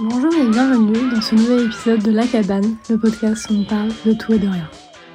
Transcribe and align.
Bonjour 0.00 0.34
et 0.34 0.48
bienvenue 0.48 1.08
dans 1.08 1.20
ce 1.20 1.36
nouvel 1.36 1.66
épisode 1.66 2.02
de 2.02 2.10
La 2.10 2.26
Cabane, 2.26 2.74
le 2.90 2.98
podcast 2.98 3.48
où 3.48 3.54
on 3.54 3.64
parle 3.64 3.90
de 4.04 4.12
tout 4.12 4.32
et 4.32 4.40
de 4.40 4.48
rien. 4.48 4.68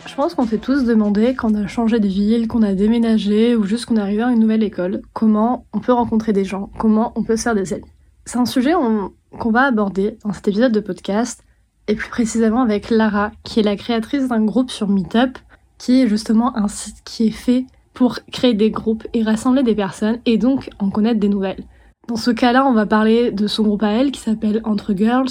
Je 0.08 0.16
pense 0.16 0.36
qu'on 0.36 0.48
s'est 0.48 0.58
tous 0.58 0.86
demandé 0.86 1.36
quand 1.36 1.52
on 1.52 1.64
a 1.64 1.68
changé 1.68 2.00
de 2.00 2.08
ville, 2.08 2.48
qu'on 2.48 2.62
a 2.62 2.74
déménagé 2.74 3.58
ou 3.58 3.66
juste 3.66 3.86
qu'on 3.86 3.98
est 3.98 4.02
arrivé 4.02 4.24
à 4.24 4.32
une 4.32 4.40
nouvelle 4.40 4.64
école, 4.64 5.02
comment 5.12 5.66
on 5.74 5.80
peut 5.80 5.92
rencontrer 5.92 6.32
des 6.32 6.46
gens, 6.46 6.70
comment 6.80 7.12
on 7.16 7.24
peut 7.24 7.36
se 7.36 7.44
faire 7.44 7.56
des 7.56 7.74
amis. 7.74 7.84
C'est 8.24 8.38
un 8.38 8.46
sujet 8.46 8.72
qu'on 8.72 9.52
va 9.52 9.64
aborder 9.64 10.18
dans 10.24 10.32
cet 10.32 10.48
épisode 10.48 10.72
de 10.72 10.80
podcast, 10.80 11.44
et 11.90 11.96
plus 11.96 12.10
précisément 12.10 12.62
avec 12.62 12.90
Lara, 12.90 13.32
qui 13.44 13.60
est 13.60 13.64
la 13.64 13.76
créatrice 13.76 14.30
d'un 14.30 14.46
groupe 14.46 14.72
sur 14.72 14.88
Meetup, 14.88 15.40
qui 15.78 16.02
est 16.02 16.08
justement 16.08 16.56
un 16.56 16.70
site 16.70 17.04
qui 17.04 17.28
est 17.28 17.32
fait 17.32 17.66
pour 17.94 18.20
créer 18.32 18.54
des 18.54 18.72
groupes 18.72 19.06
et 19.14 19.24
rassembler 19.24 19.64
des 19.64 19.76
personnes 19.76 20.20
et 20.26 20.38
donc 20.38 20.70
en 20.80 20.90
connaître 20.90 21.20
des 21.20 21.28
nouvelles. 21.28 21.66
Dans 22.10 22.16
ce 22.16 22.32
cas-là, 22.32 22.66
on 22.66 22.74
va 22.74 22.88
parler 22.88 23.30
de 23.30 23.46
son 23.46 23.62
groupe 23.62 23.84
à 23.84 23.92
elle 23.92 24.10
qui 24.10 24.20
s'appelle 24.20 24.62
Entre 24.64 24.96
Girls, 24.96 25.30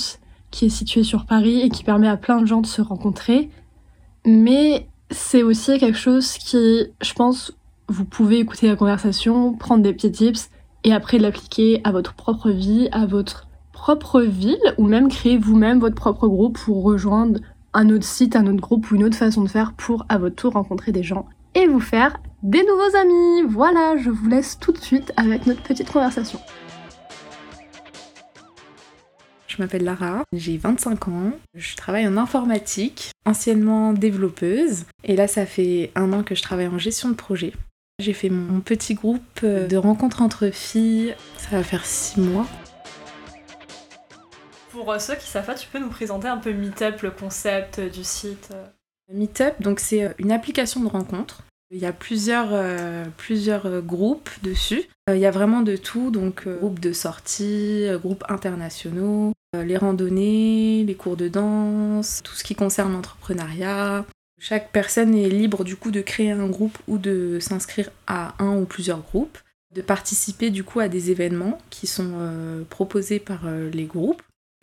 qui 0.53 0.67
est 0.67 0.69
situé 0.69 1.03
sur 1.03 1.27
Paris 1.27 1.61
et 1.61 1.71
qui 1.71 1.83
permet 1.83 2.07
à 2.07 2.17
plein 2.17 2.41
de 2.41 2.47
gens 2.47 2.61
de 2.61 2.69
se 2.69 2.81
rencontrer. 2.81 3.51
Mais 4.25 4.87
c'est 5.11 5.43
aussi 5.43 5.81
quelque 5.81 5.99
chose 5.99 6.35
qui, 6.35 6.87
je 7.03 7.13
pense, 7.15 7.53
vous 7.89 8.05
pouvez 8.05 8.39
écouter 8.39 8.69
la 8.69 8.77
conversation, 8.77 9.55
prendre 9.55 9.83
des 9.83 9.93
petits 9.93 10.13
tips 10.13 10.51
et 10.85 10.93
après 10.93 11.19
l'appliquer 11.19 11.81
à 11.83 11.91
votre 11.91 12.15
propre 12.15 12.51
vie, 12.51 12.89
à 12.93 13.07
votre 13.07 13.49
propre 13.73 14.21
ville 14.21 14.75
ou 14.79 14.87
même 14.87 15.09
créer 15.09 15.37
vous-même 15.37 15.81
votre 15.81 15.97
propre 15.97 16.29
groupe 16.29 16.61
pour 16.61 16.85
rejoindre 16.85 17.41
un 17.75 17.91
autre 17.91 18.05
site, 18.05 18.37
un 18.37 18.47
autre 18.47 18.61
groupe 18.61 18.89
ou 18.93 18.95
une 18.95 19.03
autre 19.03 19.17
façon 19.17 19.43
de 19.43 19.49
faire 19.49 19.73
pour 19.73 20.07
à 20.09 20.19
votre 20.19 20.37
tour 20.37 20.53
rencontrer 20.53 20.93
des 20.93 21.03
gens 21.03 21.27
et 21.57 21.67
vous 21.67 21.81
faire 21.81 22.21
des 22.45 22.63
nouveaux 22.63 22.97
amis. 22.97 23.49
Voilà, 23.49 23.97
je 23.97 24.11
vous 24.11 24.29
laisse 24.29 24.61
tout 24.61 24.71
de 24.71 24.79
suite 24.79 25.13
avec 25.17 25.45
notre 25.45 25.63
petite 25.63 25.91
conversation. 25.91 26.39
Je 29.59 29.65
m'appelle 29.65 29.83
Lara, 29.83 30.23
j'ai 30.33 30.57
25 30.57 31.09
ans, 31.09 31.33
je 31.57 31.75
travaille 31.75 32.07
en 32.07 32.17
informatique, 32.17 33.11
anciennement 33.27 33.93
développeuse, 33.93 34.85
et 35.03 35.17
là 35.17 35.27
ça 35.27 35.47
fait 35.47 35.91
un 35.97 36.13
an 36.13 36.23
que 36.23 36.37
je 36.37 36.43
travaille 36.43 36.69
en 36.69 36.79
gestion 36.79 37.09
de 37.09 37.17
projet. 37.17 37.55
J'ai 37.99 38.13
fait 38.13 38.29
mon 38.29 38.61
petit 38.61 38.95
groupe 38.95 39.43
de 39.43 39.77
rencontres 39.77 40.23
entre 40.23 40.51
filles, 40.51 41.17
ça 41.39 41.57
va 41.57 41.65
faire 41.65 41.85
6 41.85 42.21
mois. 42.21 42.47
Pour 44.71 44.93
euh, 44.93 45.01
ceux 45.01 45.17
qui 45.17 45.27
savent 45.27 45.47
pas, 45.47 45.55
tu 45.55 45.67
peux 45.67 45.81
nous 45.81 45.91
présenter 45.91 46.29
un 46.29 46.39
peu 46.39 46.53
Meetup, 46.53 47.03
le 47.03 47.11
concept 47.11 47.81
du 47.81 48.05
site 48.05 48.53
Meetup, 49.13 49.61
donc 49.61 49.81
c'est 49.81 50.15
une 50.21 50.31
application 50.31 50.85
de 50.85 50.89
rencontre 50.89 51.43
il 51.71 51.79
y 51.79 51.87
a 51.87 51.93
plusieurs, 51.93 52.49
euh, 52.53 53.05
plusieurs 53.17 53.67
euh, 53.67 53.81
groupes 53.81 54.31
dessus. 54.43 54.85
Euh, 55.09 55.17
il 55.17 55.21
y 55.21 55.27
a 55.27 55.31
vraiment 55.31 55.61
de 55.63 55.77
tout, 55.77 56.11
donc 56.11 56.49
groupes 56.49 56.81
de 56.81 56.93
sortie, 56.93 57.87
groupes 58.03 58.25
internationaux, 58.29 59.33
les 59.55 59.77
randonnées, 59.77 60.85
les 60.85 60.95
cours 60.95 61.17
de 61.17 61.29
danse, 61.29 62.21
tout 62.23 62.35
ce 62.35 62.45
qui 62.45 62.55
concerne 62.55 62.93
l'entrepreneuriat. 62.93 64.05
Chaque 64.41 64.71
personne 64.71 65.15
est 65.15 65.29
libre 65.29 65.65
du 65.65 65.77
coup 65.77 65.91
de 65.91 66.01
créer 66.01 66.31
un 66.31 66.49
groupe 66.49 66.79
ou 66.87 66.99
de 66.99 67.39
s'inscrire 67.41 67.91
à 68.07 68.35
un 68.39 68.57
ou 68.57 68.67
plusieurs 68.67 69.01
groupes, 69.01 69.39
de 69.75 69.81
participer 69.83 70.51
du 70.51 70.63
coup 70.63 70.81
à 70.81 70.89
des 70.89 71.11
événements 71.11 71.59
qui 71.71 71.87
sont 71.87 72.13
proposés 72.69 73.19
par 73.19 73.41
les 73.73 73.85
groupes. 73.85 74.23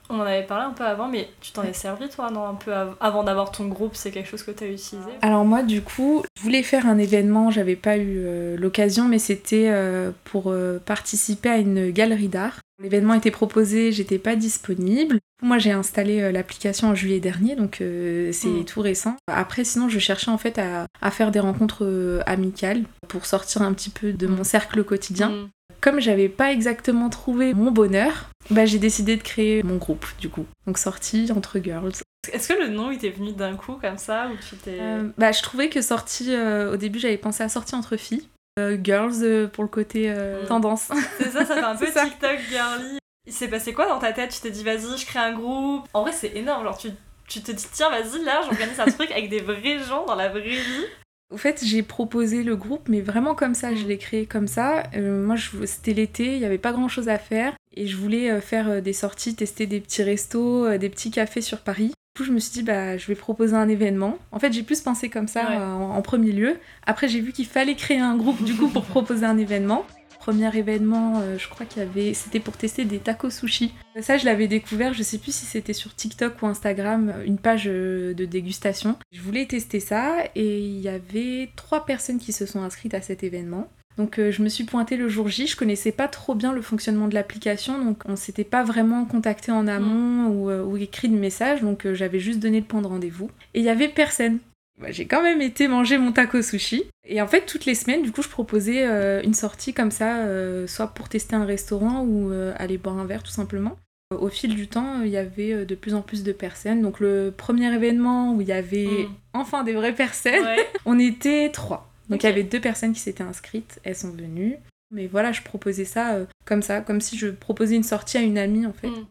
On 0.10 0.20
en 0.20 0.24
avait 0.24 0.44
parlé 0.44 0.66
un 0.66 0.72
peu 0.72 0.84
avant, 0.84 1.08
mais 1.08 1.30
tu 1.42 1.52
t'en 1.52 1.64
es 1.64 1.74
servi 1.74 2.10
toi, 2.10 2.30
non 2.30 2.46
Un 2.46 2.54
peu 2.54 2.72
avant 3.00 3.24
d'avoir 3.24 3.52
ton 3.52 3.68
groupe, 3.68 3.96
c'est 3.96 4.12
quelque 4.12 4.30
chose 4.30 4.44
que 4.44 4.52
tu 4.52 4.64
as 4.64 4.68
utilisé 4.68 5.10
Alors 5.22 5.46
moi, 5.46 5.64
du 5.64 5.82
coup, 5.82 6.24
je 6.38 6.44
voulais 6.44 6.64
faire 6.64 6.86
un 6.86 6.98
événement, 6.98 7.50
j'avais 7.50 7.76
pas 7.76 7.98
eu 7.98 8.18
euh, 8.18 8.56
l'occasion, 8.58 9.08
mais 9.08 9.20
c'était 9.20 9.70
euh, 9.70 10.12
pour 10.26 10.52
euh, 10.52 10.80
participer 10.86 11.50
à 11.50 11.58
une 11.58 11.90
galerie 11.90 12.28
d'art. 12.28 12.60
L'événement 12.82 13.14
était 13.14 13.32
proposé, 13.32 13.92
j'étais 13.92 14.20
pas 14.20 14.36
disponible. 14.36 15.20
Moi, 15.42 15.58
j'ai 15.58 15.72
installé 15.72 16.32
l'application 16.32 16.90
en 16.90 16.96
juillet 16.96 17.20
dernier, 17.20 17.56
donc 17.56 17.78
c'est 17.80 18.48
hmm. 18.48 18.66
tout 18.66 18.82
récent. 18.82 19.16
Après, 19.28 19.64
sinon, 19.64 19.90
je 19.90 20.00
cherchais 20.00 20.32
en 20.32 20.38
fait 20.38 20.58
à, 20.60 20.88
à 21.02 21.12
faire 21.12 21.32
des 21.32 21.40
rencontres 21.40 22.24
amicales 22.26 22.84
pour 23.08 23.26
sortir 23.26 23.62
un 23.62 23.74
petit 23.74 23.90
peu 23.90 24.12
de 24.12 24.28
mon 24.28 24.44
cercle 24.44 24.84
quotidien. 24.84 25.30
Hmm 25.30 25.50
comme 25.86 26.00
j'avais 26.00 26.30
pas 26.30 26.52
exactement 26.52 27.10
trouvé 27.10 27.54
mon 27.54 27.70
bonheur, 27.70 28.32
bah 28.50 28.66
j'ai 28.66 28.80
décidé 28.80 29.18
de 29.18 29.22
créer 29.22 29.62
mon 29.62 29.78
groupe 29.78 30.08
du 30.20 30.30
coup. 30.30 30.48
Donc 30.66 30.80
sortie 30.80 31.32
entre 31.32 31.60
girls. 31.60 31.94
Est-ce 32.34 32.48
que 32.48 32.60
le 32.60 32.70
nom 32.70 32.90
il 32.90 32.98
t'est 32.98 33.12
venu 33.12 33.34
d'un 33.34 33.56
coup 33.56 33.74
comme 33.80 34.00
ça 34.00 34.30
ou 34.34 34.38
tu 34.50 34.56
t'es 34.56 34.80
euh, 34.82 35.10
Bah 35.20 35.32
je 35.32 35.44
trouvais 35.44 35.70
que 35.70 35.84
sortie 35.84 36.34
euh, 36.34 36.74
au 36.74 36.78
début 36.78 36.98
j'avais 36.98 37.18
pensé 37.18 37.44
à 37.44 37.50
sortie 37.50 37.76
entre 37.76 37.98
filles, 37.98 38.24
euh, 38.24 38.35
girls 38.82 39.50
pour 39.52 39.64
le 39.64 39.70
côté 39.70 40.12
mm. 40.12 40.48
tendance. 40.48 40.90
C'est 41.18 41.32
ça, 41.32 41.46
ça 41.46 41.56
fait 41.56 41.64
un 41.64 41.76
peu 41.78 41.86
TikTok 41.86 42.40
girly. 42.50 43.00
Il 43.28 43.34
s'est 43.34 43.48
passé 43.48 43.74
quoi 43.74 43.88
dans 43.88 44.00
ta 44.00 44.14
tête? 44.14 44.32
Tu 44.32 44.40
t'es 44.40 44.52
dit 44.52 44.64
vas-y, 44.64 44.98
je 44.98 45.06
crée 45.06 45.20
un 45.20 45.34
groupe. 45.34 45.88
En 45.94 46.04
vrai, 46.04 46.12
c'est 46.12 46.36
énorme, 46.36 46.64
genre 46.64 46.78
tu 46.78 46.90
tu 47.28 47.42
te 47.42 47.52
dis 47.52 47.66
tiens 47.74 47.90
vas-y 47.90 48.24
là 48.24 48.42
j'organise 48.44 48.80
un 48.80 48.86
truc 48.92 49.10
avec 49.10 49.30
des 49.30 49.40
vrais 49.40 49.80
gens 49.80 50.06
dans 50.06 50.14
la 50.14 50.30
vraie 50.30 50.42
vie 50.42 50.86
au 51.32 51.38
fait, 51.38 51.64
j'ai 51.66 51.82
proposé 51.82 52.44
le 52.44 52.56
groupe, 52.56 52.88
mais 52.88 53.02
vraiment 53.02 53.34
comme 53.34 53.56
ça, 53.56 53.74
je 53.74 53.86
l'ai 53.86 53.98
créé 53.98 54.26
comme 54.26 54.48
ça. 54.48 54.84
Euh, 54.96 55.26
moi, 55.26 55.36
c'était 55.66 55.94
l'été, 55.94 56.34
il 56.34 56.40
n'y 56.40 56.46
avait 56.46 56.60
pas 56.60 56.72
grand 56.72 56.88
chose 56.88 57.10
à 57.10 57.18
faire. 57.18 57.54
Et 57.76 57.88
je 57.88 57.98
voulais 57.98 58.30
euh, 58.30 58.42
faire 58.42 58.70
euh, 58.70 58.82
des 58.82 58.94
sorties, 58.94 59.36
tester 59.36 59.66
des 59.66 59.82
petits 59.82 60.04
restos, 60.04 60.78
des 60.78 60.90
petits 60.90 61.12
cafés 61.12 61.42
sur 61.42 61.62
Paris. 61.62 61.94
Du 62.16 62.22
coup, 62.22 62.28
je 62.28 62.32
me 62.32 62.40
suis 62.40 62.54
dit, 62.54 62.64
bah, 62.64 62.96
je 62.96 63.08
vais 63.08 63.16
proposer 63.16 63.56
un 63.56 63.68
événement. 63.68 64.18
En 64.32 64.40
fait, 64.40 64.54
j'ai 64.54 64.64
plus 64.64 64.80
pensé 64.80 65.10
comme 65.10 65.28
ça 65.28 65.60
en, 65.76 66.02
premier 66.02 66.32
lieu. 66.32 66.56
Après, 66.86 67.10
j'ai 67.10 67.20
vu 67.20 67.34
qu'il 67.34 67.46
fallait 67.46 67.76
créer 67.76 68.00
un 68.00 68.16
groupe, 68.16 68.42
du 68.42 68.56
coup, 68.56 68.70
pour 68.70 68.86
proposer 68.86 69.26
un 69.26 69.38
événement 69.38 69.86
premier 70.26 70.58
événement, 70.58 71.20
euh, 71.22 71.38
je 71.38 71.48
crois 71.48 71.68
qu'il 71.68 71.84
y 71.84 71.86
avait, 71.86 72.16
c'était 72.16 72.40
pour 72.40 72.58
tester 72.58 72.84
des 72.84 72.98
tacos 72.98 73.30
sushi. 73.30 73.76
Ça, 74.02 74.18
je 74.18 74.26
l'avais 74.26 74.48
découvert, 74.48 74.92
je 74.92 75.04
sais 75.04 75.20
plus 75.20 75.36
si 75.36 75.46
c'était 75.46 75.74
sur 75.74 75.94
TikTok 75.94 76.42
ou 76.42 76.48
Instagram, 76.48 77.14
une 77.28 77.38
page 77.38 77.66
euh, 77.68 78.16
de 78.16 78.26
dégustation. 78.26 78.98
Je 79.12 79.22
voulais 79.22 79.46
tester 79.46 79.80
ça 79.80 80.16
et 80.34 80.62
il 80.62 80.80
y 80.80 80.90
avait 80.90 81.52
trois 81.56 81.86
personnes 81.86 82.18
qui 82.18 82.34
se 82.34 82.48
sont 82.48 82.64
inscrites 82.64 82.96
à 82.96 83.02
cet 83.02 83.24
événement. 83.24 83.70
Donc 83.98 84.20
euh, 84.20 84.32
je 84.32 84.42
me 84.42 84.50
suis 84.50 84.64
pointée 84.64 84.98
le 84.98 85.08
jour 85.08 85.28
J, 85.30 85.48
je 85.48 85.56
connaissais 85.56 85.92
pas 85.92 86.08
trop 86.08 86.36
bien 86.36 86.52
le 86.52 86.62
fonctionnement 86.62 87.08
de 87.08 87.14
l'application, 87.14 87.84
donc 87.84 88.04
on 88.06 88.16
s'était 88.16 88.44
pas 88.44 88.64
vraiment 88.64 89.06
contacté 89.06 89.52
en 89.52 89.68
amont 89.68 90.28
ou, 90.28 90.52
ou, 90.52 90.78
écrit 90.78 91.10
de 91.10 91.18
message, 91.18 91.62
donc 91.62 91.88
j'avais 91.94 92.20
juste 92.20 92.40
donné 92.40 92.60
le 92.60 92.66
point 92.66 92.82
de 92.82 92.88
rendez-vous. 92.88 93.30
Et 93.54 93.60
il 93.60 93.66
y 93.66 93.70
avait 93.70 93.88
personne. 93.88 94.40
Bah, 94.80 94.92
j'ai 94.92 95.06
quand 95.06 95.22
même 95.22 95.42
été 95.42 95.68
manger 95.68 95.98
mon 95.98 96.12
taco 96.12 96.42
sushi. 96.42 96.84
Et 97.08 97.22
en 97.22 97.28
fait, 97.28 97.46
toutes 97.46 97.66
les 97.66 97.76
semaines, 97.76 98.02
du 98.02 98.12
coup, 98.12 98.22
je 98.22 98.30
proposais 98.30 98.86
euh, 98.86 99.22
une 99.24 99.34
sortie 99.34 99.74
comme 99.74 99.92
ça, 99.92 100.18
euh, 100.20 100.68
soit 100.68 100.88
pour 100.88 101.08
tester 101.08 101.36
un 101.36 101.46
restaurant 101.46 102.02
ou 102.02 102.32
euh, 102.32 102.54
aller 102.58 102.78
boire 102.78 102.98
un 102.98 103.06
verre 103.06 103.24
tout 103.24 103.32
simplement. 103.32 103.78
Au 104.12 104.30
fil 104.30 104.54
du 104.54 104.68
temps, 104.68 105.02
il 105.04 105.10
y 105.10 105.18
avait 105.18 105.66
de 105.66 105.76
plus 105.76 105.96
en 105.96 106.02
plus 106.02 106.24
de 106.24 106.32
personnes. 106.32 106.82
Donc 106.82 107.00
le 107.00 107.34
premier 107.36 107.74
événement 107.74 108.34
où 108.34 108.42
il 108.42 108.48
y 108.48 108.54
avait 108.54 108.86
mm. 108.86 109.10
enfin 109.34 109.64
des 109.64 109.74
vraies 109.74 109.96
personnes, 109.96 110.46
on 110.86 111.00
était 111.00 111.50
trois. 111.52 111.92
Donc 112.10 112.24
il 112.24 112.26
y 112.28 112.30
avait 112.30 112.44
deux 112.44 112.62
personnes 112.62 112.94
qui 112.94 113.00
s'étaient 113.00 113.24
inscrites, 113.24 113.80
elles 113.84 113.96
sont 113.96 114.12
venues. 114.12 114.58
Mais 114.92 115.08
voilà, 115.08 115.32
je 115.32 115.42
proposais 115.42 115.86
ça 115.86 116.20
comme 116.46 116.62
ça, 116.62 116.82
comme 116.82 117.02
si 117.02 117.18
je 117.18 117.28
proposais 117.28 117.76
une 117.76 117.84
sortie 117.84 118.18
à 118.18 118.22
une 118.22 118.38
amie 118.38 118.66
en 118.66 118.74
fait. 118.74 118.90
Mm. 118.90 119.08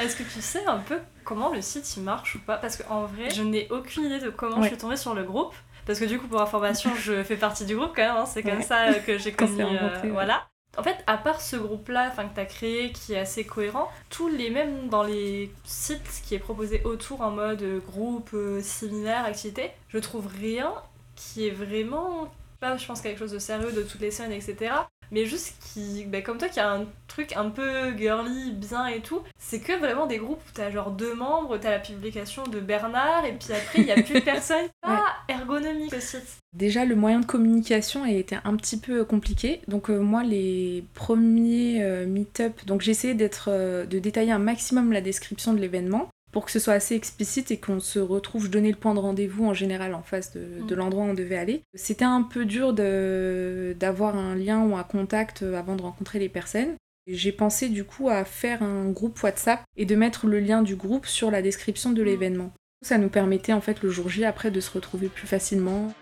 Est-ce 0.00 0.16
que 0.16 0.22
tu 0.22 0.40
sais 0.40 0.64
un 0.66 0.78
peu 0.78 0.98
comment 1.24 1.52
le 1.52 1.60
site 1.60 1.96
il 1.96 2.02
marche 2.02 2.34
ou 2.36 2.40
pas? 2.40 2.56
Parce 2.56 2.76
qu'en 2.76 3.04
vrai, 3.06 3.30
je 3.30 3.42
n'ai 3.42 3.68
aucune 3.70 4.04
idée 4.04 4.18
de 4.18 4.30
comment 4.30 4.62
je 4.62 4.68
suis 4.68 4.76
tombée 4.76 4.96
sur 4.96 5.14
le 5.14 5.24
groupe. 5.24 5.54
Parce 5.86 6.00
que 6.00 6.04
du 6.04 6.18
coup, 6.18 6.26
pour 6.26 6.40
information, 6.40 6.90
je 6.96 7.22
fais 7.24 7.36
partie 7.36 7.64
du 7.64 7.76
groupe 7.76 7.92
quand 7.94 8.02
même, 8.02 8.16
hein. 8.16 8.26
c'est 8.26 8.42
comme 8.42 8.62
ça 8.62 8.92
que 8.94 9.18
j'ai 9.18 9.32
connu. 9.32 9.62
Euh, 9.62 10.10
voilà. 10.10 10.48
En 10.76 10.82
fait, 10.82 10.96
à 11.06 11.16
part 11.16 11.40
ce 11.40 11.56
groupe-là 11.56 12.10
que 12.10 12.34
tu 12.34 12.40
as 12.40 12.44
créé 12.44 12.92
qui 12.92 13.14
est 13.14 13.18
assez 13.18 13.44
cohérent, 13.44 13.88
tous 14.10 14.28
les 14.28 14.50
mêmes 14.50 14.88
dans 14.88 15.04
les 15.04 15.50
sites 15.64 16.22
qui 16.24 16.34
est 16.34 16.38
proposé 16.38 16.82
autour 16.84 17.22
en 17.22 17.30
mode 17.30 17.64
groupe, 17.86 18.30
euh, 18.34 18.60
séminaire, 18.60 19.24
activité, 19.24 19.70
je 19.88 19.98
trouve 19.98 20.26
rien 20.26 20.74
qui 21.16 21.46
est 21.46 21.50
vraiment 21.50 22.30
pas, 22.60 22.76
je 22.76 22.86
pense, 22.86 23.00
quelque 23.00 23.18
chose 23.18 23.32
de 23.32 23.38
sérieux 23.38 23.72
de 23.72 23.82
toutes 23.82 24.00
les 24.00 24.10
semaines, 24.10 24.32
etc 24.32 24.72
mais 25.10 25.26
juste 25.26 25.54
qui, 25.60 26.04
bah, 26.04 26.20
comme 26.20 26.38
toi, 26.38 26.48
qui 26.48 26.60
a 26.60 26.70
un 26.70 26.86
truc 27.06 27.34
un 27.36 27.50
peu 27.50 27.96
girly, 27.96 28.52
bien 28.52 28.86
et 28.86 29.00
tout, 29.00 29.20
c'est 29.38 29.60
que 29.60 29.78
vraiment 29.78 30.06
des 30.06 30.18
groupes 30.18 30.40
où 30.40 30.50
t'as 30.52 30.70
genre 30.70 30.90
deux 30.90 31.14
membres, 31.14 31.58
t'as 31.58 31.70
la 31.70 31.78
publication 31.78 32.44
de 32.44 32.60
Bernard, 32.60 33.24
et 33.24 33.32
puis 33.32 33.52
après 33.52 33.80
il 33.80 33.86
y 33.86 33.92
a 33.92 34.02
plus 34.02 34.20
personne. 34.24 34.66
Pas 34.82 35.04
ergonomique 35.28 35.92
aussi. 35.92 36.18
Déjà, 36.52 36.84
le 36.84 36.96
moyen 36.96 37.20
de 37.20 37.26
communication 37.26 38.02
a 38.02 38.10
été 38.10 38.36
un 38.44 38.56
petit 38.56 38.78
peu 38.78 39.04
compliqué. 39.04 39.60
Donc 39.68 39.90
euh, 39.90 39.98
moi, 39.98 40.22
les 40.22 40.84
premiers 40.94 41.82
euh, 41.82 42.06
meet-up, 42.06 42.64
donc 42.66 42.80
j'ai 42.80 42.92
essayé 42.92 43.14
d'être, 43.14 43.48
euh, 43.48 43.86
de 43.86 43.98
détailler 43.98 44.32
un 44.32 44.38
maximum 44.38 44.92
la 44.92 45.00
description 45.00 45.52
de 45.52 45.60
l'événement 45.60 46.08
pour 46.32 46.44
que 46.44 46.50
ce 46.50 46.58
soit 46.58 46.74
assez 46.74 46.94
explicite 46.94 47.50
et 47.50 47.58
qu'on 47.58 47.80
se 47.80 47.98
retrouve, 47.98 48.44
je 48.44 48.50
donnais 48.50 48.70
le 48.70 48.76
point 48.76 48.94
de 48.94 48.98
rendez-vous 48.98 49.46
en 49.46 49.54
général 49.54 49.94
en 49.94 50.02
face 50.02 50.32
de, 50.32 50.62
mm. 50.62 50.74
l'endroit 50.74 51.04
où 51.04 51.08
on 51.08 51.14
devait 51.14 51.38
aller. 51.38 51.62
C'était 51.74 52.04
un 52.04 52.22
peu 52.22 52.44
dur 52.44 52.72
d'avoir 52.72 54.16
un 54.16 54.34
lien 54.34 54.62
ou 54.62 54.76
un 54.76 54.82
contact 54.82 55.42
avant 55.42 55.76
de 55.76 55.82
rencontrer 55.82 56.18
les 56.18 56.28
personnes. 56.28 56.74
J'ai 57.06 57.32
pensé 57.32 57.68
du 57.68 57.84
coup 57.84 58.08
à 58.08 58.24
faire 58.24 58.62
un 58.62 58.90
groupe 58.90 59.22
WhatsApp 59.22 59.62
et 59.76 59.84
de 59.86 59.94
mettre 59.94 60.26
le 60.26 60.40
lien 60.40 60.62
du 60.62 60.74
groupe 60.74 61.06
sur 61.06 61.30
la 61.30 61.40
description 61.40 61.92
de 61.92 62.02
mm. 62.02 62.06
l'événement. 62.06 62.52
Ça 62.82 62.98
nous 62.98 63.08
permettait 63.08 63.52
en 63.52 63.60
fait 63.60 63.82
le 63.82 63.90
jour 63.90 64.08
J 64.08 64.24
après 64.24 64.50
de 64.50 64.60
se 64.60 64.70
retrouver 64.70 65.08
plus 65.08 65.26
facilement 65.26 65.92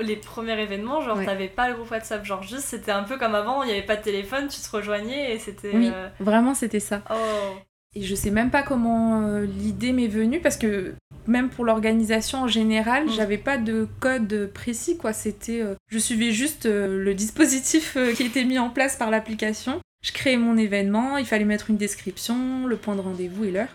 les 0.00 0.16
premiers 0.16 0.60
événements, 0.60 1.00
genre 1.00 1.22
t'avais 1.24 1.48
pas 1.48 1.68
le 1.68 1.74
groupe 1.74 1.90
WhatsApp, 1.90 2.24
genre 2.24 2.42
juste 2.42 2.64
c'était 2.64 2.92
un 2.92 3.02
peu 3.02 3.18
comme 3.18 3.34
avant, 3.34 3.62
il 3.62 3.66
n'y 3.66 3.72
avait 3.72 3.82
pas 3.82 3.96
de 3.96 4.02
téléphone, 4.02 4.48
tu 4.48 4.60
te 4.60 4.70
rejoignais 4.70 5.34
et 5.34 5.38
c'était. 5.38 5.74
Oui, 5.74 5.90
euh, 5.92 6.08
vraiment 6.20 6.54
c'était 6.54 6.80
ça. 6.80 7.02
Oh. 7.10 7.56
Et 7.94 8.02
je 8.02 8.14
sais 8.14 8.30
même 8.30 8.50
pas 8.50 8.62
comment 8.62 9.22
euh, 9.22 9.46
l'idée 9.46 9.92
m'est 9.92 10.08
venue 10.08 10.40
parce 10.40 10.56
que 10.56 10.94
même 11.26 11.48
pour 11.48 11.64
l'organisation 11.64 12.42
en 12.42 12.48
général, 12.48 13.06
mm. 13.06 13.10
j'avais 13.12 13.38
pas 13.38 13.56
de 13.56 13.88
code 14.00 14.50
précis 14.52 14.98
quoi. 14.98 15.12
C'était, 15.12 15.62
euh, 15.62 15.74
je 15.88 15.98
suivais 15.98 16.30
juste 16.30 16.66
euh, 16.66 17.02
le 17.02 17.14
dispositif 17.14 17.96
qui 18.14 18.22
était 18.24 18.44
mis 18.44 18.58
en 18.58 18.70
place 18.70 18.96
par 18.96 19.10
l'application. 19.10 19.80
Je 20.02 20.12
créais 20.12 20.36
mon 20.36 20.56
événement, 20.56 21.16
il 21.16 21.26
fallait 21.26 21.44
mettre 21.44 21.70
une 21.70 21.76
description, 21.76 22.66
le 22.66 22.76
point 22.76 22.94
de 22.94 23.00
rendez-vous 23.00 23.44
et 23.44 23.50
l'heure. 23.50 23.74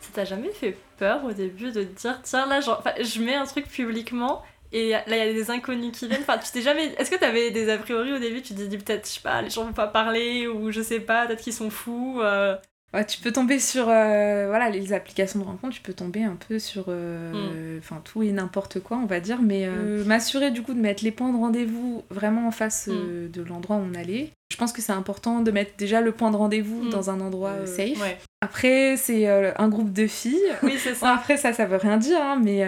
Ça 0.00 0.10
t'a 0.12 0.24
jamais 0.24 0.50
fait 0.50 0.76
peur 0.98 1.24
au 1.24 1.32
début 1.32 1.72
de 1.72 1.82
te 1.82 2.00
dire 2.00 2.20
tiens 2.22 2.46
là 2.46 2.60
genre, 2.60 2.84
je 3.00 3.20
mets 3.22 3.34
un 3.34 3.44
truc 3.44 3.66
publiquement 3.66 4.42
et 4.76 4.90
là, 4.90 5.02
il 5.06 5.16
y 5.16 5.20
a 5.20 5.32
des 5.32 5.50
inconnus 5.50 5.98
qui 5.98 6.06
viennent. 6.06 6.20
Enfin, 6.20 6.36
tu 6.36 6.52
t'es 6.52 6.60
jamais. 6.60 6.92
Est-ce 6.98 7.10
que 7.10 7.16
t'avais 7.16 7.50
des 7.50 7.70
a 7.70 7.78
priori 7.78 8.12
au 8.12 8.18
début? 8.18 8.42
Tu 8.42 8.54
te 8.54 8.60
dis 8.60 8.76
peut-être, 8.76 9.06
je 9.06 9.14
sais 9.14 9.20
pas, 9.20 9.40
les 9.40 9.48
gens 9.48 9.64
vont 9.64 9.72
pas 9.72 9.86
parler, 9.86 10.46
ou 10.46 10.70
je 10.70 10.82
sais 10.82 11.00
pas, 11.00 11.26
peut-être 11.26 11.42
qu'ils 11.42 11.54
sont 11.54 11.70
fous. 11.70 12.20
Euh. 12.20 12.54
Ouais, 12.92 13.06
tu 13.06 13.18
peux 13.20 13.32
tomber 13.32 13.58
sur 13.58 13.88
euh, 13.88 14.46
voilà 14.48 14.68
les 14.68 14.92
applications 14.92 15.40
de 15.40 15.44
rencontre, 15.44 15.74
tu 15.74 15.80
peux 15.80 15.94
tomber 15.94 16.24
un 16.24 16.36
peu 16.36 16.58
sur 16.58 16.84
euh, 16.88 17.78
mm. 17.78 18.02
tout 18.04 18.22
et 18.22 18.32
n'importe 18.32 18.80
quoi, 18.80 18.98
on 18.98 19.06
va 19.06 19.18
dire, 19.18 19.40
mais 19.40 19.66
mm. 19.66 20.04
m'assurer 20.04 20.50
du 20.50 20.62
coup 20.62 20.74
de 20.74 20.80
mettre 20.80 21.02
les 21.02 21.10
points 21.10 21.32
de 21.32 21.38
rendez-vous 21.38 22.04
vraiment 22.10 22.46
en 22.46 22.50
face 22.50 22.86
mm. 22.86 23.30
de 23.30 23.42
l'endroit 23.42 23.76
où 23.76 23.84
on 23.90 23.94
allait. 23.94 24.30
Je 24.52 24.56
pense 24.58 24.72
que 24.72 24.82
c'est 24.82 24.92
important 24.92 25.40
de 25.40 25.50
mettre 25.50 25.72
déjà 25.78 26.02
le 26.02 26.12
point 26.12 26.30
de 26.30 26.36
rendez-vous 26.36 26.88
dans 26.90 27.08
un 27.10 27.20
endroit 27.20 27.66
safe. 27.66 27.98
Après, 28.42 28.96
c'est 28.98 29.26
un 29.26 29.68
groupe 29.68 29.92
de 29.92 30.06
filles. 30.06 30.54
Oui, 30.62 30.74
c'est 30.78 30.94
ça. 30.94 31.12
après, 31.14 31.38
ça, 31.38 31.54
ça 31.54 31.64
veut 31.64 31.78
rien 31.78 31.96
dire, 31.96 32.20
hein, 32.20 32.38
mais. 32.42 32.64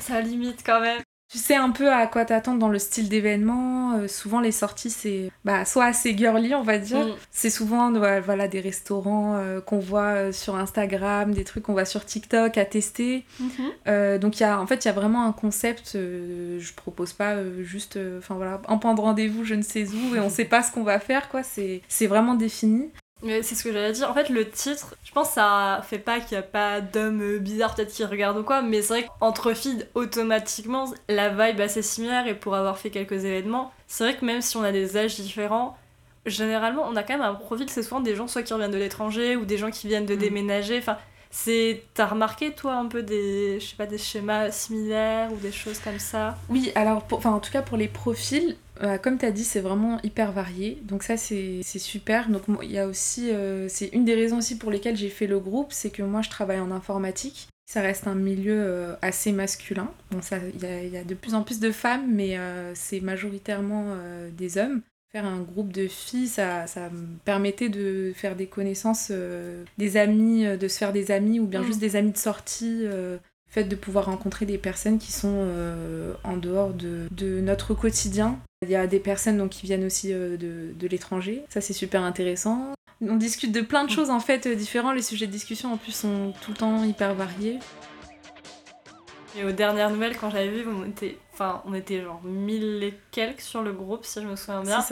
Ça 0.00 0.20
limite 0.20 0.62
quand 0.66 0.80
même. 0.80 1.00
Tu 1.28 1.38
sais 1.38 1.56
un 1.56 1.70
peu 1.70 1.90
à 1.90 2.06
quoi 2.06 2.24
t'attendre 2.24 2.60
dans 2.60 2.68
le 2.68 2.78
style 2.78 3.08
d'événement. 3.08 3.94
Euh, 3.94 4.06
souvent, 4.06 4.40
les 4.40 4.52
sorties, 4.52 4.90
c'est 4.90 5.32
bah, 5.44 5.64
soit 5.64 5.86
assez 5.86 6.16
girly, 6.16 6.54
on 6.54 6.62
va 6.62 6.78
dire. 6.78 7.04
Mm. 7.04 7.14
C'est 7.32 7.50
souvent 7.50 7.90
voilà, 7.92 8.46
des 8.46 8.60
restaurants 8.60 9.34
euh, 9.34 9.60
qu'on 9.60 9.80
voit 9.80 10.14
euh, 10.14 10.32
sur 10.32 10.54
Instagram, 10.54 11.34
des 11.34 11.42
trucs 11.42 11.64
qu'on 11.64 11.72
voit 11.72 11.84
sur 11.84 12.04
TikTok 12.04 12.56
à 12.58 12.64
tester. 12.64 13.24
Mm-hmm. 13.42 14.18
donc, 14.18 14.38
y 14.38 14.44
a, 14.44 14.60
en 14.60 14.66
fait, 14.68 14.84
il 14.84 14.88
y 14.88 14.90
a 14.90 14.94
vraiment 14.94 15.26
un 15.26 15.32
concept. 15.32 15.94
je 15.94 16.72
propose 16.74 17.12
pas 17.12 17.36
juste 17.62 17.98
enfin 18.18 18.36
voilà, 18.36 18.60
un 18.68 18.78
point 18.78 18.94
de 18.94 19.00
rendez-vous, 19.00 19.44
je 19.44 19.54
ne 19.54 19.62
sais 19.62 19.86
où, 19.88 20.14
et 20.14 20.20
on 20.20 20.30
sait 20.36 20.44
pas 20.44 20.62
ce 20.62 20.70
qu'on 20.70 20.84
va 20.84 21.00
faire. 21.00 21.28
quoi. 21.28 21.42
C'est 21.42 22.06
vraiment 22.06 22.34
défini. 22.34 22.90
Mais 23.22 23.42
c'est 23.42 23.54
ce 23.54 23.64
que 23.64 23.72
j'allais 23.72 23.92
dire. 23.92 24.10
En 24.10 24.14
fait, 24.14 24.28
le 24.28 24.48
titre, 24.48 24.94
je 25.04 25.10
pense 25.10 25.28
que 25.28 25.34
ça 25.34 25.80
fait 25.84 25.98
pas 25.98 26.20
qu'il 26.20 26.34
y 26.34 26.38
a 26.38 26.42
pas 26.42 26.82
d'hommes 26.82 27.38
bizarres 27.38 27.74
peut-être 27.74 27.92
qui 27.92 28.04
regardent 28.04 28.38
ou 28.38 28.44
quoi, 28.44 28.60
mais 28.60 28.82
c'est 28.82 28.92
vrai 28.92 29.08
qu'entre 29.20 29.54
filles, 29.54 29.86
automatiquement, 29.94 30.92
la 31.08 31.30
vibe 31.30 31.60
assez 31.60 31.80
similaire 31.80 32.26
et 32.26 32.34
pour 32.34 32.54
avoir 32.54 32.78
fait 32.78 32.90
quelques 32.90 33.24
événements, 33.24 33.72
c'est 33.86 34.04
vrai 34.04 34.16
que 34.16 34.24
même 34.24 34.42
si 34.42 34.56
on 34.58 34.62
a 34.62 34.72
des 34.72 34.98
âges 34.98 35.16
différents, 35.16 35.78
généralement, 36.26 36.84
on 36.86 36.94
a 36.94 37.02
quand 37.02 37.14
même 37.14 37.22
un 37.22 37.34
profil, 37.34 37.70
c'est 37.70 37.82
souvent 37.82 38.00
des 38.00 38.14
gens 38.14 38.28
soit 38.28 38.42
qui 38.42 38.52
reviennent 38.52 38.70
de 38.70 38.76
l'étranger 38.76 39.36
ou 39.36 39.46
des 39.46 39.56
gens 39.56 39.70
qui 39.70 39.86
viennent 39.88 40.06
de 40.06 40.14
mm. 40.14 40.18
déménager. 40.18 40.78
Enfin, 40.78 40.98
c'est 41.30 41.82
t'as 41.94 42.06
remarqué 42.06 42.52
toi 42.52 42.74
un 42.74 42.86
peu 42.86 43.02
des 43.02 43.60
je 43.60 43.66
sais 43.66 43.76
pas 43.76 43.86
des 43.86 43.98
schémas 43.98 44.50
similaires 44.50 45.32
ou 45.32 45.36
des 45.36 45.52
choses 45.52 45.78
comme 45.78 45.98
ça? 45.98 46.36
Oui, 46.48 46.72
alors 46.74 47.06
enfin 47.12 47.30
en 47.30 47.40
tout 47.40 47.50
cas 47.50 47.62
pour 47.62 47.76
les 47.76 47.88
profils, 47.88 48.56
euh, 48.82 48.98
comme 48.98 49.18
tu 49.18 49.24
as 49.24 49.30
dit, 49.30 49.44
c'est 49.44 49.60
vraiment 49.60 50.00
hyper 50.02 50.32
varié. 50.32 50.78
Donc 50.82 51.02
ça, 51.02 51.16
c'est 51.16 51.62
super. 51.62 52.28
Donc 52.28 52.42
il 52.62 52.70
y 52.70 52.78
a 52.78 52.86
aussi, 52.86 53.30
euh, 53.30 53.68
c'est 53.68 53.88
une 53.88 54.04
des 54.04 54.14
raisons 54.14 54.38
aussi 54.38 54.58
pour 54.58 54.70
lesquelles 54.70 54.96
j'ai 54.96 55.08
fait 55.08 55.26
le 55.26 55.38
groupe, 55.38 55.72
c'est 55.72 55.90
que 55.90 56.02
moi, 56.02 56.22
je 56.22 56.30
travaille 56.30 56.60
en 56.60 56.70
informatique. 56.70 57.48
Ça 57.68 57.80
reste 57.80 58.06
un 58.06 58.14
milieu 58.14 58.62
euh, 58.64 58.94
assez 59.02 59.32
masculin. 59.32 59.90
Bon, 60.10 60.20
il 60.54 60.64
y, 60.64 60.88
y, 60.90 60.96
a 60.96 61.04
de 61.04 61.14
plus 61.14 61.34
en 61.34 61.42
plus 61.42 61.58
de 61.58 61.72
femmes, 61.72 62.06
mais 62.08 62.38
c'est 62.74 63.00
majoritairement 63.00 63.96
des 64.32 64.58
hommes. 64.58 64.82
Faire 65.12 65.24
un 65.24 65.40
groupe 65.40 65.72
de 65.72 65.88
filles, 65.88 66.26
ça, 66.26 66.66
ça 66.66 66.90
me 66.90 67.16
permettait 67.24 67.68
de 67.68 68.12
faire 68.14 68.36
des 68.36 68.46
connaissances, 68.46 69.12
des 69.78 69.96
amis, 69.96 70.44
de 70.44 70.68
se 70.68 70.76
faire 70.78 70.92
des 70.92 71.10
amis, 71.10 71.40
ou 71.40 71.46
bien 71.46 71.62
mm. 71.62 71.66
juste 71.66 71.80
des 71.80 71.96
amis 71.96 72.12
de 72.12 72.18
sortie 72.18 72.86
fait 73.48 73.64
de 73.64 73.76
pouvoir 73.76 74.06
rencontrer 74.06 74.46
des 74.46 74.58
personnes 74.58 74.98
qui 74.98 75.12
sont 75.12 75.34
euh, 75.34 76.12
en 76.24 76.36
dehors 76.36 76.72
de, 76.72 77.08
de, 77.10 77.40
notre 77.40 77.74
quotidien. 77.74 78.38
Il 78.62 78.70
y 78.70 78.76
a 78.76 78.86
des 78.86 78.98
personnes 78.98 79.38
donc, 79.38 79.50
qui 79.50 79.66
viennent 79.66 79.84
aussi 79.84 80.12
euh, 80.12 80.36
de, 80.36 80.72
de 80.78 80.88
l'étranger, 80.88 81.42
ça 81.48 81.60
c'est 81.60 81.72
super 81.72 82.02
intéressant. 82.02 82.72
On 83.02 83.16
discute 83.16 83.52
de 83.52 83.60
plein 83.60 83.84
de 83.84 83.90
choses 83.90 84.10
en 84.10 84.20
fait 84.20 84.48
différentes, 84.48 84.94
les 84.94 85.02
sujets 85.02 85.26
de 85.26 85.32
discussion 85.32 85.72
en 85.72 85.76
plus 85.76 85.92
sont 85.92 86.32
tout 86.42 86.52
le 86.52 86.56
temps 86.56 86.84
hyper 86.84 87.14
variés. 87.14 87.58
Et 89.36 89.44
aux 89.44 89.52
dernières 89.52 89.90
nouvelles, 89.90 90.16
quand 90.18 90.30
j'avais 90.30 90.48
vu, 90.50 90.68
on 90.68 90.84
était, 90.84 91.18
enfin, 91.32 91.62
on 91.66 91.74
était 91.74 92.02
genre 92.02 92.22
mille 92.24 92.82
et 92.82 92.98
quelques 93.12 93.40
sur 93.42 93.62
le 93.62 93.72
groupe, 93.72 94.04
si 94.04 94.20
je 94.20 94.26
me 94.26 94.34
souviens 94.36 94.62
bien. 94.64 94.90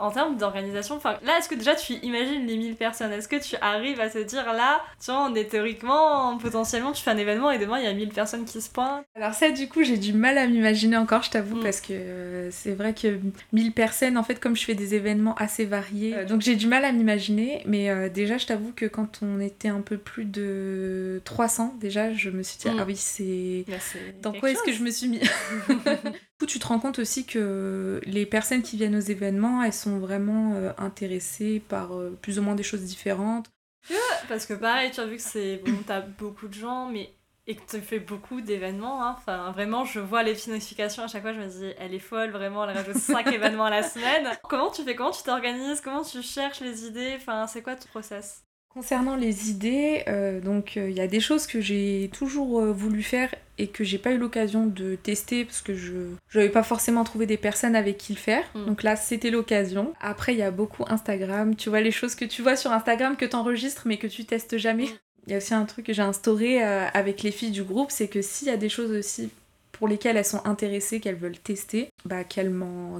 En 0.00 0.10
termes 0.10 0.36
d'organisation, 0.36 1.00
là, 1.04 1.38
est-ce 1.38 1.48
que 1.48 1.54
déjà 1.54 1.74
tu 1.74 1.94
imagines 2.02 2.46
les 2.46 2.56
1000 2.56 2.76
personnes? 2.76 3.12
Est-ce 3.12 3.28
que 3.28 3.36
tu 3.36 3.56
arrives 3.60 4.00
à 4.00 4.08
te 4.08 4.18
dire 4.18 4.52
là, 4.52 4.82
tu 5.00 5.10
vois, 5.10 5.28
on 5.30 5.34
est 5.34 5.44
théoriquement, 5.44 6.36
potentiellement, 6.38 6.92
tu 6.92 7.02
fais 7.02 7.10
un 7.10 7.16
événement 7.16 7.50
et 7.50 7.58
demain 7.58 7.78
il 7.78 7.84
y 7.84 7.88
a 7.88 7.92
1000 7.92 8.10
personnes 8.10 8.44
qui 8.44 8.60
se 8.60 8.70
pointent? 8.70 9.04
Alors, 9.14 9.34
ça, 9.34 9.50
du 9.50 9.68
coup, 9.68 9.82
j'ai 9.82 9.98
du 9.98 10.12
mal 10.12 10.38
à 10.38 10.46
m'imaginer 10.46 10.96
encore, 10.96 11.22
je 11.22 11.30
t'avoue, 11.30 11.56
mm. 11.56 11.62
parce 11.62 11.80
que 11.80 11.92
euh, 11.92 12.50
c'est 12.50 12.74
vrai 12.74 12.94
que 12.94 13.18
1000 13.52 13.72
personnes, 13.72 14.16
en 14.16 14.22
fait, 14.22 14.40
comme 14.40 14.56
je 14.56 14.64
fais 14.64 14.74
des 14.74 14.94
événements 14.94 15.34
assez 15.36 15.64
variés, 15.64 16.14
euh, 16.16 16.24
donc 16.24 16.40
j'ai 16.40 16.56
du 16.56 16.66
mal 16.66 16.84
à 16.84 16.92
m'imaginer, 16.92 17.62
mais 17.66 17.90
euh, 17.90 18.08
déjà, 18.08 18.38
je 18.38 18.46
t'avoue 18.46 18.72
que 18.74 18.86
quand 18.86 19.20
on 19.22 19.40
était 19.40 19.68
un 19.68 19.80
peu 19.80 19.98
plus 19.98 20.24
de 20.24 21.20
300, 21.24 21.76
déjà, 21.80 22.12
je 22.12 22.30
me 22.30 22.42
suis 22.42 22.58
dit, 22.58 22.68
mm. 22.68 22.78
ah 22.78 22.84
oui, 22.86 22.96
c'est. 22.96 23.64
Bah, 23.68 23.76
Dans 24.22 24.32
quoi 24.32 24.50
est-ce 24.50 24.62
que 24.62 24.72
je 24.72 24.82
me 24.82 24.90
suis 24.90 25.08
mis? 25.08 25.20
tu 26.46 26.58
te 26.58 26.66
rends 26.66 26.78
compte 26.78 26.98
aussi 26.98 27.24
que 27.24 28.00
les 28.04 28.26
personnes 28.26 28.62
qui 28.62 28.76
viennent 28.76 28.96
aux 28.96 29.00
événements, 29.00 29.62
elles 29.62 29.72
sont 29.72 29.98
vraiment 29.98 30.54
euh, 30.54 30.72
intéressées 30.78 31.62
par 31.68 31.96
euh, 31.96 32.16
plus 32.20 32.38
ou 32.38 32.42
moins 32.42 32.54
des 32.54 32.62
choses 32.62 32.82
différentes. 32.82 33.50
Parce 34.28 34.46
que 34.46 34.54
pareil, 34.54 34.90
tu 34.90 35.00
as 35.00 35.06
vu 35.06 35.16
que 35.16 35.22
c'est 35.22 35.56
bon, 35.58 35.72
t'as 35.86 36.00
beaucoup 36.00 36.48
de 36.48 36.54
gens, 36.54 36.86
mais 36.86 37.12
et 37.46 37.56
que 37.56 37.62
tu 37.68 37.80
fais 37.80 37.98
beaucoup 37.98 38.40
d'événements. 38.40 39.04
Hein. 39.04 39.16
Enfin, 39.18 39.50
vraiment, 39.50 39.84
je 39.84 39.98
vois 39.98 40.22
les 40.22 40.36
notifications 40.46 41.02
à 41.02 41.08
chaque 41.08 41.22
fois, 41.22 41.32
je 41.32 41.40
me 41.40 41.48
dis, 41.48 41.74
elle 41.78 41.92
est 41.92 41.98
folle, 41.98 42.30
vraiment, 42.30 42.64
elle 42.68 42.76
rajoute 42.76 42.96
5 42.96 43.26
événements 43.32 43.64
à 43.64 43.70
la 43.70 43.82
semaine. 43.82 44.28
Comment 44.48 44.70
tu 44.70 44.84
fais? 44.84 44.94
Comment 44.94 45.10
tu 45.10 45.22
t'organises? 45.22 45.80
Comment 45.80 46.02
tu 46.02 46.22
cherches 46.22 46.60
les 46.60 46.86
idées? 46.86 47.14
Enfin, 47.16 47.46
c'est 47.46 47.62
quoi 47.62 47.74
ton 47.74 47.88
process? 47.88 48.44
Concernant 48.74 49.16
les 49.16 49.50
idées, 49.50 50.02
euh, 50.08 50.40
donc 50.40 50.76
il 50.76 50.92
y 50.92 51.00
a 51.00 51.06
des 51.06 51.20
choses 51.20 51.46
que 51.46 51.60
j'ai 51.60 52.10
toujours 52.12 52.64
voulu 52.72 53.02
faire 53.02 53.34
et 53.58 53.68
que 53.68 53.84
j'ai 53.84 53.98
pas 53.98 54.12
eu 54.12 54.18
l'occasion 54.18 54.66
de 54.66 54.94
tester 54.94 55.44
parce 55.44 55.60
que 55.60 55.74
je 55.74 55.92
n'avais 56.34 56.48
pas 56.48 56.62
forcément 56.62 57.04
trouvé 57.04 57.26
des 57.26 57.36
personnes 57.36 57.76
avec 57.76 57.98
qui 57.98 58.14
le 58.14 58.18
faire. 58.18 58.44
Mm. 58.54 58.64
Donc 58.66 58.82
là, 58.82 58.96
c'était 58.96 59.30
l'occasion. 59.30 59.92
Après, 60.00 60.32
il 60.32 60.38
y 60.38 60.42
a 60.42 60.50
beaucoup 60.50 60.84
Instagram. 60.88 61.54
Tu 61.54 61.68
vois 61.68 61.80
les 61.80 61.90
choses 61.90 62.14
que 62.14 62.24
tu 62.24 62.42
vois 62.42 62.56
sur 62.56 62.72
Instagram 62.72 63.16
que 63.16 63.26
tu 63.26 63.36
enregistres 63.36 63.82
mais 63.84 63.98
que 63.98 64.06
tu 64.06 64.24
testes 64.24 64.56
jamais. 64.56 64.86
Mm. 64.86 64.98
Il 65.26 65.32
y 65.32 65.34
a 65.34 65.36
aussi 65.36 65.54
un 65.54 65.64
truc 65.64 65.86
que 65.86 65.92
j'ai 65.92 66.02
instauré 66.02 66.64
euh, 66.64 66.86
avec 66.94 67.22
les 67.22 67.30
filles 67.30 67.52
du 67.52 67.62
groupe, 67.62 67.90
c'est 67.90 68.08
que 68.08 68.22
s'il 68.22 68.48
y 68.48 68.50
a 68.50 68.56
des 68.56 68.68
choses 68.68 68.90
aussi 68.90 69.30
pour 69.82 69.88
lesquelles 69.88 70.16
elles 70.16 70.24
sont 70.24 70.46
intéressées, 70.46 71.00
qu'elles 71.00 71.16
veulent 71.16 71.40
tester, 71.40 71.88
bah, 72.04 72.22
qu'elles 72.22 72.56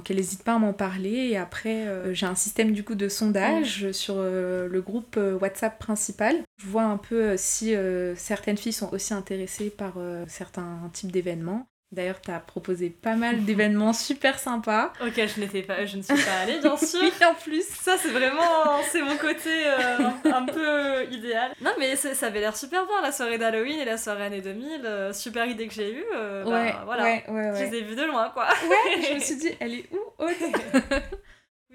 n'hésitent 0.09 0.43
pas 0.43 0.55
à 0.55 0.59
m'en 0.59 0.73
parler. 0.73 1.29
Et 1.31 1.37
après, 1.37 1.87
euh, 1.87 2.13
j'ai 2.13 2.25
un 2.25 2.35
système 2.35 2.73
du 2.73 2.83
coup 2.83 2.95
de 2.95 3.07
sondage 3.07 3.89
sur 3.93 4.15
euh, 4.17 4.67
le 4.67 4.81
groupe 4.81 5.15
euh, 5.15 5.37
WhatsApp 5.37 5.79
principal. 5.79 6.43
Je 6.57 6.67
vois 6.67 6.83
un 6.83 6.97
peu 6.97 7.37
si 7.37 7.73
certaines 8.17 8.57
filles 8.57 8.73
sont 8.73 8.93
aussi 8.93 9.13
intéressées 9.13 9.69
par 9.69 9.93
certains 10.27 10.89
types 10.91 11.11
d'événements. 11.11 11.67
D'ailleurs, 11.93 12.19
tu 12.21 12.31
as 12.31 12.39
proposé 12.39 12.89
pas 12.89 13.15
mal 13.15 13.43
d'événements 13.45 13.93
super 13.93 14.39
sympas. 14.39 14.91
Ok, 14.99 15.13
je 15.15 15.39
n'étais 15.39 15.61
pas, 15.61 15.85
je 15.85 15.97
ne 15.97 16.01
suis 16.01 16.13
pas 16.15 16.39
allée, 16.41 16.57
bien 16.59 16.75
sûr. 16.77 16.99
en 17.29 17.35
plus. 17.35 17.63
Ça, 17.67 17.97
c'est 17.99 18.09
vraiment, 18.09 18.81
c'est 18.91 19.03
mon 19.03 19.15
côté 19.15 19.67
euh, 19.67 20.09
un 20.25 20.43
peu 20.45 21.05
idéal. 21.11 21.51
Non, 21.61 21.69
mais 21.77 21.95
ça 21.95 22.25
avait 22.25 22.39
l'air 22.39 22.57
super 22.57 22.87
bien, 22.87 22.99
la 23.01 23.11
soirée 23.11 23.37
d'Halloween 23.37 23.79
et 23.79 23.85
la 23.85 23.97
soirée 23.97 24.25
année 24.25 24.41
2000. 24.41 24.81
Euh, 24.85 25.13
super 25.13 25.45
idée 25.45 25.67
que 25.67 25.73
j'ai 25.75 25.93
eue. 25.93 26.05
Euh, 26.15 26.43
bah, 26.43 26.49
ouais, 26.51 26.73
voilà. 26.85 27.03
ouais, 27.03 27.23
ouais, 27.29 27.51
ouais. 27.51 27.59
Je 27.59 27.63
les 27.71 27.77
ai 27.77 27.81
vues 27.83 27.95
de 27.95 28.03
loin, 28.05 28.29
quoi. 28.31 28.47
Ouais, 28.67 29.01
je 29.09 29.13
me 29.13 29.19
suis 29.19 29.35
dit, 29.35 29.51
elle 29.59 29.75
est 29.75 29.85
où, 29.91 30.25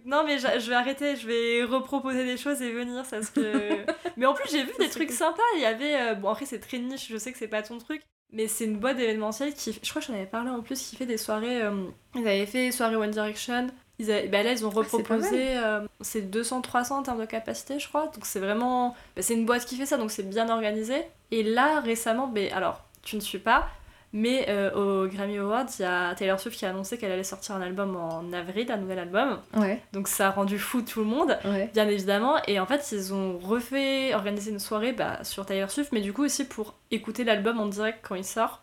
Non, 0.05 0.25
mais 0.25 0.39
je 0.39 0.69
vais 0.69 0.75
arrêter, 0.75 1.15
je 1.15 1.29
vais 1.29 1.63
reproposer 1.63 2.25
des 2.25 2.37
choses 2.37 2.61
et 2.61 2.73
venir, 2.73 3.05
parce 3.09 3.31
que... 3.31 3.85
mais 4.17 4.27
en 4.27 4.35
plus, 4.35 4.51
j'ai 4.51 4.65
vu 4.65 4.73
des 4.81 4.89
trucs 4.89 5.13
sympas. 5.13 5.43
Il 5.57 5.61
y 5.61 5.67
avait... 5.67 6.17
Bon, 6.17 6.31
après, 6.31 6.45
c'est 6.47 6.59
très 6.59 6.79
niche, 6.79 7.07
je 7.09 7.17
sais 7.19 7.31
que 7.31 7.39
c'est 7.39 7.47
pas 7.47 7.63
ton 7.63 7.79
truc. 7.79 8.03
Mais 8.33 8.47
c'est 8.47 8.65
une 8.65 8.79
boîte 8.79 8.99
événementielle 8.99 9.55
qui, 9.55 9.73
je 9.73 9.91
crois 9.91 10.03
que 10.03 10.09
j'en 10.09 10.15
avais 10.15 10.27
parlé 10.27 10.51
en 10.51 10.61
plus, 10.61 10.81
qui 10.81 10.97
fait 10.97 11.07
des 11.07 11.17
soirées. 11.17 11.63
Euh, 11.63 11.87
ils 12.15 12.27
avaient 12.27 12.47
fait 12.47 12.71
soirée 12.71 12.97
One 12.97 13.11
Direction. 13.11 13.69
Ils 13.99 14.11
avaient, 14.11 14.29
bah 14.29 14.43
là, 14.43 14.53
ils 14.53 14.65
ont 14.67 14.71
ah, 14.71 14.79
reproposé. 14.79 15.57
Euh, 15.57 15.87
c'est 16.03 16.31
200-300 16.31 16.93
en 16.93 17.03
termes 17.03 17.21
de 17.21 17.25
capacité, 17.25 17.79
je 17.79 17.89
crois. 17.89 18.07
Donc 18.07 18.27
c'est 18.27 18.39
vraiment. 18.39 18.95
Bah, 19.17 19.23
c'est 19.23 19.35
une 19.35 19.47
boîte 19.47 19.65
qui 19.65 19.77
fait 19.77 19.87
ça, 19.87 19.97
donc 19.97 20.11
c'est 20.11 20.29
bien 20.29 20.51
organisé. 20.51 21.03
Et 21.31 21.43
là, 21.43 21.81
récemment, 21.81 22.27
bah, 22.27 22.43
alors, 22.53 22.85
tu 23.03 23.17
ne 23.17 23.21
suis 23.21 23.39
pas, 23.39 23.69
mais 24.13 24.47
euh, 24.49 24.71
au 24.73 25.07
Grammy 25.09 25.39
Awards, 25.39 25.67
il 25.79 25.83
y 25.83 25.85
a 25.85 26.15
Taylor 26.15 26.41
Swift 26.41 26.59
qui 26.59 26.67
a 26.67 26.71
annoncé 26.71 26.99
qu'elle 26.99 27.13
allait 27.13 27.25
sortir 27.25 27.55
un 27.55 27.61
album 27.61 27.97
en 27.97 28.33
avril, 28.33 28.71
un 28.71 28.77
nouvel 28.77 28.99
album. 28.99 29.39
Ouais. 29.57 29.83
Donc 29.93 30.09
ça 30.09 30.29
a 30.29 30.31
rendu 30.31 30.59
fou 30.59 30.83
tout 30.83 31.01
le 31.01 31.07
monde, 31.07 31.39
bien 31.75 31.89
évidemment. 31.89 32.37
Et 32.47 32.59
en 32.59 32.67
fait, 32.67 32.89
ils 32.93 33.13
ont 33.13 33.39
refait, 33.39 34.15
organisé 34.15 34.51
une 34.51 34.59
soirée 34.59 34.93
bah, 34.93 35.23
sur 35.25 35.45
Taylor 35.47 35.71
Swift, 35.71 35.93
mais 35.93 36.01
du 36.01 36.13
coup 36.13 36.25
aussi 36.25 36.45
pour 36.47 36.75
écouter 36.91 37.25
l'album 37.25 37.61
en 37.61 37.67
direct 37.67 37.99
quand 38.03 38.15
il 38.15 38.25
sort. 38.25 38.63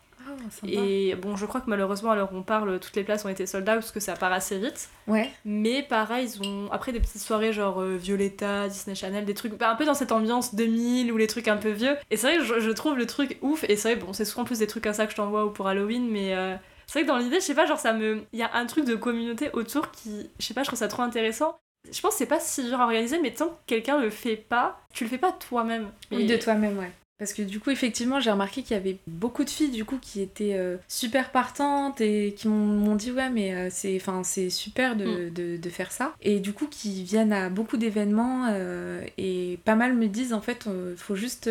Ah 0.64 0.68
et 0.68 1.16
bon, 1.16 1.36
je 1.36 1.46
crois 1.46 1.62
que 1.62 1.70
malheureusement, 1.70 2.12
à 2.12 2.16
l'heure 2.16 2.32
où 2.34 2.38
on 2.38 2.44
parle, 2.44 2.80
toutes 2.80 2.96
les 2.96 3.04
places 3.04 3.26
ont 3.26 3.30
été 3.30 3.46
sold 3.46 3.68
out 3.68 3.76
parce 3.76 3.92
que 3.92 4.00
ça 4.00 4.14
part 4.14 4.34
assez 4.34 4.58
vite. 4.58 4.90
Ouais. 5.08 5.32
Mais 5.44 5.84
pareil, 5.84 6.28
ils 6.28 6.48
ont 6.48 6.72
après 6.72 6.92
des 6.92 7.00
petites 7.00 7.22
soirées 7.22 7.54
genre 7.54 7.82
euh, 7.82 7.98
Violetta, 7.98 8.68
Disney 8.68 8.96
Channel, 8.96 9.26
des 9.26 9.34
trucs 9.34 9.54
bah, 9.54 9.70
un 9.70 9.76
peu 9.76 9.86
dans 9.86 9.94
cette 9.94 10.12
ambiance 10.12 10.56
2000 10.56 11.12
ou 11.12 11.18
les 11.18 11.28
trucs 11.28 11.48
un 11.48 11.58
peu 11.58 11.70
vieux. 11.70 11.96
Et 12.12 12.18
c'est 12.18 12.28
vrai 12.28 12.38
que 12.38 12.60
je, 12.60 12.72
trouve 12.72 12.98
le 12.98 13.06
truc 13.06 13.38
ouf. 13.42 13.64
Et 13.70 13.76
c'est 13.76 13.96
vrai, 13.96 14.06
bon, 14.06 14.14
c'est 14.14 14.26
souvent 14.26 14.44
plus 14.44 14.60
des 14.60 14.68
trucs 14.68 14.84
comme 14.84 14.94
ça 14.94 15.06
que 15.06 15.12
je 15.12 15.18
t'envoie 15.18 15.46
ou 15.46 15.52
pour 15.52 15.68
Halloween, 15.68 16.10
mais. 16.10 16.36
Euh, 16.36 16.56
c'est 16.88 17.00
vrai 17.00 17.02
que 17.04 17.08
dans 17.08 17.18
l'idée, 17.18 17.38
je 17.38 17.46
sais 17.46 17.56
pas, 17.56 17.66
genre 17.66 17.80
ça 17.80 17.94
me. 17.94 18.24
Il 18.32 18.40
y 18.40 18.44
a 18.44 18.52
un 18.54 18.66
truc 18.66 18.86
de 18.86 18.96
communauté 18.96 19.50
autour 19.54 19.92
qui. 19.92 20.30
Je 20.40 20.46
sais 20.46 20.54
pas, 20.54 20.64
je 20.64 20.68
trouve 20.68 20.80
ça 20.80 20.88
trop 20.88 21.02
intéressant. 21.02 21.58
Je 21.92 22.02
pense 22.02 22.14
que 22.14 22.18
c'est 22.18 22.26
pas 22.26 22.40
si 22.40 22.64
dur 22.64 22.80
à 22.80 22.86
organiser, 22.86 23.20
mais 23.22 23.32
tant 23.32 23.50
que 23.50 23.56
quelqu'un 23.68 24.00
le 24.00 24.10
fait 24.10 24.36
pas, 24.36 24.80
tu 24.94 25.04
le 25.04 25.10
fais 25.10 25.18
pas 25.18 25.32
toi-même. 25.32 25.92
Oui, 26.12 26.26
de 26.26 26.36
toi-même, 26.36 26.78
ouais. 26.80 26.92
Parce 27.18 27.32
que 27.32 27.42
du 27.42 27.62
coup, 27.62 27.70
effectivement, 27.70 28.20
j'ai 28.20 28.30
remarqué 28.30 28.62
qu'il 28.62 28.76
y 28.76 28.80
avait 28.80 28.98
beaucoup 29.08 29.46
de 29.46 29.50
filles 29.50 29.72
du 29.72 29.86
coup 29.86 29.98
qui 30.02 30.22
étaient 30.22 30.56
euh, 30.56 30.76
super 30.90 31.32
partantes 31.32 32.02
et 32.02 32.34
qui 32.38 32.50
m'ont 32.50 32.96
dit 32.96 33.12
ouais 33.12 33.30
mais 33.30 33.54
euh, 33.54 33.70
c'est 33.72 33.96
enfin 33.96 34.24
c'est 34.24 34.50
super 34.50 34.96
mm. 34.96 35.30
de, 35.30 35.58
de, 35.58 35.70
faire 35.70 35.92
ça 35.92 36.14
et 36.22 36.40
du 36.40 36.52
coup 36.54 36.68
qui 36.68 37.04
viennent 37.04 37.32
à 37.32 37.50
beaucoup 37.50 37.78
d'événements 37.78 38.48
euh, 38.50 39.02
et 39.18 39.60
pas 39.64 39.76
mal 39.76 39.94
me 39.94 40.08
disent 40.08 40.34
en 40.34 40.42
fait 40.42 40.68
il 40.68 40.98
faut 40.98 41.16
juste 41.16 41.50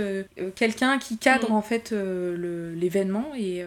quelqu'un 0.55 0.99
qui 0.99 1.17
cadre 1.19 1.51
mm. 1.51 1.55
en 1.55 1.63
fait 1.63 1.93
l'événement 1.93 3.33
et 3.35 3.65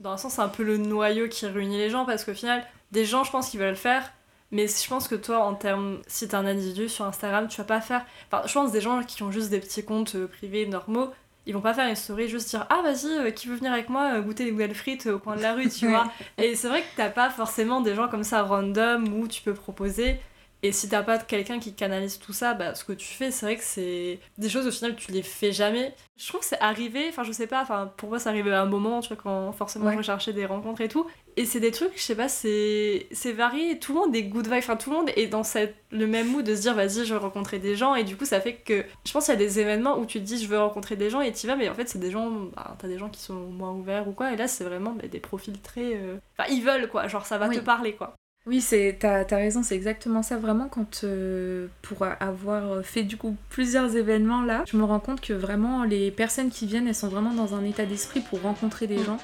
dans 0.00 0.12
un 0.12 0.16
sens 0.16 0.34
c'est 0.34 0.42
un 0.42 0.48
peu 0.48 0.62
le 0.62 0.76
noyau 0.76 1.28
qui 1.28 1.46
réunit 1.46 1.78
les 1.78 1.90
gens 1.90 2.04
parce 2.04 2.24
qu'au 2.24 2.34
final 2.34 2.64
des 2.92 3.04
gens 3.04 3.24
je 3.24 3.30
pense 3.30 3.48
qu'ils 3.50 3.60
veulent 3.60 3.70
le 3.70 3.76
faire 3.76 4.12
mais 4.52 4.66
je 4.66 4.88
pense 4.88 5.06
que 5.06 5.14
toi, 5.14 5.44
en 5.44 5.54
termes, 5.54 5.98
si 6.08 6.26
t'es 6.26 6.34
un 6.34 6.44
individu 6.44 6.88
sur 6.88 7.04
Instagram, 7.04 7.46
tu 7.46 7.58
vas 7.58 7.64
pas 7.64 7.80
faire. 7.80 8.04
Enfin, 8.26 8.44
je 8.48 8.52
pense 8.52 8.72
des 8.72 8.80
gens 8.80 9.00
qui 9.04 9.22
ont 9.22 9.30
juste 9.30 9.48
des 9.48 9.60
petits 9.60 9.84
comptes 9.84 10.16
privés 10.26 10.66
normaux, 10.66 11.10
ils 11.50 11.52
vont 11.52 11.60
pas 11.60 11.74
faire 11.74 11.88
une 11.88 11.96
story 11.96 12.28
juste 12.28 12.50
dire 12.50 12.64
ah 12.70 12.80
vas-y 12.84 13.10
euh, 13.10 13.30
qui 13.32 13.48
veut 13.48 13.56
venir 13.56 13.72
avec 13.72 13.88
moi 13.88 14.12
euh, 14.14 14.20
goûter 14.20 14.44
des 14.44 14.52
nouvelles 14.52 14.74
frites 14.74 15.06
au 15.06 15.18
coin 15.18 15.34
de 15.34 15.42
la 15.42 15.54
rue 15.54 15.68
tu 15.68 15.88
vois. 15.88 16.08
Et 16.38 16.54
c'est 16.54 16.68
vrai 16.68 16.80
que 16.82 16.86
t'as 16.96 17.08
pas 17.08 17.28
forcément 17.28 17.80
des 17.80 17.96
gens 17.96 18.06
comme 18.06 18.22
ça 18.22 18.42
random 18.42 19.12
où 19.18 19.26
tu 19.26 19.42
peux 19.42 19.52
proposer 19.52 20.20
et 20.62 20.72
si 20.72 20.88
t'as 20.88 21.02
pas 21.02 21.18
quelqu'un 21.18 21.58
qui 21.58 21.74
canalise 21.74 22.18
tout 22.18 22.34
ça, 22.34 22.52
bah, 22.54 22.74
ce 22.74 22.84
que 22.84 22.92
tu 22.92 23.06
fais, 23.06 23.30
c'est 23.30 23.46
vrai 23.46 23.56
que 23.56 23.64
c'est 23.64 24.18
des 24.36 24.48
choses 24.50 24.66
au 24.66 24.70
final 24.70 24.94
tu 24.94 25.10
les 25.10 25.22
fais 25.22 25.52
jamais. 25.52 25.94
Je 26.18 26.28
trouve 26.28 26.40
que 26.40 26.46
c'est 26.46 26.60
arrivé, 26.60 27.06
enfin 27.08 27.22
je 27.22 27.32
sais 27.32 27.46
pas, 27.46 27.62
enfin 27.62 27.90
pour 27.96 28.10
moi 28.10 28.18
c'est 28.18 28.28
arrivé 28.28 28.52
à 28.52 28.60
un 28.60 28.66
moment, 28.66 29.00
tu 29.00 29.08
vois, 29.08 29.16
quand 29.16 29.52
forcément 29.52 29.90
je 29.96 30.02
cherchais 30.02 30.34
des 30.34 30.44
rencontres 30.44 30.82
et 30.82 30.88
tout. 30.88 31.06
Et 31.36 31.46
c'est 31.46 31.60
des 31.60 31.70
trucs, 31.70 31.96
je 31.96 32.02
sais 32.02 32.14
pas, 32.14 32.28
c'est 32.28 33.32
varié, 33.32 33.78
tout 33.78 33.94
le 33.94 34.00
monde 34.00 34.14
est 34.14 34.24
good 34.24 34.46
vibe, 34.46 34.58
enfin 34.58 34.76
tout 34.76 34.90
le 34.90 34.96
monde 34.96 35.10
est 35.16 35.28
dans 35.28 35.44
cette, 35.44 35.76
le 35.90 36.06
même 36.06 36.28
mood 36.28 36.44
de 36.44 36.54
se 36.54 36.60
dire 36.60 36.74
vas-y 36.74 37.06
je 37.06 37.14
veux 37.14 37.20
rencontrer 37.20 37.58
des 37.58 37.76
gens 37.76 37.94
et 37.94 38.04
du 38.04 38.16
coup 38.16 38.26
ça 38.26 38.40
fait 38.40 38.56
que 38.56 38.84
je 39.06 39.12
pense 39.12 39.24
qu'il 39.24 39.34
y 39.34 39.36
a 39.36 39.40
des 39.40 39.60
événements 39.60 39.98
où 39.98 40.04
tu 40.04 40.18
te 40.18 40.24
dis 40.24 40.42
je 40.42 40.46
veux 40.46 40.58
rencontrer 40.58 40.96
des 40.96 41.08
gens 41.08 41.22
et 41.22 41.32
tu 41.32 41.46
vas 41.46 41.56
mais 41.56 41.70
en 41.70 41.74
fait 41.74 41.88
c'est 41.88 41.98
des 41.98 42.10
gens, 42.10 42.30
bah, 42.54 42.76
t'as 42.78 42.88
des 42.88 42.98
gens 42.98 43.08
qui 43.08 43.20
sont 43.20 43.34
moins 43.34 43.72
ouverts 43.72 44.06
ou 44.08 44.12
quoi 44.12 44.32
et 44.32 44.36
là 44.36 44.46
c'est 44.46 44.64
vraiment 44.64 44.90
bah, 44.90 45.08
des 45.08 45.20
profils 45.20 45.58
très... 45.60 45.94
Euh, 45.94 46.18
enfin 46.36 46.50
ils 46.52 46.62
veulent 46.62 46.88
quoi, 46.88 47.08
genre 47.08 47.24
ça 47.24 47.38
va 47.38 47.48
te 47.48 47.60
parler 47.60 47.94
quoi. 47.94 48.14
Oui, 48.46 48.60
c'est 48.60 48.96
t'as 48.98 49.20
as 49.30 49.36
raison, 49.36 49.62
c'est 49.62 49.76
exactement 49.76 50.22
ça. 50.22 50.38
Vraiment, 50.38 50.68
quand 50.68 51.04
euh, 51.04 51.68
pour 51.82 52.04
avoir 52.04 52.84
fait 52.84 53.02
du 53.02 53.16
coup 53.16 53.36
plusieurs 53.50 53.96
événements 53.96 54.42
là, 54.42 54.64
je 54.66 54.76
me 54.76 54.84
rends 54.84 55.00
compte 55.00 55.20
que 55.20 55.34
vraiment 55.34 55.84
les 55.84 56.10
personnes 56.10 56.50
qui 56.50 56.66
viennent, 56.66 56.88
elles 56.88 56.94
sont 56.94 57.08
vraiment 57.08 57.34
dans 57.34 57.54
un 57.54 57.64
état 57.64 57.84
d'esprit 57.84 58.20
pour 58.20 58.40
rencontrer 58.42 58.86
des 58.86 58.98
mm. 58.98 59.04
gens. 59.04 59.18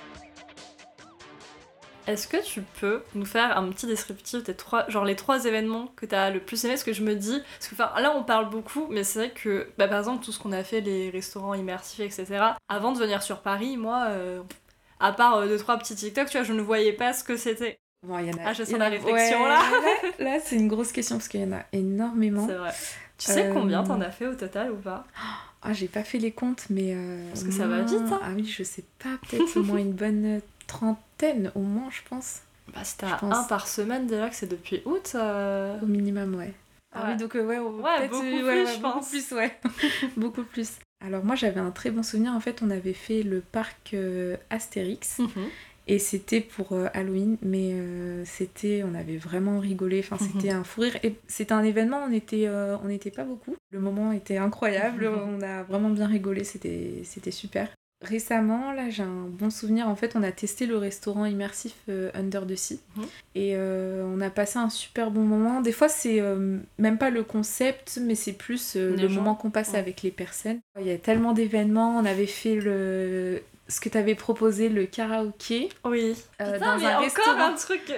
Est-ce 2.06 2.28
que 2.28 2.36
tu 2.44 2.62
peux 2.80 3.02
nous 3.16 3.24
faire 3.24 3.58
un 3.58 3.68
petit 3.70 3.86
descriptif 3.86 4.44
des 4.44 4.54
trois, 4.54 4.88
genre 4.88 5.04
les 5.04 5.16
trois 5.16 5.44
événements 5.44 5.88
que 5.96 6.06
t'as 6.06 6.30
le 6.30 6.38
plus 6.38 6.64
aimé? 6.64 6.76
Ce 6.76 6.84
que 6.84 6.92
je 6.92 7.02
me 7.02 7.16
dis, 7.16 7.42
parce 7.58 7.68
que 7.68 8.00
là 8.00 8.12
on 8.16 8.22
parle 8.22 8.48
beaucoup, 8.48 8.86
mais 8.90 9.02
c'est 9.02 9.18
vrai 9.18 9.30
que 9.30 9.68
bah, 9.76 9.88
par 9.88 9.98
exemple 9.98 10.24
tout 10.24 10.30
ce 10.30 10.38
qu'on 10.38 10.52
a 10.52 10.62
fait, 10.62 10.80
les 10.80 11.10
restaurants 11.10 11.54
immersifs, 11.54 12.00
etc. 12.00 12.44
Avant 12.68 12.92
de 12.92 12.98
venir 12.98 13.22
sur 13.24 13.42
Paris, 13.42 13.76
moi, 13.76 14.04
euh, 14.10 14.40
à 15.00 15.12
part 15.12 15.38
euh, 15.38 15.48
deux 15.48 15.58
trois 15.58 15.78
petits 15.78 15.96
TikTok, 15.96 16.28
tu 16.28 16.36
vois, 16.38 16.44
je 16.46 16.52
ne 16.52 16.62
voyais 16.62 16.92
pas 16.92 17.12
ce 17.12 17.24
que 17.24 17.36
c'était. 17.36 17.80
Bon, 18.02 18.18
y 18.18 18.30
en 18.30 18.36
a, 18.36 18.40
ah, 18.46 18.52
je 18.52 18.62
sens 18.62 18.78
la 18.78 18.88
réflexion 18.88 19.46
là. 19.46 19.60
là, 20.18 20.38
c'est 20.44 20.56
une 20.56 20.68
grosse 20.68 20.92
question 20.92 21.16
parce 21.16 21.28
qu'il 21.28 21.40
y 21.40 21.44
en 21.44 21.52
a 21.52 21.62
énormément. 21.72 22.46
C'est 22.46 22.54
vrai. 22.54 22.72
Tu 23.18 23.32
sais 23.32 23.50
combien 23.52 23.82
t'en 23.82 24.00
as 24.00 24.10
fait 24.10 24.26
au 24.26 24.34
total 24.34 24.70
ou 24.70 24.76
pas? 24.76 25.06
Ah, 25.62 25.72
j'ai 25.72 25.88
pas 25.88 26.04
fait 26.04 26.18
les 26.18 26.30
comptes, 26.30 26.66
mais. 26.70 26.94
Euh, 26.94 27.28
parce 27.28 27.42
que 27.42 27.50
ça 27.50 27.66
va 27.66 27.82
vite, 27.82 27.98
hein 28.00 28.20
Ah 28.22 28.30
oui, 28.34 28.44
je 28.44 28.62
sais 28.62 28.84
pas, 28.98 29.18
peut-être 29.28 29.56
au 29.56 29.62
moins 29.62 29.78
une 29.78 29.92
bonne 29.94 30.40
trentaine, 30.66 31.50
au 31.54 31.60
moins, 31.60 31.88
je 31.90 32.00
pense. 32.08 32.42
Bah, 32.72 32.84
si 32.84 32.98
t'as 32.98 33.18
un 33.22 33.44
par 33.44 33.66
semaine 33.66 34.06
déjà, 34.06 34.28
que 34.28 34.36
c'est 34.36 34.50
depuis 34.50 34.82
août. 34.84 35.12
Euh. 35.14 35.80
Au 35.82 35.86
minimum, 35.86 36.34
ouais. 36.36 36.52
Ah 36.92 37.08
oui, 37.08 37.16
donc 37.16 37.34
euh, 37.34 37.44
ouais, 37.44 37.58
ouais 37.58 38.08
beaucoup 38.08 38.20
plus, 38.20 38.38
je 38.38 38.80
beaucoup 38.80 39.04
plus, 39.04 39.32
ouais. 39.32 39.58
beaucoup 40.16 40.44
plus. 40.44 40.72
Alors 41.04 41.24
moi 41.24 41.34
j'avais 41.34 41.60
un 41.60 41.70
très 41.70 41.90
bon 41.90 42.02
souvenir, 42.02 42.32
en 42.32 42.40
fait 42.40 42.62
on 42.62 42.70
avait 42.70 42.94
fait 42.94 43.22
le 43.22 43.40
parc 43.40 43.94
Astérix 44.48 45.18
mhm. 45.18 45.28
Et 45.88 45.98
c'était 46.00 46.40
pour 46.40 46.72
euh, 46.72 46.88
Halloween, 46.94 47.36
mais 47.42 47.70
euh, 47.74 48.24
c'était, 48.24 48.82
on 48.84 48.94
avait 48.94 49.16
vraiment 49.16 49.60
rigolé. 49.60 50.00
Enfin, 50.00 50.16
mhm. 50.20 50.30
c'était 50.32 50.50
un 50.50 50.64
fou 50.64 50.80
rire. 50.80 50.96
Et 51.04 51.14
c'était 51.28 51.52
un 51.52 51.62
événement, 51.62 52.02
on 52.08 52.12
était, 52.12 52.46
euh, 52.48 52.76
on 52.82 52.88
n'était 52.88 53.12
pas 53.12 53.24
beaucoup. 53.24 53.54
Le 53.70 53.78
moment 53.78 54.10
était 54.12 54.36
incroyable. 54.36 55.08
Mhm. 55.08 55.38
On 55.38 55.42
a 55.42 55.62
vraiment 55.62 55.90
bien 55.90 56.08
rigolé. 56.08 56.42
C'était, 56.42 57.02
c'était 57.04 57.30
super. 57.30 57.68
Récemment, 58.02 58.72
là, 58.72 58.90
j'ai 58.90 59.04
un 59.04 59.26
bon 59.28 59.48
souvenir. 59.48 59.88
En 59.88 59.94
fait, 59.94 60.16
on 60.16 60.22
a 60.24 60.32
testé 60.32 60.66
le 60.66 60.76
restaurant 60.76 61.24
immersif 61.24 61.74
Under 62.14 62.46
the 62.46 62.54
Sea 62.54 62.80
mhm. 62.96 63.04
et 63.36 63.56
on 63.56 64.20
a 64.20 64.28
passé 64.28 64.58
un 64.58 64.68
super 64.68 65.10
bon 65.10 65.22
moment. 65.22 65.62
Des 65.62 65.72
fois, 65.72 65.88
c'est 65.88 66.20
même 66.78 66.98
pas 66.98 67.08
le 67.08 67.22
concept, 67.22 67.98
mais 68.02 68.14
c'est 68.14 68.34
plus 68.34 68.76
le 68.76 69.08
moment 69.08 69.34
qu'on 69.34 69.50
passe 69.50 69.74
avec 69.74 70.02
les 70.02 70.10
personnes. 70.10 70.58
Il 70.78 70.86
y 70.86 70.90
a 70.90 70.98
tellement 70.98 71.32
d'événements. 71.32 71.96
On 71.96 72.04
avait 72.04 72.26
fait 72.26 72.56
le 72.56 73.40
ce 73.68 73.80
que 73.80 73.88
t'avais 73.88 74.14
proposé, 74.14 74.68
le 74.68 74.86
karaoké. 74.86 75.70
Oui. 75.84 76.14
Euh, 76.40 76.58
dans 76.58 76.84
un 76.84 76.98
restaurant. 76.98 77.40
un 77.40 77.54
truc, 77.54 77.92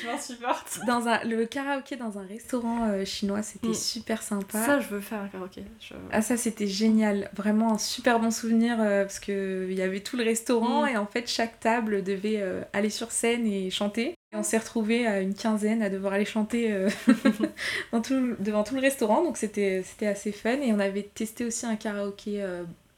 je 0.00 0.06
m'en 0.06 0.18
supporte. 0.18 0.80
Dans 0.86 1.08
un, 1.08 1.22
le 1.24 1.44
karaoké 1.44 1.96
dans 1.96 2.18
un 2.18 2.26
restaurant 2.26 2.88
euh, 2.88 3.04
chinois, 3.04 3.42
c'était 3.42 3.68
mm. 3.68 3.74
super 3.74 4.22
sympa. 4.22 4.64
Ça, 4.64 4.80
je 4.80 4.88
veux 4.88 5.00
faire 5.00 5.22
un 5.22 5.28
karaoké. 5.28 5.64
Ah, 6.12 6.22
ça, 6.22 6.36
c'était 6.36 6.66
génial. 6.66 7.30
Vraiment 7.34 7.74
un 7.74 7.78
super 7.78 8.20
bon 8.20 8.30
souvenir 8.30 8.76
euh, 8.80 9.02
parce 9.04 9.18
qu'il 9.18 9.72
y 9.72 9.82
avait 9.82 10.00
tout 10.00 10.16
le 10.16 10.24
restaurant 10.24 10.84
mm. 10.84 10.88
et 10.88 10.96
en 10.96 11.06
fait, 11.06 11.28
chaque 11.28 11.58
table 11.58 12.02
devait 12.02 12.42
aller 12.72 12.90
sur 12.90 13.10
scène 13.10 13.46
et 13.46 13.70
chanter. 13.70 14.14
Et 14.32 14.36
on 14.36 14.42
s'est 14.42 14.58
retrouvés 14.58 15.06
à 15.06 15.20
une 15.20 15.34
quinzaine 15.34 15.82
à 15.82 15.90
devoir 15.90 16.14
aller 16.14 16.24
chanter 16.24 16.86
dans 17.92 18.00
tout, 18.00 18.34
devant 18.38 18.62
tout 18.62 18.74
le 18.74 18.80
restaurant, 18.80 19.22
donc 19.22 19.36
c'était 19.36 19.84
assez 20.02 20.32
fun. 20.32 20.60
Et 20.60 20.72
on 20.72 20.78
avait 20.78 21.02
testé 21.02 21.44
aussi 21.44 21.66
un 21.66 21.76
karaoké 21.76 22.44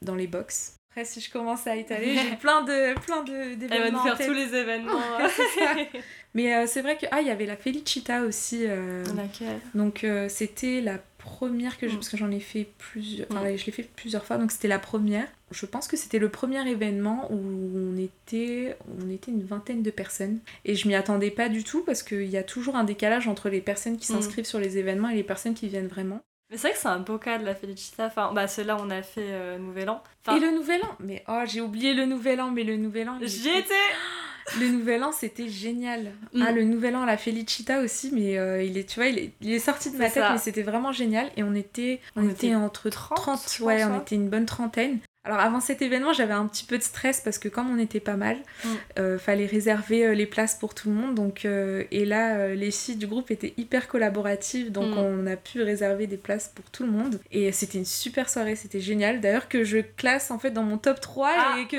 dans 0.01 0.15
les 0.15 0.27
box. 0.27 0.74
Après, 0.95 1.03
si 1.03 1.19
je 1.19 1.29
commence 1.29 1.67
à 1.67 1.75
étaler, 1.75 2.15
j'ai 2.15 2.35
plein 2.39 2.61
de 2.61 2.97
plein 3.01 3.21
d'événements. 3.21 3.67
Elle 3.69 3.81
va 3.81 3.91
nous 3.91 3.99
faire 3.99 4.17
tous 4.17 4.33
les 4.33 4.55
événements. 4.55 5.01
Mais 6.33 6.55
euh, 6.55 6.67
c'est 6.67 6.81
vrai 6.81 6.97
que 6.97 7.05
ah, 7.11 7.19
il 7.19 7.27
y 7.27 7.31
avait 7.31 7.45
la 7.45 7.57
Felicita 7.57 8.21
aussi. 8.21 8.61
Euh, 8.65 9.03
Laquelle? 9.13 9.59
Donc 9.73 10.05
euh, 10.05 10.29
c'était 10.29 10.79
la 10.79 10.99
première 11.17 11.77
que 11.77 11.89
je, 11.89 11.95
mm. 11.95 11.95
parce 11.97 12.07
que 12.07 12.15
j'en 12.15 12.31
ai 12.31 12.39
fait 12.39 12.69
plusieurs. 12.77 13.27
Enfin, 13.29 13.43
je 13.57 13.65
l'ai 13.65 13.73
fait 13.73 13.83
plusieurs 13.83 14.23
fois, 14.23 14.37
donc 14.37 14.53
c'était 14.53 14.69
la 14.69 14.79
première. 14.79 15.27
Je 15.51 15.65
pense 15.65 15.89
que 15.89 15.97
c'était 15.97 16.19
le 16.19 16.29
premier 16.29 16.65
événement 16.65 17.29
où 17.29 17.41
on 17.75 17.97
était, 17.97 18.77
on 19.03 19.09
était 19.09 19.31
une 19.31 19.43
vingtaine 19.43 19.83
de 19.83 19.91
personnes. 19.91 20.39
Et 20.63 20.75
je 20.75 20.87
m'y 20.87 20.95
attendais 20.95 21.29
pas 21.29 21.49
du 21.49 21.65
tout 21.65 21.81
parce 21.81 22.03
qu'il 22.03 22.29
y 22.29 22.37
a 22.37 22.43
toujours 22.43 22.77
un 22.77 22.85
décalage 22.85 23.27
entre 23.27 23.49
les 23.49 23.59
personnes 23.59 23.97
qui 23.97 24.09
mm. 24.13 24.15
s'inscrivent 24.15 24.45
sur 24.45 24.59
les 24.59 24.77
événements 24.77 25.09
et 25.09 25.15
les 25.15 25.23
personnes 25.23 25.55
qui 25.55 25.67
viennent 25.67 25.87
vraiment. 25.87 26.21
Mais 26.49 26.57
c'est 26.57 26.67
vrai 26.67 26.73
que 26.73 26.79
c'est 26.79 26.87
un 26.87 26.99
beau 26.99 27.17
cas 27.17 27.37
de 27.37 27.45
la 27.45 27.55
Felicita. 27.55 28.05
Enfin, 28.05 28.31
bah, 28.33 28.45
là 28.65 28.77
on 28.79 28.89
a 28.89 29.01
fait 29.01 29.31
euh, 29.31 29.57
Nouvel 29.57 29.89
An. 29.89 30.03
Et 30.29 30.39
le 30.39 30.51
Nouvel 30.51 30.81
An? 30.83 30.95
Mais 30.99 31.23
oh, 31.27 31.41
j'ai 31.45 31.61
oublié 31.61 31.93
le 31.93 32.05
Nouvel 32.05 32.39
An, 32.41 32.51
mais 32.51 32.63
le 32.63 32.77
Nouvel 32.77 33.09
An. 33.09 33.17
J'y 33.21 33.49
étais 33.49 33.73
Le 34.59 34.67
Nouvel 34.67 35.03
An, 35.03 35.11
c'était 35.11 35.49
génial. 35.49 36.11
Mm. 36.33 36.43
Ah, 36.45 36.51
le 36.51 36.63
Nouvel 36.63 36.95
An 36.95 37.01
à 37.01 37.05
la 37.07 37.17
Felicita 37.17 37.81
aussi, 37.81 38.11
mais 38.13 38.37
euh, 38.37 38.61
il 38.61 38.77
est, 38.77 38.87
tu 38.87 38.99
vois, 38.99 39.07
il 39.07 39.17
est, 39.17 39.31
il 39.41 39.51
est 39.51 39.59
sorti 39.59 39.89
de 39.89 39.97
ma 39.97 40.09
tête, 40.09 40.23
mais 40.31 40.37
c'était 40.37 40.61
vraiment 40.61 40.91
génial. 40.91 41.31
Et 41.35 41.41
on 41.41 41.55
était, 41.55 41.99
on, 42.15 42.29
était, 42.29 42.53
entre 42.53 42.89
30, 42.89 43.17
30 43.17 43.59
ouais, 43.61 43.83
on 43.85 43.99
était 43.99 44.15
une 44.15 44.29
bonne 44.29 44.45
trentaine. 44.45 44.99
Alors 45.25 45.39
avant 45.39 45.59
cet 45.59 45.81
événement, 45.81 46.13
j'avais 46.13 46.33
un 46.33 46.45
petit 46.45 46.63
peu 46.63 46.77
de 46.77 46.83
stress 46.83 47.19
parce 47.19 47.39
que 47.39 47.49
comme 47.49 47.73
on 47.73 47.79
était 47.79 47.99
pas 47.99 48.15
mal, 48.15 48.37
mm. 48.37 48.69
euh, 48.99 49.17
fallait 49.17 49.47
réserver 49.47 50.05
euh, 50.05 50.13
les 50.13 50.27
places 50.27 50.53
pour 50.53 50.75
tout 50.75 50.87
le 50.89 50.95
monde. 50.95 51.15
Donc, 51.15 51.45
euh, 51.45 51.83
et 51.89 52.05
là, 52.05 52.49
les 52.49 52.69
filles 52.69 52.95
du 52.95 53.07
groupe 53.07 53.31
étaient 53.31 53.55
hyper 53.57 53.87
collaboratives, 53.87 54.71
donc 54.71 54.95
mm. 54.95 54.99
on 54.99 55.25
a 55.25 55.35
pu 55.35 55.63
réserver 55.63 56.05
des 56.05 56.17
places 56.17 56.51
pour 56.53 56.69
tout 56.69 56.83
le 56.83 56.91
monde. 56.91 57.19
Et 57.31 57.51
c'était 57.51 57.79
une 57.79 57.85
super 57.85 58.29
soirée, 58.29 58.55
c'était 58.55 58.79
génial. 58.79 59.19
D'ailleurs 59.19 59.49
que 59.49 59.63
je 59.63 59.79
classe 59.79 60.29
en 60.29 60.37
fait 60.37 60.51
dans 60.51 60.63
mon 60.63 60.77
top 60.77 61.01
3 61.01 61.31
ah, 61.35 61.59
et 61.59 61.67
que 61.67 61.77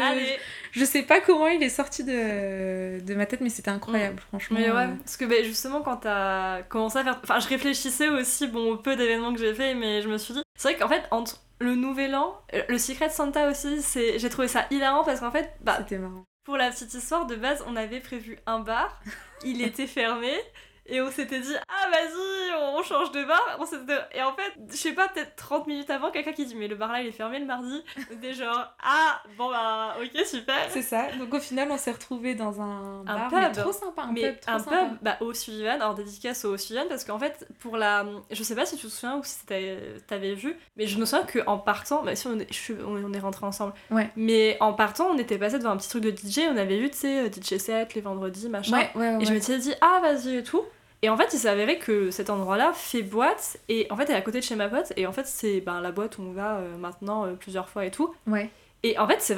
je, 0.72 0.84
sais 0.84 1.02
pas 1.02 1.20
comment 1.20 1.46
il 1.46 1.62
est 1.62 1.68
sorti 1.68 2.02
de, 2.02 3.00
de 3.00 3.14
ma 3.14 3.26
tête, 3.26 3.40
mais 3.40 3.48
c'était 3.48 3.70
incroyable, 3.70 4.16
mm. 4.16 4.28
franchement. 4.28 4.58
Mais 4.60 4.72
ouais, 4.72 4.88
parce 5.04 5.16
que 5.16 5.24
bah, 5.24 5.42
justement 5.44 5.82
quand 5.82 5.98
t'as 5.98 6.62
commencé 6.62 6.98
à 6.98 7.04
faire... 7.04 7.20
Enfin, 7.22 7.38
je 7.38 7.48
réfléchissais 7.48 8.08
aussi, 8.08 8.48
bon, 8.48 8.72
au 8.72 8.76
peu 8.76 8.96
d'événements 8.96 9.32
que 9.32 9.38
j'ai 9.38 9.54
fait, 9.54 9.74
mais 9.74 10.02
je 10.02 10.08
me 10.08 10.18
suis 10.18 10.34
dit... 10.34 10.42
C'est 10.58 10.70
vrai 10.70 10.78
qu'en 10.78 10.88
fait, 10.88 11.02
entre 11.10 11.45
le 11.58 11.74
nouvel 11.74 12.14
an, 12.14 12.40
euh, 12.54 12.62
le 12.68 12.78
Secret 12.78 13.10
Santa 13.10 13.48
aussi, 13.48 13.82
c'est 13.82 14.18
j'ai 14.18 14.28
trouvé 14.28 14.48
ça 14.48 14.66
hilarant 14.70 15.04
parce 15.04 15.20
qu'en 15.20 15.30
fait, 15.30 15.52
bah, 15.60 15.78
marrant. 15.92 16.24
Pour 16.44 16.56
la 16.56 16.70
petite 16.70 16.94
histoire, 16.94 17.26
de 17.26 17.34
base, 17.34 17.64
on 17.66 17.76
avait 17.76 18.00
prévu 18.00 18.38
un 18.46 18.60
bar, 18.60 19.00
il 19.44 19.62
était 19.66 19.86
fermé. 19.86 20.32
Et 20.88 21.00
on 21.00 21.10
s'était 21.10 21.40
dit, 21.40 21.54
ah 21.68 21.90
vas-y, 21.90 22.54
on 22.76 22.82
change 22.82 23.10
de 23.12 23.24
bar. 23.24 23.58
On 23.58 23.64
et 24.14 24.22
en 24.22 24.32
fait, 24.32 24.52
je 24.70 24.76
sais 24.76 24.92
pas, 24.92 25.08
peut-être 25.08 25.34
30 25.36 25.66
minutes 25.66 25.90
avant, 25.90 26.10
quelqu'un 26.10 26.32
qui 26.32 26.46
dit, 26.46 26.54
mais 26.54 26.68
le 26.68 26.76
bar 26.76 26.92
là 26.92 27.00
il 27.00 27.08
est 27.08 27.12
fermé 27.12 27.38
le 27.38 27.46
mardi. 27.46 27.82
C'était 28.08 28.32
genre, 28.32 28.74
ah 28.82 29.20
bon 29.36 29.50
bah 29.50 29.96
ok, 30.00 30.24
super. 30.24 30.54
C'est 30.70 30.82
ça. 30.82 31.08
Donc 31.18 31.34
au 31.34 31.40
final, 31.40 31.68
on 31.70 31.76
s'est 31.76 31.92
retrouvés 31.92 32.34
dans 32.34 32.60
un, 32.60 33.00
un 33.06 33.28
bar 33.28 33.30
pub. 33.30 33.52
trop 33.52 33.72
sympa. 33.72 34.02
Un 34.02 34.12
mais 34.12 34.32
pub, 34.32 34.40
trop 34.40 34.52
un 34.52 34.60
pub 34.60 34.98
bah, 35.02 35.16
au 35.20 35.34
Sullivan, 35.34 35.80
alors 35.80 35.94
dédicace 35.94 36.44
au 36.44 36.56
Sullivan, 36.56 36.86
parce 36.88 37.04
qu'en 37.04 37.18
fait, 37.18 37.46
pour 37.60 37.76
la. 37.76 38.04
Je 38.30 38.42
sais 38.42 38.54
pas 38.54 38.66
si 38.66 38.76
tu 38.76 38.86
te 38.86 38.92
souviens 38.92 39.16
ou 39.16 39.24
si 39.24 39.44
t'avais 39.46 40.34
vu, 40.34 40.56
mais 40.76 40.86
je 40.86 40.98
me 40.98 41.04
souviens 41.04 41.26
qu'en 41.26 41.58
partant, 41.58 42.02
bah 42.02 42.14
si 42.14 42.26
on 42.28 42.38
est, 42.38 42.70
on 42.86 43.12
est 43.12 43.18
rentrés 43.18 43.46
ensemble. 43.46 43.74
Ouais. 43.90 44.10
Mais 44.16 44.56
en 44.60 44.72
partant, 44.72 45.08
on 45.10 45.18
était 45.18 45.38
passé 45.38 45.58
devant 45.58 45.70
un 45.70 45.76
petit 45.76 45.88
truc 45.88 46.02
de 46.02 46.10
DJ, 46.10 46.40
on 46.50 46.56
avait 46.56 46.78
vu, 46.78 46.90
tu 46.90 46.98
sais, 46.98 47.30
DJ 47.30 47.58
set 47.58 47.94
les 47.94 48.00
vendredis, 48.00 48.48
machin. 48.48 48.76
Ouais, 48.76 48.90
ouais, 48.94 49.22
et 49.22 49.24
je 49.24 49.32
m'étais 49.32 49.58
dit, 49.58 49.74
ah 49.80 50.00
vas-y 50.02 50.36
et 50.36 50.42
tout. 50.42 50.62
Et 51.02 51.10
en 51.10 51.16
fait, 51.16 51.28
il 51.32 51.38
s'est 51.38 51.48
avéré 51.48 51.78
que 51.78 52.10
cet 52.10 52.30
endroit-là 52.30 52.72
fait 52.72 53.02
boîte, 53.02 53.58
et 53.68 53.86
en 53.90 53.96
fait, 53.96 54.04
elle 54.04 54.16
est 54.16 54.18
à 54.18 54.22
côté 54.22 54.38
de 54.40 54.44
chez 54.44 54.56
ma 54.56 54.68
pote, 54.68 54.92
et 54.96 55.06
en 55.06 55.12
fait, 55.12 55.26
c'est 55.26 55.60
ben, 55.60 55.80
la 55.80 55.92
boîte 55.92 56.18
où 56.18 56.22
on 56.22 56.32
va 56.32 56.56
euh, 56.56 56.76
maintenant 56.78 57.26
euh, 57.26 57.32
plusieurs 57.34 57.68
fois 57.68 57.84
et 57.84 57.90
tout. 57.90 58.14
Ouais. 58.26 58.50
Et 58.82 58.98
en 58.98 59.08
fait, 59.08 59.34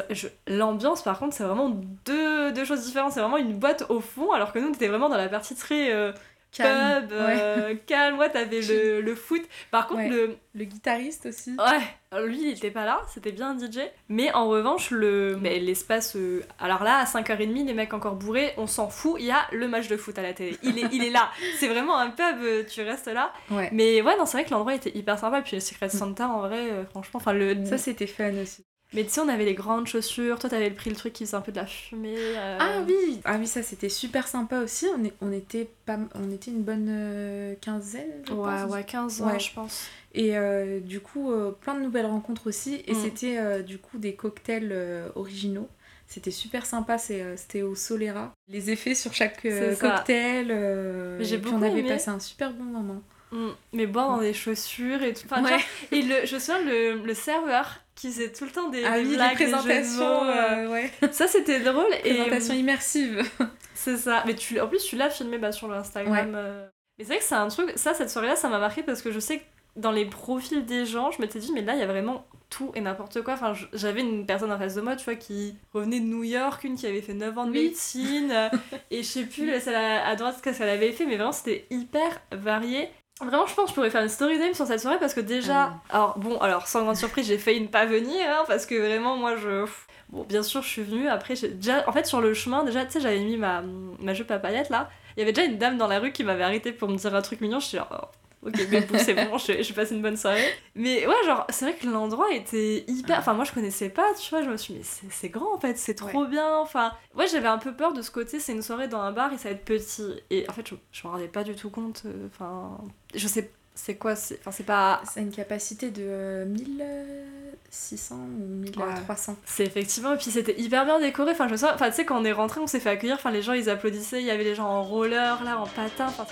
l'ambiance, 0.46 1.02
par 1.02 1.18
contre, 1.18 1.34
c'est 1.34 1.44
vraiment 1.44 1.70
deux, 2.04 2.52
deux, 2.52 2.64
choses 2.64 2.84
différentes. 2.84 3.12
C'est 3.12 3.20
vraiment 3.20 3.38
une 3.38 3.54
boîte 3.54 3.84
au 3.88 4.00
fond, 4.00 4.32
alors 4.32 4.52
que 4.52 4.58
nous, 4.58 4.68
on 4.68 4.72
était 4.72 4.88
vraiment 4.88 5.08
dans 5.08 5.16
la 5.16 5.28
partie 5.28 5.54
très 5.54 5.92
euh, 5.92 6.12
calme. 6.52 7.08
pub, 7.08 7.18
ouais. 7.18 7.82
calme. 7.86 8.16
Moi, 8.16 8.28
t'avais 8.28 8.60
le, 8.60 9.00
le, 9.00 9.14
foot. 9.14 9.42
Par 9.70 9.86
contre, 9.86 10.08
le... 10.08 10.36
Le 10.54 10.64
guitariste 10.64 11.26
aussi. 11.26 11.52
Ouais. 11.52 11.84
Alors, 12.10 12.26
lui, 12.26 12.40
il 12.40 12.48
était 12.50 12.70
pas 12.70 12.84
là, 12.84 13.00
c'était 13.12 13.32
bien 13.32 13.50
un 13.50 13.58
DJ. 13.58 13.80
Mais 14.08 14.32
en 14.32 14.48
revanche, 14.48 14.90
le 14.90 15.38
mais 15.40 15.58
l'espace... 15.58 16.16
Alors 16.58 16.82
là, 16.82 16.98
à 16.98 17.04
5h30, 17.04 17.66
les 17.66 17.74
mecs 17.74 17.94
encore 17.94 18.16
bourrés, 18.16 18.54
on 18.56 18.66
s'en 18.66 18.88
fout, 18.88 19.16
il 19.18 19.26
y 19.26 19.30
a 19.30 19.46
le 19.52 19.68
match 19.68 19.88
de 19.88 19.96
foot 19.96 20.18
à 20.18 20.22
la 20.22 20.32
télé. 20.32 20.56
Il 20.62 20.78
est, 20.78 20.88
il 20.92 21.04
est 21.04 21.10
là. 21.10 21.30
C'est 21.58 21.68
vraiment 21.68 21.96
un 21.98 22.10
pub, 22.10 22.66
tu 22.66 22.82
restes 22.82 23.08
là. 23.08 23.32
Ouais. 23.50 23.68
Mais 23.72 24.02
ouais, 24.02 24.16
non, 24.16 24.26
c'est 24.26 24.38
vrai 24.38 24.44
que 24.44 24.50
l'endroit 24.50 24.74
était 24.74 24.96
hyper 24.96 25.18
sympa. 25.18 25.42
Puis 25.42 25.56
le 25.56 25.60
Secret 25.60 25.88
Santa, 25.88 26.28
en 26.28 26.40
vrai, 26.40 26.86
franchement, 26.90 27.18
enfin 27.18 27.32
le... 27.32 27.64
Ça, 27.66 27.78
c'était 27.78 28.06
fun 28.06 28.32
aussi. 28.42 28.64
Mais 28.94 29.04
tu 29.04 29.10
sais, 29.10 29.20
on 29.20 29.28
avait 29.28 29.44
les 29.44 29.54
grandes 29.54 29.86
chaussures, 29.86 30.38
toi 30.38 30.48
t'avais 30.48 30.70
pris 30.70 30.88
le 30.88 30.96
truc 30.96 31.12
qui 31.12 31.26
faisait 31.26 31.36
un 31.36 31.42
peu 31.42 31.52
de 31.52 31.58
la 31.58 31.66
fumée. 31.66 32.16
Euh. 32.16 32.58
Ah 32.58 32.82
oui 32.86 33.20
Ah 33.24 33.36
oui, 33.38 33.46
ça 33.46 33.62
c'était 33.62 33.90
super 33.90 34.26
sympa 34.26 34.60
aussi. 34.60 34.86
On, 34.96 35.04
est, 35.04 35.12
on, 35.20 35.30
était, 35.30 35.68
pas, 35.84 35.98
on 36.14 36.30
était 36.30 36.50
une 36.50 36.62
bonne 36.62 36.88
euh, 36.88 37.54
quinzaine, 37.60 38.22
je 38.26 38.32
ouais, 38.32 38.62
Ouais, 38.64 38.84
15 38.84 39.22
ans, 39.22 39.38
je 39.38 39.52
pense. 39.52 39.88
Et 40.14 40.38
euh, 40.38 40.80
du 40.80 41.00
coup, 41.00 41.30
plein 41.60 41.74
de 41.74 41.80
nouvelles 41.80 42.06
rencontres 42.06 42.46
aussi. 42.46 42.82
Et 42.86 42.94
mm. 42.94 42.96
c'était 43.02 43.62
du 43.62 43.78
coup 43.78 43.98
des 43.98 44.14
cocktails 44.14 44.74
originaux. 45.14 45.68
C'était 46.06 46.30
super 46.30 46.64
sympa, 46.64 46.96
c'était 46.96 47.60
au 47.60 47.74
Solera. 47.74 48.32
Les 48.48 48.70
effets 48.70 48.94
sur 48.94 49.12
chaque 49.12 49.46
cocktail. 49.78 51.18
J'ai 51.20 51.36
beaucoup 51.36 51.56
on 51.56 51.62
avait 51.62 51.82
passé 51.82 52.08
un 52.08 52.20
super 52.20 52.54
bon 52.54 52.64
moment. 52.64 53.02
Mm. 53.30 53.48
Mais 53.72 53.86
boire 53.86 54.08
dans 54.08 54.18
des 54.18 54.34
chaussures 54.34 55.02
et 55.02 55.12
tout. 55.12 55.26
Enfin, 55.26 55.44
ouais. 55.44 55.58
et 55.92 56.02
le, 56.02 56.26
je 56.26 56.34
me 56.34 56.40
souviens, 56.40 56.62
le, 56.62 57.02
le 57.02 57.14
serveur 57.14 57.80
qui 57.94 58.08
faisait 58.12 58.32
tout 58.32 58.44
le 58.44 58.50
temps 58.50 58.68
des, 58.68 58.84
ah 58.84 58.98
des 59.00 59.16
blagues, 59.16 59.34
présentations. 59.34 60.24
Euh, 60.24 60.68
ouais. 60.68 60.90
Ça, 61.12 61.26
c'était 61.26 61.60
drôle. 61.60 61.90
Présentation 62.00 62.54
et... 62.54 62.58
immersive. 62.58 63.28
c'est 63.74 63.96
ça. 63.96 64.22
Mais 64.26 64.34
tu, 64.34 64.60
en 64.60 64.68
plus, 64.68 64.84
tu 64.84 64.96
l'as 64.96 65.10
filmé 65.10 65.38
bah, 65.38 65.52
sur 65.52 65.68
l'Instagram. 65.68 66.32
Euh. 66.34 66.66
Mais 66.98 67.04
c'est 67.04 67.12
vrai 67.12 67.18
que 67.18 67.24
c'est 67.24 67.34
un 67.34 67.48
truc. 67.48 67.72
Ça, 67.76 67.94
cette 67.94 68.10
soirée-là, 68.10 68.36
ça 68.36 68.48
m'a 68.48 68.58
marqué 68.58 68.82
parce 68.82 69.02
que 69.02 69.12
je 69.12 69.18
sais 69.18 69.38
que 69.38 69.44
dans 69.76 69.92
les 69.92 70.06
profils 70.06 70.64
des 70.64 70.86
gens, 70.86 71.10
je 71.10 71.20
m'étais 71.20 71.38
dit, 71.38 71.52
mais 71.52 71.62
là, 71.62 71.74
il 71.74 71.80
y 71.80 71.82
a 71.82 71.86
vraiment 71.86 72.26
tout 72.50 72.72
et 72.74 72.80
n'importe 72.80 73.22
quoi. 73.22 73.34
Enfin, 73.34 73.52
j'avais 73.72 74.00
une 74.00 74.26
personne 74.26 74.50
en 74.52 74.58
face 74.58 74.74
de 74.74 74.80
moi, 74.80 74.96
tu 74.96 75.04
vois, 75.04 75.14
qui 75.14 75.54
revenait 75.72 76.00
de 76.00 76.06
New 76.06 76.24
York, 76.24 76.64
une 76.64 76.76
qui 76.76 76.86
avait 76.86 77.02
fait 77.02 77.14
9 77.14 77.38
ans 77.38 77.46
de 77.46 77.52
médecine, 77.52 78.50
et 78.90 79.02
je 79.02 79.08
sais 79.08 79.24
plus, 79.24 79.48
celle 79.60 79.74
à, 79.74 80.14
droite, 80.16 80.36
ce 80.38 80.42
qu'elle 80.42 80.68
avait 80.68 80.92
fait, 80.92 81.06
mais 81.06 81.16
vraiment, 81.16 81.32
c'était 81.32 81.66
hyper 81.70 82.20
varié. 82.32 82.88
Vraiment, 83.20 83.46
je 83.46 83.54
pense 83.54 83.64
que 83.64 83.70
je 83.70 83.74
pourrais 83.74 83.90
faire 83.90 84.02
une 84.02 84.08
story 84.08 84.38
time 84.38 84.54
sur 84.54 84.66
cette 84.66 84.80
soirée 84.80 84.98
parce 84.98 85.12
que 85.12 85.20
déjà, 85.20 85.72
ah 85.90 85.94
alors 85.96 86.18
bon, 86.18 86.38
alors 86.38 86.68
sans 86.68 86.82
grande 86.82 86.96
surprise, 86.96 87.26
j'ai 87.26 87.38
failli 87.38 87.60
ne 87.60 87.66
pas 87.66 87.84
venir 87.84 88.24
hein, 88.28 88.44
parce 88.46 88.64
que 88.64 88.74
vraiment, 88.76 89.16
moi 89.16 89.36
je. 89.36 89.66
Bon, 90.10 90.22
bien 90.22 90.42
sûr, 90.42 90.62
je 90.62 90.68
suis 90.68 90.82
venue. 90.82 91.08
Après, 91.08 91.36
j'ai 91.36 91.48
déjà, 91.48 91.84
en 91.88 91.92
fait, 91.92 92.06
sur 92.06 92.20
le 92.20 92.32
chemin, 92.32 92.64
déjà, 92.64 92.84
tu 92.86 92.92
sais, 92.92 93.00
j'avais 93.00 93.18
mis 93.18 93.36
ma, 93.36 93.62
ma 93.98 94.14
jupe 94.14 94.30
à 94.30 94.38
paillettes 94.38 94.70
là. 94.70 94.88
Il 95.16 95.20
y 95.20 95.22
avait 95.22 95.32
déjà 95.32 95.46
une 95.46 95.58
dame 95.58 95.76
dans 95.76 95.88
la 95.88 95.98
rue 95.98 96.12
qui 96.12 96.22
m'avait 96.22 96.44
arrêté 96.44 96.72
pour 96.72 96.88
me 96.88 96.96
dire 96.96 97.14
un 97.14 97.22
truc 97.22 97.40
mignon. 97.40 97.60
Je 97.60 97.66
suis 97.66 97.76
genre, 97.76 97.88
oh, 97.90 98.06
Ok, 98.42 98.54
mais 98.70 98.86
c'est 98.98 99.14
bon, 99.14 99.36
je, 99.36 99.62
je 99.62 99.72
passe 99.72 99.90
une 99.90 100.00
bonne 100.00 100.16
soirée. 100.16 100.44
Mais 100.74 101.06
ouais, 101.06 101.14
genre, 101.26 101.46
c'est 101.50 101.64
vrai 101.64 101.74
que 101.74 101.86
l'endroit 101.86 102.32
était 102.32 102.84
hyper. 102.86 103.18
Enfin, 103.18 103.34
moi 103.34 103.44
je 103.44 103.52
connaissais 103.52 103.88
pas, 103.88 104.14
tu 104.14 104.30
vois, 104.30 104.42
je 104.42 104.50
me 104.50 104.56
suis 104.56 104.74
dit, 104.74 104.86
mais 105.02 105.10
c'est 105.10 105.28
grand 105.28 105.54
en 105.54 105.58
fait, 105.58 105.76
c'est 105.76 105.94
trop 105.94 106.24
bien. 106.26 106.56
Enfin, 106.58 106.92
ouais, 107.16 107.26
j'avais 107.26 107.48
un 107.48 107.58
peu 107.58 107.74
peur 107.74 107.92
de 107.92 108.02
ce 108.02 108.10
côté, 108.10 108.38
c'est 108.38 108.52
une 108.52 108.62
soirée 108.62 108.88
dans 108.88 109.00
un 109.00 109.12
bar 109.12 109.32
et 109.32 109.38
ça 109.38 109.48
va 109.48 109.54
être 109.54 109.64
petit. 109.64 110.22
Et 110.30 110.48
en 110.48 110.52
fait, 110.52 110.68
je, 110.68 110.74
je 110.92 111.06
me 111.06 111.12
rendais 111.12 111.28
pas 111.28 111.42
du 111.42 111.54
tout 111.56 111.70
compte. 111.70 112.02
Euh, 112.06 112.28
enfin, 112.32 112.78
je 113.14 113.26
sais 113.26 113.50
c'est 113.78 113.94
quoi 113.94 114.12
Enfin, 114.12 114.50
c'est 114.50 114.66
pas. 114.66 115.00
A 115.16 115.20
une 115.20 115.30
capacité 115.30 115.90
de 115.90 116.44
1600 116.46 118.16
euh, 118.16 118.18
ou 118.18 118.60
1300. 118.64 119.36
C'est 119.44 119.64
effectivement, 119.64 120.14
et 120.14 120.16
puis 120.16 120.30
c'était 120.32 120.60
hyper 120.60 120.84
bien 120.84 120.98
décoré. 120.98 121.30
Enfin, 121.30 121.46
je 121.46 121.52
me 121.52 121.72
enfin, 121.72 121.88
tu 121.88 121.94
sais, 121.94 122.04
quand 122.04 122.20
on 122.20 122.24
est 122.24 122.32
rentré, 122.32 122.60
on 122.60 122.66
s'est 122.66 122.80
fait 122.80 122.90
accueillir. 122.90 123.14
Enfin, 123.16 123.30
les 123.30 123.40
gens 123.40 123.52
ils 123.52 123.70
applaudissaient, 123.70 124.20
il 124.20 124.26
y 124.26 124.32
avait 124.32 124.42
les 124.42 124.56
gens 124.56 124.66
en 124.66 124.82
roller, 124.82 125.42
là, 125.44 125.58
en 125.58 125.66
patin. 125.66 126.06
Enfin, 126.06 126.26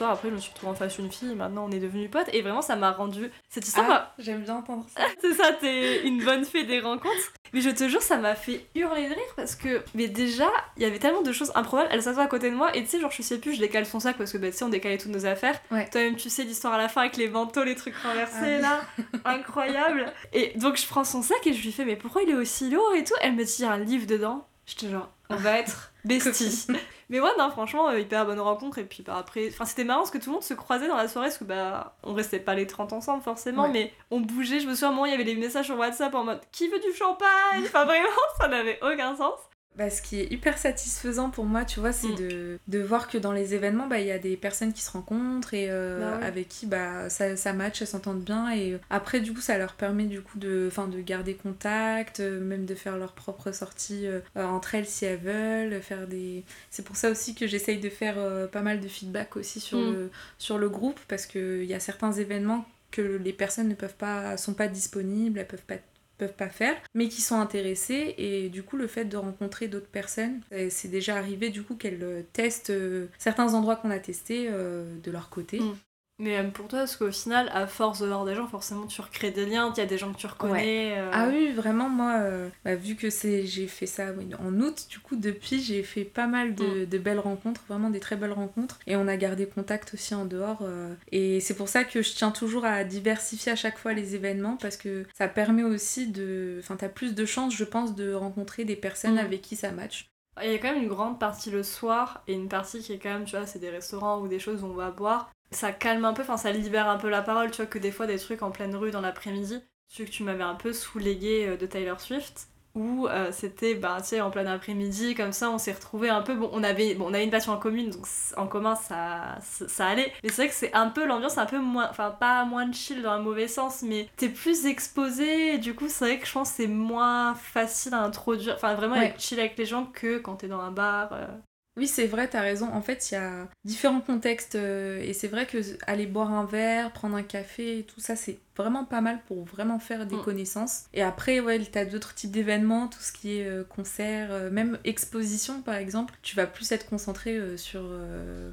après, 0.00 0.28
je 0.28 0.34
me 0.34 0.40
suis 0.40 0.52
retrouvée 0.52 0.72
en 0.72 0.74
face 0.74 0.98
d'une 0.98 1.10
fille, 1.10 1.34
maintenant 1.34 1.66
on 1.68 1.70
est 1.70 1.78
devenus 1.78 2.10
potes, 2.10 2.28
et 2.32 2.42
vraiment 2.42 2.62
ça 2.62 2.76
m'a 2.76 2.92
rendu. 2.92 3.30
Cette 3.48 3.66
histoire. 3.66 3.86
Ah, 3.90 4.12
j'aime 4.18 4.42
bien 4.42 4.56
entendre 4.56 4.86
ça. 4.94 5.02
c'est 5.20 5.34
ça, 5.34 5.52
t'es 5.52 6.06
une 6.06 6.24
bonne 6.24 6.44
fée 6.44 6.64
des 6.64 6.80
rencontres. 6.80 7.32
Mais 7.52 7.60
je 7.60 7.70
te 7.70 7.86
jure, 7.86 8.00
ça 8.00 8.16
m'a 8.16 8.34
fait 8.34 8.66
hurler 8.74 9.08
de 9.08 9.14
rire 9.14 9.34
parce 9.36 9.54
que, 9.54 9.82
mais 9.94 10.08
déjà, 10.08 10.50
il 10.76 10.82
y 10.82 10.86
avait 10.86 10.98
tellement 10.98 11.20
de 11.20 11.32
choses 11.32 11.52
improbables. 11.54 11.88
Elle 11.92 12.02
s'assoit 12.02 12.22
à 12.22 12.26
côté 12.26 12.50
de 12.50 12.56
moi, 12.56 12.74
et 12.74 12.82
tu 12.82 12.88
sais, 12.88 13.00
genre, 13.00 13.10
je 13.10 13.22
sais 13.22 13.38
plus, 13.38 13.54
je 13.54 13.60
décale 13.60 13.84
son 13.84 14.00
sac 14.00 14.16
parce 14.16 14.32
que, 14.32 14.38
bah, 14.38 14.50
tu 14.50 14.56
sais, 14.56 14.64
on 14.64 14.70
décalait 14.70 14.98
toutes 14.98 15.12
nos 15.12 15.26
affaires. 15.26 15.60
Toi-même, 15.68 16.16
tu 16.16 16.30
sais 16.30 16.44
l'histoire 16.44 16.74
à 16.74 16.78
la 16.78 16.88
fin 16.88 17.02
avec 17.02 17.16
les 17.16 17.28
manteaux, 17.28 17.64
les 17.64 17.74
trucs 17.74 17.96
renversés, 17.96 18.58
ah 18.58 18.60
là. 18.60 18.80
Incroyable. 19.24 20.12
Et 20.32 20.52
donc, 20.56 20.76
je 20.76 20.86
prends 20.86 21.04
son 21.04 21.22
sac 21.22 21.46
et 21.46 21.52
je 21.52 21.62
lui 21.62 21.72
fais, 21.72 21.84
mais 21.84 21.96
pourquoi 21.96 22.22
il 22.22 22.30
est 22.30 22.34
aussi 22.34 22.70
lourd 22.70 22.94
et 22.96 23.04
tout? 23.04 23.14
Elle 23.20 23.34
me 23.34 23.44
dit, 23.44 23.56
il 23.58 23.62
y 23.62 23.68
a 23.68 23.72
un 23.72 23.78
livre 23.78 24.06
dedans. 24.06 24.46
J'étais 24.64 24.88
genre, 24.88 25.10
on 25.28 25.36
va 25.36 25.58
être 25.58 25.91
besties. 26.04 26.66
mais 27.08 27.20
ouais, 27.20 27.30
non, 27.38 27.50
franchement, 27.50 27.88
euh, 27.88 28.00
hyper 28.00 28.26
bonne 28.26 28.40
rencontre. 28.40 28.78
Et 28.78 28.84
puis 28.84 29.02
bah, 29.02 29.16
après, 29.18 29.48
enfin, 29.48 29.64
c'était 29.64 29.84
marrant 29.84 30.00
parce 30.00 30.10
que 30.10 30.18
tout 30.18 30.30
le 30.30 30.34
monde 30.34 30.42
se 30.42 30.54
croisait 30.54 30.88
dans 30.88 30.96
la 30.96 31.08
soirée 31.08 31.28
parce 31.28 31.38
que 31.38 31.44
bah, 31.44 31.96
on 32.02 32.14
restait 32.14 32.40
pas 32.40 32.54
les 32.54 32.66
30 32.66 32.92
ensemble 32.92 33.22
forcément, 33.22 33.68
mais 33.68 33.92
on 34.10 34.20
bougeait. 34.20 34.60
Je 34.60 34.66
me 34.66 34.74
souviens, 34.74 34.88
à 34.88 34.90
un 34.90 34.94
moment, 34.94 35.06
il 35.06 35.12
y 35.12 35.14
avait 35.14 35.24
des 35.24 35.36
messages 35.36 35.66
sur 35.66 35.78
WhatsApp 35.78 36.14
en 36.14 36.24
mode 36.24 36.40
qui 36.52 36.68
veut 36.68 36.80
du 36.80 36.92
champagne? 36.92 37.62
Enfin, 37.64 37.84
vraiment, 37.84 38.08
ça 38.38 38.48
n'avait 38.48 38.78
aucun 38.82 39.16
sens. 39.16 39.38
Bah, 39.74 39.88
ce 39.88 40.02
qui 40.02 40.20
est 40.20 40.30
hyper 40.30 40.58
satisfaisant 40.58 41.30
pour 41.30 41.46
moi, 41.46 41.64
tu 41.64 41.80
vois, 41.80 41.92
c'est 41.92 42.08
mm. 42.08 42.16
de, 42.16 42.58
de, 42.68 42.78
voir 42.80 43.08
que 43.08 43.16
dans 43.16 43.32
les 43.32 43.54
événements, 43.54 43.86
bah, 43.86 44.00
il 44.00 44.06
y 44.06 44.10
a 44.10 44.18
des 44.18 44.36
personnes 44.36 44.74
qui 44.74 44.82
se 44.82 44.90
rencontrent 44.90 45.54
et 45.54 45.68
euh, 45.70 46.18
bah 46.18 46.26
avec 46.26 46.48
qui 46.48 46.66
bah, 46.66 47.08
ça, 47.08 47.36
ça 47.36 47.54
match, 47.54 47.80
elles 47.80 47.88
s'entendent 47.88 48.22
bien. 48.22 48.54
Et 48.54 48.78
après, 48.90 49.20
du 49.20 49.32
coup, 49.32 49.40
ça 49.40 49.56
leur 49.56 49.72
permet 49.72 50.04
du 50.04 50.20
coup 50.20 50.38
de, 50.38 50.68
de 50.68 51.00
garder 51.00 51.34
contact, 51.34 52.20
euh, 52.20 52.38
même 52.38 52.66
de 52.66 52.74
faire 52.74 52.98
leurs 52.98 53.14
propres 53.14 53.52
sorties 53.52 54.06
euh, 54.06 54.20
entre 54.36 54.74
elles 54.74 54.86
si 54.86 55.06
elles 55.06 55.18
veulent. 55.18 55.80
Faire 55.80 56.06
des... 56.06 56.44
C'est 56.70 56.84
pour 56.84 56.96
ça 56.96 57.10
aussi 57.10 57.34
que 57.34 57.46
j'essaye 57.46 57.80
de 57.80 57.88
faire 57.88 58.16
pas 58.50 58.60
mal 58.60 58.78
de 58.78 58.88
feedback 58.88 59.36
aussi 59.36 59.58
sur, 59.58 59.78
mm. 59.78 59.92
le, 59.92 60.10
sur 60.36 60.58
le 60.58 60.68
groupe 60.68 61.00
parce 61.08 61.24
qu'il 61.24 61.64
y 61.64 61.74
a 61.74 61.80
certains 61.80 62.12
événements 62.12 62.66
que 62.90 63.00
les 63.00 63.32
personnes 63.32 63.68
ne 63.68 63.74
peuvent 63.74 63.96
pas, 63.96 64.36
sont 64.36 64.52
pas 64.52 64.68
disponibles, 64.68 65.38
elles 65.38 65.46
peuvent 65.46 65.62
pas 65.62 65.78
peuvent 66.18 66.34
pas 66.34 66.48
faire, 66.48 66.76
mais 66.94 67.08
qui 67.08 67.20
sont 67.20 67.40
intéressés 67.40 68.14
et 68.18 68.48
du 68.48 68.62
coup 68.62 68.76
le 68.76 68.86
fait 68.86 69.04
de 69.04 69.16
rencontrer 69.16 69.68
d'autres 69.68 69.88
personnes, 69.88 70.40
euh, 70.52 70.68
c'est 70.70 70.88
déjà 70.88 71.16
arrivé 71.16 71.50
du 71.50 71.62
coup 71.62 71.74
qu'elles 71.74 72.02
euh, 72.02 72.22
testent 72.32 72.70
euh, 72.70 73.06
certains 73.18 73.54
endroits 73.54 73.76
qu'on 73.76 73.90
a 73.90 73.98
testés 73.98 74.48
de 74.50 75.10
leur 75.10 75.30
côté. 75.30 75.60
Mm. 75.60 75.76
Mais 76.22 76.36
même 76.36 76.52
pour 76.52 76.68
toi, 76.68 76.78
parce 76.78 76.94
qu'au 76.94 77.10
final, 77.10 77.50
à 77.52 77.66
force 77.66 77.98
de 77.98 78.06
voir 78.06 78.24
des 78.24 78.36
gens, 78.36 78.46
forcément 78.46 78.86
tu 78.86 79.00
recrées 79.00 79.32
des 79.32 79.44
liens, 79.44 79.72
il 79.74 79.80
y 79.80 79.82
a 79.82 79.86
des 79.86 79.98
gens 79.98 80.12
que 80.12 80.18
tu 80.18 80.28
reconnais. 80.28 80.94
Euh. 80.96 81.10
Ah 81.12 81.26
oui, 81.28 81.50
vraiment, 81.50 81.88
moi, 81.88 82.14
euh, 82.20 82.48
bah, 82.64 82.76
vu 82.76 82.94
que 82.94 83.10
c'est 83.10 83.44
j'ai 83.44 83.66
fait 83.66 83.86
ça 83.86 84.12
en 84.38 84.60
août, 84.60 84.86
du 84.88 85.00
coup, 85.00 85.16
depuis, 85.16 85.60
j'ai 85.60 85.82
fait 85.82 86.04
pas 86.04 86.28
mal 86.28 86.54
de, 86.54 86.86
mm. 86.86 87.02
belles 87.02 87.18
rencontres, 87.18 87.62
vraiment 87.68 87.90
des 87.90 87.98
très 87.98 88.14
belles 88.14 88.32
rencontres. 88.32 88.78
Et 88.86 88.94
on 88.94 89.08
a 89.08 89.16
gardé 89.16 89.46
contact 89.46 89.94
aussi 89.94 90.14
en 90.14 90.24
dehors. 90.24 90.60
Euh. 90.62 90.94
et 91.10 91.40
c'est 91.40 91.56
pour 91.56 91.68
ça 91.68 91.82
que 91.82 92.02
je 92.02 92.14
tiens 92.14 92.30
toujours 92.30 92.64
à 92.64 92.84
diversifier 92.84 93.50
à 93.50 93.56
chaque 93.56 93.76
fois 93.76 93.92
les 93.92 94.14
événements, 94.14 94.56
parce 94.56 94.76
que 94.76 95.04
ça 95.18 95.26
permet 95.26 95.64
aussi 95.64 96.06
de. 96.06 96.58
Enfin, 96.60 96.76
t'as 96.76 96.88
plus 96.88 97.16
de 97.16 97.24
chances, 97.24 97.52
je 97.56 97.64
pense, 97.64 97.96
de 97.96 98.12
rencontrer 98.12 98.64
des 98.64 98.76
personnes 98.76 99.16
mm. 99.16 99.26
avec 99.26 99.42
qui 99.42 99.56
ça 99.56 99.72
match. 99.72 100.06
Il 100.40 100.52
y 100.52 100.54
a 100.54 100.58
quand 100.58 100.72
même 100.72 100.84
une 100.84 100.88
grande 100.88 101.18
partie 101.18 101.50
le 101.50 101.64
soir 101.64 102.22
et 102.28 102.34
une 102.34 102.48
partie 102.48 102.78
qui 102.78 102.92
est 102.92 102.98
quand 102.98 103.12
même, 103.12 103.24
tu 103.24 103.36
vois, 103.36 103.44
c'est 103.44 103.58
des 103.58 103.70
restaurants 103.70 104.20
ou 104.20 104.28
des 104.28 104.38
choses 104.38 104.62
où 104.62 104.66
on 104.66 104.74
va 104.74 104.92
boire 104.92 105.32
ça 105.52 105.72
calme 105.72 106.04
un 106.04 106.12
peu, 106.12 106.22
enfin 106.22 106.36
ça 106.36 106.52
libère 106.52 106.88
un 106.88 106.98
peu 106.98 107.08
la 107.08 107.22
parole, 107.22 107.50
tu 107.50 107.58
vois, 107.58 107.66
que 107.66 107.78
des 107.78 107.92
fois 107.92 108.06
des 108.06 108.18
trucs 108.18 108.42
en 108.42 108.50
pleine 108.50 108.74
rue 108.74 108.90
dans 108.90 109.00
l'après-midi, 109.00 109.62
celui 109.88 110.08
que 110.10 110.14
tu 110.14 110.22
m'avais 110.22 110.44
un 110.44 110.54
peu 110.54 110.72
soulégué 110.72 111.46
euh, 111.46 111.56
de 111.56 111.66
Taylor 111.66 112.00
Swift, 112.00 112.48
où 112.74 113.06
euh, 113.06 113.30
c'était, 113.32 113.74
bah, 113.74 113.98
tu 114.00 114.08
sais, 114.08 114.20
en 114.22 114.30
plein 114.30 114.46
après-midi, 114.46 115.14
comme 115.14 115.32
ça, 115.32 115.50
on 115.50 115.58
s'est 115.58 115.72
retrouvés 115.72 116.08
un 116.08 116.22
peu, 116.22 116.34
bon, 116.34 116.48
on 116.52 116.64
avait, 116.64 116.94
bon, 116.94 117.06
on 117.10 117.14
avait 117.14 117.24
une 117.24 117.30
passion 117.30 117.52
en 117.52 117.58
commune, 117.58 117.90
donc 117.90 118.06
en 118.36 118.46
commun, 118.46 118.74
ça, 118.76 119.38
ça, 119.42 119.86
allait, 119.86 120.10
mais 120.22 120.30
c'est 120.30 120.42
vrai 120.42 120.48
que 120.48 120.54
c'est 120.54 120.72
un 120.72 120.88
peu, 120.88 121.06
l'ambiance 121.06 121.36
un 121.36 121.44
peu 121.44 121.58
moins, 121.58 121.88
enfin, 121.90 122.10
pas 122.10 122.44
moins 122.46 122.66
de 122.66 122.74
chill 122.74 123.02
dans 123.02 123.10
un 123.10 123.18
mauvais 123.18 123.48
sens, 123.48 123.82
mais 123.82 124.08
t'es 124.16 124.30
plus 124.30 124.64
exposé, 124.64 125.54
et 125.54 125.58
du 125.58 125.74
coup, 125.74 125.88
c'est 125.88 126.06
vrai 126.06 126.18
que 126.18 126.26
je 126.26 126.32
pense 126.32 126.50
que 126.50 126.56
c'est 126.56 126.66
moins 126.66 127.34
facile 127.34 127.92
à 127.92 128.02
introduire, 128.02 128.54
enfin, 128.54 128.74
vraiment 128.74 128.96
être 128.96 129.20
chill 129.20 129.38
avec 129.38 129.58
les 129.58 129.66
gens 129.66 129.84
que 129.84 130.18
quand 130.18 130.36
t'es 130.36 130.48
dans 130.48 130.60
un 130.60 130.70
bar. 130.70 131.12
Euh. 131.12 131.26
Oui, 131.76 131.86
c'est 131.86 132.06
vrai, 132.06 132.28
t'as 132.28 132.42
raison. 132.42 132.68
En 132.72 132.82
fait, 132.82 133.10
il 133.10 133.14
y 133.14 133.16
a 133.16 133.48
différents 133.64 134.02
contextes 134.02 134.56
euh, 134.56 135.00
et 135.02 135.14
c'est 135.14 135.28
vrai 135.28 135.46
que 135.46 135.58
aller 135.86 136.06
boire 136.06 136.30
un 136.30 136.44
verre, 136.44 136.92
prendre 136.92 137.16
un 137.16 137.22
café, 137.22 137.86
tout 137.88 138.00
ça, 138.00 138.14
c'est 138.14 138.38
vraiment 138.56 138.84
pas 138.84 139.00
mal 139.00 139.20
pour 139.26 139.44
vraiment 139.44 139.78
faire 139.78 140.04
des 140.04 140.16
mm. 140.16 140.22
connaissances. 140.22 140.84
Et 140.92 141.02
après, 141.02 141.40
ouais, 141.40 141.58
t'as 141.60 141.86
d'autres 141.86 142.14
types 142.14 142.30
d'événements, 142.30 142.88
tout 142.88 143.00
ce 143.00 143.10
qui 143.10 143.38
est 143.38 143.46
euh, 143.46 143.64
concert, 143.64 144.28
euh, 144.32 144.50
même 144.50 144.78
exposition 144.84 145.62
par 145.62 145.76
exemple. 145.76 146.14
Tu 146.20 146.36
vas 146.36 146.46
plus 146.46 146.70
être 146.72 146.86
concentré 146.86 147.56
sur, 147.56 147.82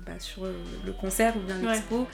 bah, 0.06 0.20
sur 0.20 0.46
le 0.46 0.94
concert 0.94 1.36
ou 1.36 1.42
bien 1.42 1.58
l'expo. 1.58 2.08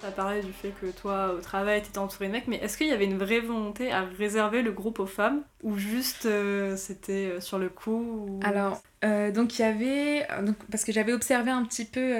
T'as 0.00 0.10
parlé 0.10 0.40
du 0.40 0.52
fait 0.52 0.72
que 0.80 0.86
toi, 0.86 1.34
au 1.34 1.40
travail, 1.40 1.82
t'étais 1.82 1.98
entourée 1.98 2.28
de 2.28 2.32
mecs, 2.32 2.48
mais 2.48 2.56
est-ce 2.56 2.78
qu'il 2.78 2.86
y 2.86 2.92
avait 2.92 3.04
une 3.04 3.18
vraie 3.18 3.40
volonté 3.40 3.92
à 3.92 4.04
réserver 4.04 4.62
le 4.62 4.72
groupe 4.72 4.98
aux 4.98 5.06
femmes 5.06 5.42
ou 5.62 5.76
juste 5.76 6.24
euh, 6.24 6.74
c'était 6.76 7.32
euh, 7.32 7.40
sur 7.40 7.58
le 7.58 7.68
coup 7.68 8.40
Alors, 8.42 8.82
euh, 9.04 9.30
donc 9.30 9.58
il 9.58 9.62
y 9.62 9.64
avait. 9.66 10.26
Donc, 10.42 10.56
parce 10.70 10.84
que 10.84 10.92
j'avais 10.92 11.12
observé 11.12 11.50
un 11.50 11.64
petit 11.64 11.84
peu, 11.84 12.14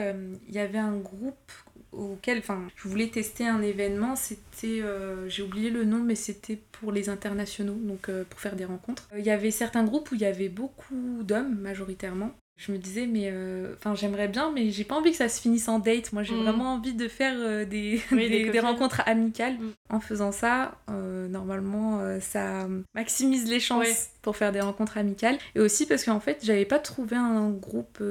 il 0.47 0.55
y 0.55 0.59
avait 0.59 0.79
un 0.79 0.97
groupe 0.99 1.53
auquel. 1.93 2.39
Enfin, 2.39 2.69
je 2.77 2.87
voulais 2.87 3.09
tester 3.09 3.47
un 3.47 3.63
événement, 3.63 4.15
c'était. 4.15 4.83
J'ai 5.29 5.43
oublié 5.43 5.71
le 5.71 5.85
nom, 5.85 6.01
mais 6.01 6.17
c'était 6.17 6.59
pour 6.73 6.93
les 6.93 7.09
internationaux, 7.09 7.79
donc 7.81 8.11
pour 8.29 8.41
faire 8.41 8.57
des 8.57 8.67
rencontres. 8.67 9.09
Il 9.17 9.25
y 9.25 9.31
avait 9.31 9.51
certains 9.51 9.85
groupes 9.85 10.11
où 10.11 10.17
il 10.17 10.21
y 10.21 10.27
avait 10.27 10.51
beaucoup 10.51 11.23
d'hommes, 11.23 11.59
majoritairement 11.59 12.33
je 12.61 12.73
me 12.73 12.79
disais 12.79 13.07
mais 13.07 13.31
euh, 13.33 13.75
enfin 13.75 13.95
j'aimerais 13.95 14.29
bien 14.29 14.53
mais 14.55 14.71
j'ai 14.71 14.85
pas 14.85 14.95
envie 14.95 15.13
que 15.13 15.17
ça 15.17 15.31
se 15.31 15.41
finisse 15.41 15.67
en 15.67 15.79
date 15.79 16.13
moi 16.13 16.23
j'ai 16.23 16.35
mm. 16.35 16.43
vraiment 16.43 16.75
envie 16.75 16.93
de 16.93 17.09
faire 17.09 17.35
euh, 17.37 17.65
des, 17.65 18.03
des, 18.13 18.61
rencontres 18.61 19.01
amicales 19.07 19.55
mm. 19.55 19.73
en 19.89 20.01
faisant 20.01 20.31
ça 20.31 20.75
euh, 20.91 21.27
normalement 21.27 22.01
ça 22.21 22.69
maximise 22.95 23.49
les 23.49 23.61
chances 23.61 24.11
pour 24.21 24.37
faire 24.37 24.53
des 24.53 24.61
rencontres 24.61 24.99
amicales 24.99 25.39
et 25.55 25.61
aussi 25.61 25.87
parce 25.87 26.05
qu'en 26.05 26.21
fait 26.21 26.41
j'avais 26.43 26.67
pas 26.67 26.79
trouvé 26.79 27.17
un 27.17 27.49
groupe 27.49 28.03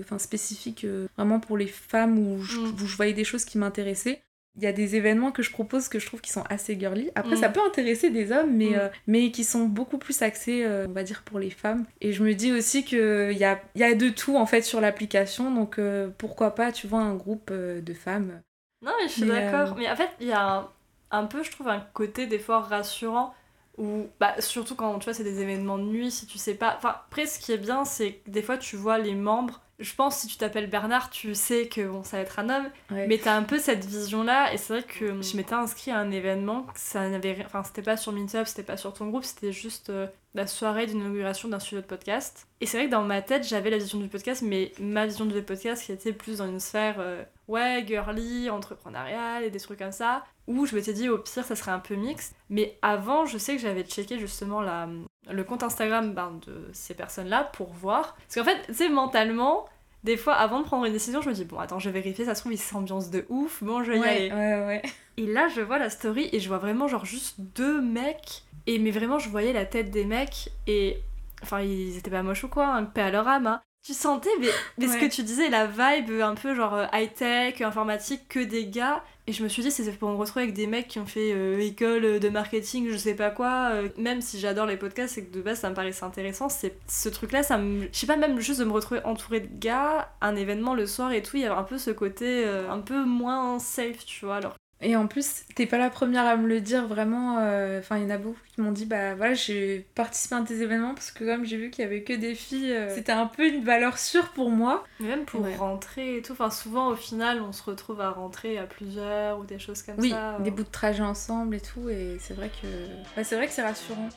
enfin 0.00 0.18
spécifique 0.18 0.86
vraiment 1.16 1.40
pour 1.40 1.58
les 1.58 1.66
femmes 1.66 2.18
où 2.18 2.40
je, 2.42 2.60
mm. 2.60 2.76
où 2.80 2.86
je 2.86 2.96
voyais 2.96 3.14
des 3.14 3.24
choses 3.24 3.44
qui 3.44 3.58
m'intéressaient 3.58 4.22
il 4.58 4.64
y 4.64 4.66
a 4.66 4.72
des 4.72 4.96
événements 4.96 5.30
que 5.30 5.42
je 5.42 5.52
propose 5.52 5.88
que 5.88 6.00
je 6.00 6.06
trouve 6.06 6.20
qui 6.20 6.32
sont 6.32 6.42
assez 6.50 6.78
girly. 6.78 7.10
Après, 7.14 7.36
ça 7.36 7.48
mm. 7.48 7.52
peut 7.52 7.60
intéresser 7.64 8.10
des 8.10 8.32
hommes, 8.32 8.56
mais, 8.56 8.70
mm. 8.70 8.74
euh, 8.74 8.88
mais 9.06 9.30
qui 9.30 9.44
sont 9.44 9.66
beaucoup 9.66 9.98
plus 9.98 10.20
axés, 10.20 10.64
euh, 10.64 10.86
on 10.88 10.92
va 10.92 11.04
dire, 11.04 11.22
pour 11.22 11.38
les 11.38 11.50
femmes. 11.50 11.86
Et 12.00 12.12
je 12.12 12.24
me 12.24 12.34
dis 12.34 12.50
aussi 12.52 12.84
qu'il 12.84 13.38
y 13.38 13.44
a, 13.44 13.60
y 13.76 13.84
a 13.84 13.94
de 13.94 14.08
tout, 14.08 14.36
en 14.36 14.46
fait, 14.46 14.62
sur 14.62 14.80
l'application. 14.80 15.54
Donc, 15.54 15.78
euh, 15.78 16.10
pourquoi 16.18 16.56
pas, 16.56 16.72
tu 16.72 16.88
vois, 16.88 17.00
un 17.00 17.14
groupe 17.14 17.52
de 17.52 17.94
femmes. 17.94 18.42
Non, 18.82 18.90
mais 19.00 19.06
je 19.06 19.12
suis 19.12 19.26
d'accord. 19.26 19.76
Mais 19.76 19.88
en 19.88 19.96
fait, 19.96 20.10
il 20.20 20.26
y 20.26 20.32
a 20.32 20.56
un, 20.56 20.68
un, 21.12 21.24
peu, 21.26 21.44
je 21.44 21.52
trouve, 21.52 21.68
un 21.68 21.86
côté 21.92 22.26
des 22.26 22.40
fois 22.40 22.60
rassurant. 22.60 23.34
Ou, 23.76 24.08
bah, 24.18 24.34
surtout 24.40 24.74
quand, 24.74 24.98
tu 24.98 25.04
vois, 25.04 25.14
c'est 25.14 25.22
des 25.22 25.40
événements 25.40 25.78
de 25.78 25.84
nuit, 25.84 26.10
si 26.10 26.26
tu 26.26 26.36
sais 26.36 26.54
pas... 26.54 26.74
Enfin, 26.76 26.96
après, 27.06 27.26
ce 27.26 27.38
qui 27.38 27.52
est 27.52 27.58
bien, 27.58 27.84
c'est 27.84 28.14
que 28.14 28.30
des 28.30 28.42
fois, 28.42 28.58
tu 28.58 28.74
vois 28.74 28.98
les 28.98 29.14
membres 29.14 29.60
je 29.78 29.94
pense 29.94 30.18
si 30.18 30.26
tu 30.26 30.36
t'appelles 30.36 30.68
Bernard, 30.68 31.10
tu 31.10 31.34
sais 31.34 31.68
que 31.68 31.86
bon, 31.86 32.02
ça 32.02 32.16
va 32.16 32.22
être 32.24 32.38
un 32.38 32.48
homme, 32.48 32.68
mais 32.90 33.06
mais 33.06 33.18
t'as 33.18 33.36
un 33.36 33.42
peu 33.42 33.58
cette 33.58 33.84
vision-là, 33.84 34.52
et 34.52 34.56
c'est 34.56 34.72
vrai 34.72 34.82
que 34.82 35.22
je 35.22 35.36
m'étais 35.36 35.54
inscrit 35.54 35.90
à 35.90 35.98
un 35.98 36.10
événement, 36.10 36.66
ça 36.74 37.08
n'avait, 37.08 37.36
enfin 37.44 37.62
c'était 37.64 37.82
pas 37.82 37.96
sur 37.96 38.12
Meetup, 38.12 38.46
c'était 38.46 38.62
pas 38.62 38.76
sur 38.76 38.92
ton 38.92 39.06
groupe, 39.08 39.24
c'était 39.24 39.52
juste 39.52 39.90
euh, 39.90 40.06
la 40.34 40.46
soirée 40.46 40.86
d'inauguration 40.86 41.48
d'un 41.48 41.58
studio 41.58 41.80
de 41.80 41.86
podcast. 41.86 42.46
Et 42.60 42.66
c'est 42.66 42.78
vrai 42.78 42.86
que 42.86 42.90
dans 42.90 43.02
ma 43.02 43.22
tête, 43.22 43.46
j'avais 43.46 43.70
la 43.70 43.78
vision 43.78 43.98
du 43.98 44.08
podcast, 44.08 44.42
mais 44.42 44.72
ma 44.80 45.06
vision 45.06 45.26
du 45.26 45.42
podcast 45.42 45.84
qui 45.84 45.92
était 45.92 46.12
plus 46.12 46.38
dans 46.38 46.46
une 46.46 46.60
sphère, 46.60 46.96
euh, 46.98 47.22
ouais, 47.46 47.84
girly, 47.86 48.50
entrepreneuriale 48.50 49.44
et 49.44 49.50
des 49.50 49.60
trucs 49.60 49.78
comme 49.78 49.92
ça, 49.92 50.24
où 50.46 50.66
je 50.66 50.74
m'étais 50.74 50.92
dit 50.92 51.08
au 51.08 51.18
pire 51.18 51.44
ça 51.44 51.56
serait 51.56 51.72
un 51.72 51.78
peu 51.78 51.94
mixte. 51.94 52.34
Mais 52.50 52.78
avant, 52.82 53.26
je 53.26 53.38
sais 53.38 53.54
que 53.56 53.62
j'avais 53.62 53.84
checké 53.84 54.18
justement 54.18 54.60
la, 54.60 54.88
le 55.30 55.44
compte 55.44 55.62
Instagram 55.62 56.12
ben, 56.14 56.38
de 56.46 56.68
ces 56.72 56.94
personnes-là 56.94 57.44
pour 57.52 57.68
voir. 57.72 58.16
Parce 58.16 58.34
qu'en 58.34 58.44
fait, 58.44 58.66
tu 58.66 58.74
sais, 58.74 58.88
mentalement, 58.88 59.66
des 60.04 60.16
fois, 60.16 60.34
avant 60.34 60.60
de 60.60 60.64
prendre 60.64 60.84
une 60.84 60.92
décision, 60.92 61.20
je 61.20 61.28
me 61.28 61.34
dis, 61.34 61.44
bon, 61.44 61.58
attends, 61.58 61.78
je 61.78 61.90
vais 61.90 62.00
vérifier, 62.00 62.24
ça 62.24 62.34
se 62.34 62.40
trouve, 62.40 62.52
ils 62.52 62.58
s'ambiance 62.58 63.10
de 63.10 63.26
ouf, 63.28 63.62
bon, 63.62 63.82
je 63.82 63.92
vais 63.92 63.98
y 63.98 64.04
aller. 64.04 64.32
Ouais, 64.32 64.66
ouais. 64.66 64.82
Et 65.16 65.26
là, 65.26 65.48
je 65.48 65.60
vois 65.60 65.78
la 65.78 65.90
story 65.90 66.28
et 66.32 66.40
je 66.40 66.48
vois 66.48 66.58
vraiment, 66.58 66.88
genre, 66.88 67.04
juste 67.04 67.36
deux 67.38 67.80
mecs. 67.80 68.44
Et 68.66 68.78
mais 68.78 68.90
vraiment, 68.90 69.18
je 69.18 69.28
voyais 69.28 69.52
la 69.52 69.64
tête 69.64 69.90
des 69.90 70.04
mecs 70.04 70.50
et. 70.66 70.98
Enfin, 71.42 71.60
ils 71.60 71.96
étaient 71.96 72.10
pas 72.10 72.22
moches 72.22 72.44
ou 72.44 72.48
quoi, 72.48 72.66
un 72.66 72.84
peu 72.84 73.00
à 73.00 73.10
leur 73.10 73.28
âme, 73.28 73.46
hein. 73.46 73.62
Tu 73.84 73.94
sentais, 73.94 74.28
mais, 74.40 74.48
mais 74.76 74.88
ce 74.88 74.98
que 74.98 75.06
tu 75.06 75.22
disais, 75.22 75.48
la 75.48 75.66
vibe 75.66 76.20
un 76.20 76.34
peu 76.34 76.54
genre 76.54 76.74
euh, 76.74 76.86
high-tech, 76.92 77.60
informatique, 77.62 78.28
que 78.28 78.40
des 78.40 78.66
gars. 78.66 79.02
Et 79.28 79.32
je 79.32 79.42
me 79.42 79.48
suis 79.50 79.62
dit, 79.62 79.70
c'est 79.70 79.92
pour 79.92 80.08
me 80.08 80.16
retrouver 80.16 80.44
avec 80.44 80.54
des 80.54 80.66
mecs 80.66 80.88
qui 80.88 80.98
ont 80.98 81.04
fait 81.04 81.34
euh, 81.34 81.60
école 81.60 82.18
de 82.18 82.28
marketing, 82.30 82.88
je 82.90 82.96
sais 82.96 83.12
pas 83.12 83.28
quoi. 83.28 83.72
Euh, 83.72 83.90
même 83.98 84.22
si 84.22 84.40
j'adore 84.40 84.64
les 84.64 84.78
podcasts 84.78 85.18
et 85.18 85.26
que 85.26 85.34
de 85.34 85.42
base 85.42 85.58
ça 85.58 85.68
me 85.68 85.74
paraissait 85.74 86.04
intéressant, 86.04 86.48
c'est 86.48 86.78
ce 86.86 87.10
truc-là, 87.10 87.42
ça 87.42 87.58
me. 87.58 87.88
Je 87.92 87.98
sais 87.98 88.06
pas, 88.06 88.16
même 88.16 88.40
juste 88.40 88.58
de 88.58 88.64
me 88.64 88.72
retrouver 88.72 89.04
entouré 89.04 89.40
de 89.40 89.48
gars, 89.52 90.10
un 90.22 90.34
événement 90.34 90.72
le 90.72 90.86
soir 90.86 91.12
et 91.12 91.22
tout, 91.22 91.36
il 91.36 91.42
y 91.42 91.44
avait 91.44 91.54
un 91.54 91.62
peu 91.62 91.76
ce 91.76 91.90
côté 91.90 92.42
un 92.46 92.78
peu 92.80 93.04
moins 93.04 93.58
safe, 93.58 94.06
tu 94.06 94.24
vois. 94.24 94.40
Et 94.80 94.94
en 94.94 95.08
plus, 95.08 95.42
t'es 95.56 95.66
pas 95.66 95.76
la 95.76 95.90
première 95.90 96.24
à 96.24 96.36
me 96.36 96.46
le 96.46 96.60
dire 96.60 96.86
vraiment. 96.86 97.38
Euh, 97.40 97.80
enfin, 97.80 97.96
il 97.98 98.04
y 98.04 98.06
en 98.06 98.10
a 98.10 98.18
beaucoup 98.18 98.38
qui 98.54 98.60
m'ont 98.60 98.70
dit 98.70 98.86
bah 98.86 99.16
voilà, 99.16 99.34
j'ai 99.34 99.86
participé 99.96 100.36
à 100.36 100.42
tes 100.42 100.62
événements 100.62 100.94
parce 100.94 101.10
que 101.10 101.24
comme 101.24 101.44
j'ai 101.44 101.56
vu 101.56 101.70
qu'il 101.70 101.82
y 101.84 101.86
avait 101.86 102.04
que 102.04 102.12
des 102.12 102.36
filles, 102.36 102.72
euh, 102.72 102.94
c'était 102.94 103.12
un 103.12 103.26
peu 103.26 103.48
une 103.48 103.64
valeur 103.64 103.98
sûre 103.98 104.28
pour 104.28 104.50
moi. 104.50 104.84
même 105.00 105.24
pour 105.24 105.44
rentrer 105.58 106.18
et 106.18 106.22
tout. 106.22 106.32
Enfin, 106.32 106.50
souvent 106.50 106.90
au 106.90 106.94
final, 106.94 107.42
on 107.42 107.52
se 107.52 107.64
retrouve 107.64 108.00
à 108.00 108.10
rentrer 108.10 108.56
à 108.56 108.66
plusieurs 108.66 109.40
ou 109.40 109.44
des 109.44 109.58
choses 109.58 109.82
comme 109.82 109.96
ça. 109.96 110.36
Oui, 110.38 110.44
des 110.44 110.52
bouts 110.52 110.62
de 110.62 110.68
trajet 110.68 111.02
ensemble 111.02 111.56
et 111.56 111.60
tout. 111.60 111.88
Et 111.88 112.16
c'est 112.20 112.34
vrai 112.34 112.48
que 112.48 112.68
bah, 113.16 113.24
c'est 113.24 113.34
vrai 113.34 113.48
que 113.48 113.52
c'est 113.52 113.62
rassurant. 113.62 114.08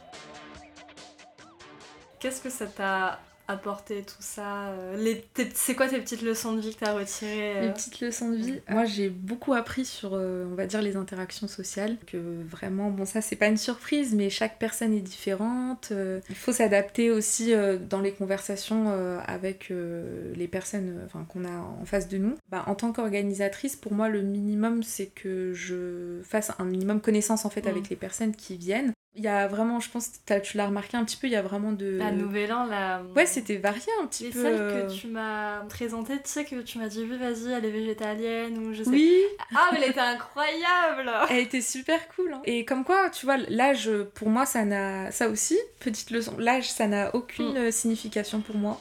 Qu'est-ce 2.19 2.39
que 2.39 2.51
ça 2.51 2.67
t'a 2.67 3.19
apporter 3.47 4.03
tout 4.03 4.15
ça 4.19 4.69
euh, 4.69 4.97
les, 4.97 5.25
C'est 5.53 5.75
quoi 5.75 5.87
tes 5.87 5.99
petites 5.99 6.21
leçons 6.21 6.53
de 6.53 6.61
vie 6.61 6.73
que 6.73 6.79
tu 6.79 6.85
as 6.85 6.93
retirées 6.93 7.61
Les 7.61 7.67
euh 7.67 7.71
petites 7.71 7.99
leçons 7.99 8.29
de 8.29 8.35
vie 8.35 8.59
Moi, 8.69 8.85
j'ai 8.85 9.09
beaucoup 9.09 9.53
appris 9.53 9.85
sur, 9.85 10.11
euh, 10.13 10.45
on 10.51 10.55
va 10.55 10.65
dire, 10.65 10.81
les 10.81 10.95
interactions 10.95 11.47
sociales. 11.47 11.97
Que 12.05 12.17
vraiment, 12.17 12.89
bon, 12.89 13.05
ça, 13.05 13.21
c'est 13.21 13.35
pas 13.35 13.47
une 13.47 13.57
surprise, 13.57 14.13
mais 14.13 14.29
chaque 14.29 14.59
personne 14.59 14.93
est 14.93 15.01
différente. 15.01 15.91
il 16.29 16.35
faut 16.35 16.51
s'adapter 16.51 17.11
aussi 17.11 17.53
dans 17.89 18.01
les 18.01 18.11
conversations 18.11 18.91
avec 19.25 19.71
les 19.71 20.47
personnes 20.47 21.07
qu'on 21.29 21.45
a 21.45 21.57
en 21.57 21.85
face 21.85 22.07
de 22.07 22.17
nous. 22.17 22.35
Bah, 22.49 22.63
en 22.67 22.75
tant 22.75 22.91
qu'organisatrice, 22.91 23.75
pour 23.75 23.93
moi, 23.93 24.09
le 24.09 24.21
minimum, 24.21 24.83
c'est 24.83 25.07
que 25.07 25.53
je 25.53 26.21
fasse 26.23 26.51
un 26.59 26.65
minimum 26.65 27.01
connaissance 27.01 27.45
en 27.45 27.49
fait 27.49 27.67
avec 27.67 27.89
les 27.89 27.95
personnes 27.95 28.35
qui 28.35 28.57
viennent. 28.57 28.93
Il 29.13 29.23
y 29.23 29.27
a 29.27 29.47
vraiment, 29.47 29.81
je 29.81 29.89
pense, 29.89 30.09
tu 30.43 30.57
l'as 30.57 30.67
remarqué 30.67 30.95
un 30.95 31.03
petit 31.03 31.17
peu, 31.17 31.27
il 31.27 31.33
y 31.33 31.35
a 31.35 31.41
vraiment 31.41 31.73
de... 31.73 31.99
À 31.99 32.11
Nouvel 32.11 32.53
An, 32.53 32.65
là... 32.65 33.03
Ouais, 33.13 33.25
c'était 33.31 33.57
varié 33.57 33.87
un 34.01 34.07
petit 34.07 34.29
peu. 34.29 34.39
Et 34.39 34.41
celle 34.43 34.57
que 34.57 34.93
tu 34.93 35.07
m'as 35.07 35.61
présentée, 35.61 36.15
tu 36.15 36.29
sais 36.29 36.45
que 36.45 36.61
tu 36.61 36.77
m'as 36.77 36.87
dit, 36.87 37.05
oui, 37.09 37.17
vas-y, 37.17 37.51
elle 37.51 37.65
est 37.65 37.71
végétalienne, 37.71 38.57
ou 38.57 38.73
je 38.73 38.83
sais... 38.83 38.89
Oui 38.89 39.23
Ah, 39.55 39.69
mais 39.71 39.79
elle 39.81 39.91
était 39.91 39.99
incroyable 39.99 41.11
Elle 41.29 41.39
était 41.39 41.61
super 41.61 42.07
cool. 42.15 42.33
Hein. 42.33 42.41
Et 42.45 42.65
comme 42.65 42.83
quoi, 42.83 43.09
tu 43.09 43.25
vois, 43.25 43.37
l'âge, 43.37 43.89
pour 44.15 44.29
moi, 44.29 44.45
ça 44.45 44.65
n'a... 44.65 45.11
Ça 45.11 45.29
aussi, 45.29 45.57
petite 45.79 46.11
leçon, 46.11 46.35
l'âge, 46.37 46.69
ça 46.71 46.87
n'a 46.87 47.15
aucune 47.15 47.67
mm. 47.67 47.71
signification 47.71 48.41
pour 48.41 48.55
moi. 48.55 48.79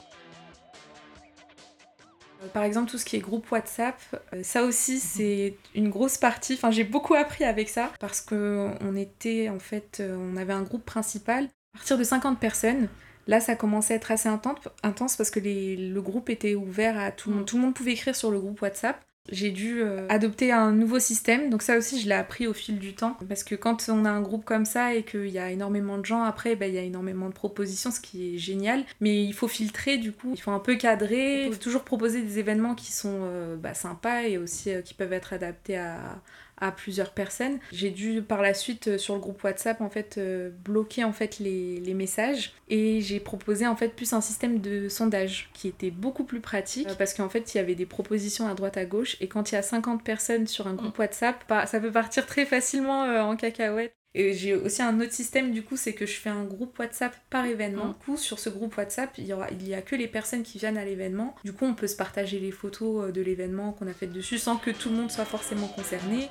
Euh, 2.43 2.49
par 2.49 2.63
exemple, 2.63 2.91
tout 2.91 2.99
ce 2.99 3.05
qui 3.05 3.17
est 3.17 3.21
groupe 3.21 3.51
WhatsApp, 3.51 4.01
euh, 4.33 4.43
ça 4.43 4.65
aussi 4.65 4.95
mhm. 4.95 5.01
c'est 5.01 5.57
une 5.75 5.91
grosse 5.91 6.19
partie. 6.19 6.55
Enfin, 6.55 6.71
j'ai 6.71 6.85
beaucoup 6.85 7.15
appris 7.15 7.45
avec 7.45 7.69
ça 7.69 7.91
parce 8.01 8.21
que 8.21 8.71
on 8.81 8.97
était 8.97 9.49
en 9.49 9.59
fait, 9.59 9.99
euh, 10.01 10.17
on 10.17 10.37
avait 10.37 10.53
un 10.53 10.63
groupe 10.63 10.85
principal 10.85 11.45
à 11.75 11.79
partir 11.79 11.99
de 11.99 12.05
50 12.05 12.39
personnes. 12.41 12.89
Là, 13.27 13.41
ça 13.41 13.55
commençait 13.55 13.95
à 13.95 13.97
être 13.97 14.11
assez 14.11 14.29
intense, 14.29 15.17
parce 15.17 15.31
que 15.31 15.41
le 15.41 16.01
groupe 16.01 16.31
était 16.31 16.55
ouvert 16.55 16.99
à 16.99 17.13
tout 17.13 17.31
le 17.31 17.37
monde. 17.37 17.43
Mhm. 17.43 17.47
Tout 17.47 17.57
le 17.57 17.63
monde 17.63 17.75
pouvait 17.75 17.93
écrire 17.93 18.17
sur 18.17 18.31
le 18.31 18.41
groupe 18.41 18.61
WhatsApp. 18.63 19.01
J'ai 19.31 19.51
dû 19.51 19.81
euh, 19.83 20.07
adopter 20.09 20.51
un 20.51 20.73
nouveau 20.73 20.99
système, 20.99 21.51
donc 21.51 21.63
ça 21.63 21.77
aussi 21.77 22.01
je 22.01 22.09
l'ai 22.09 22.15
appris 22.15 22.47
au 22.47 22.55
fil 22.55 22.79
du 22.79 22.95
temps, 22.95 23.17
parce 23.29 23.45
que 23.45 23.55
quand 23.55 23.89
on 23.89 24.05
a 24.05 24.11
un 24.11 24.23
groupe 24.23 24.45
comme 24.45 24.65
ça 24.65 24.95
et 24.95 25.05
qu'il 25.05 25.29
y 25.29 25.39
a 25.39 25.51
énormément 25.51 25.99
de 25.99 26.05
gens, 26.05 26.23
après 26.23 26.57
ben, 26.57 26.69
il 26.69 26.75
y 26.75 26.79
a 26.79 26.83
énormément 26.83 27.29
de 27.29 27.35
propositions, 27.35 27.91
ce 27.91 28.01
qui 28.01 28.35
est 28.35 28.39
génial, 28.39 28.83
mais 29.01 29.23
il 29.23 29.33
faut 29.35 29.47
filtrer 29.47 29.99
du 29.99 30.13
coup, 30.13 30.33
il 30.33 30.41
faut 30.41 30.51
un 30.51 30.59
peu 30.59 30.75
cadrer, 30.75 31.47
il 31.47 31.53
faut 31.53 31.59
toujours 31.59 31.85
proposer 31.85 32.23
des 32.23 32.39
événements 32.39 32.75
qui 32.75 32.93
sont 32.93 33.21
euh, 33.23 33.57
bah, 33.57 33.75
sympas 33.75 34.23
et 34.23 34.39
aussi 34.39 34.73
euh, 34.73 34.81
qui 34.81 34.95
peuvent 34.95 35.13
être 35.13 35.33
adaptés 35.33 35.77
à, 35.77 36.23
à 36.61 36.71
plusieurs 36.73 37.11
personnes. 37.11 37.59
J'ai 37.73 37.91
dû 37.91 38.23
par 38.23 38.43
la 38.43 38.55
suite 38.55 38.89
euh, 38.89 38.99
sur 38.99 39.15
le 39.15 39.21
groupe 39.21 39.43
WhatsApp 39.43 39.81
en 39.81 39.91
fait 39.91 40.17
euh, 40.19 40.51
bloquer 40.65 41.05
en 41.05 41.13
fait 41.13 41.39
les, 41.39 41.81
les 41.81 41.95
messages 41.95 42.53
et 42.69 43.01
j'ai 43.01 43.21
proposé 43.21 43.67
en 43.67 43.77
fait 43.77 43.89
plus 43.89 44.13
un 44.13 44.21
système 44.21 44.61
de 44.61 44.89
sondage 44.89 45.51
qui 45.55 45.69
était 45.69 45.91
beaucoup 45.91 46.25
plus 46.25 46.41
pratique 46.41 46.89
euh, 46.89 46.95
parce 46.97 47.15
qu'en 47.15 47.29
fait 47.29 47.55
il 47.55 47.59
y 47.59 47.61
avait 47.61 47.75
des 47.75 47.87
propositions 47.87 48.47
à 48.47 48.55
droite 48.55 48.77
à 48.77 48.85
gauche 48.85 49.17
et 49.21 49.29
quand 49.29 49.51
il 49.51 49.55
y 49.55 49.59
a 49.59 49.63
50 49.63 50.05
personnes 50.05 50.47
sur 50.47 50.67
un 50.67 50.75
groupe 50.75 50.99
mm. 50.99 51.01
WhatsApp, 51.01 51.45
ça 51.67 51.81
peut 51.81 51.93
partir 51.93 52.27
très 52.27 52.45
facilement 52.45 53.03
en 53.03 53.37
cacahuète. 53.37 54.00
Et 54.15 54.33
j'ai 54.35 54.57
aussi 54.57 54.83
un 54.83 55.01
autre 55.01 55.13
système 55.13 55.53
du 55.53 55.63
coup, 55.63 55.77
c'est 55.77 55.93
que 55.93 56.05
je 56.05 56.15
fais 56.15 56.31
un 56.31 56.45
groupe 56.45 56.77
WhatsApp 56.79 57.15
par 57.31 57.45
événement. 57.45 57.87
Mm. 57.87 57.93
Du 57.93 57.95
coup, 57.95 58.17
sur 58.17 58.39
ce 58.39 58.51
groupe 58.51 58.77
WhatsApp, 58.77 59.11
il 59.19 59.27
y, 59.27 59.33
aura, 59.33 59.49
il 59.51 59.67
y 59.69 59.75
a 59.75 59.83
que 59.83 59.95
les 59.95 60.09
personnes 60.09 60.43
qui 60.43 60.59
viennent 60.59 60.79
à 60.79 60.85
l'événement. 60.85 61.37
Du 61.45 61.53
coup, 61.53 61.65
on 61.65 61.75
peut 61.75 61.87
se 61.87 61.97
partager 61.97 62.41
les 62.41 62.51
photos 62.51 63.05
euh, 63.05 63.13
de 63.13 63.21
l'événement 63.21 63.73
qu'on 63.73 63.87
a 63.87 63.93
fait 63.93 64.09
dessus 64.09 64.39
sans 64.39 64.57
que 64.57 64.71
tout 64.71 64.89
le 64.89 64.97
monde 64.97 65.11
soit 65.13 65.25
forcément 65.25 65.69
concerné. 65.69 66.29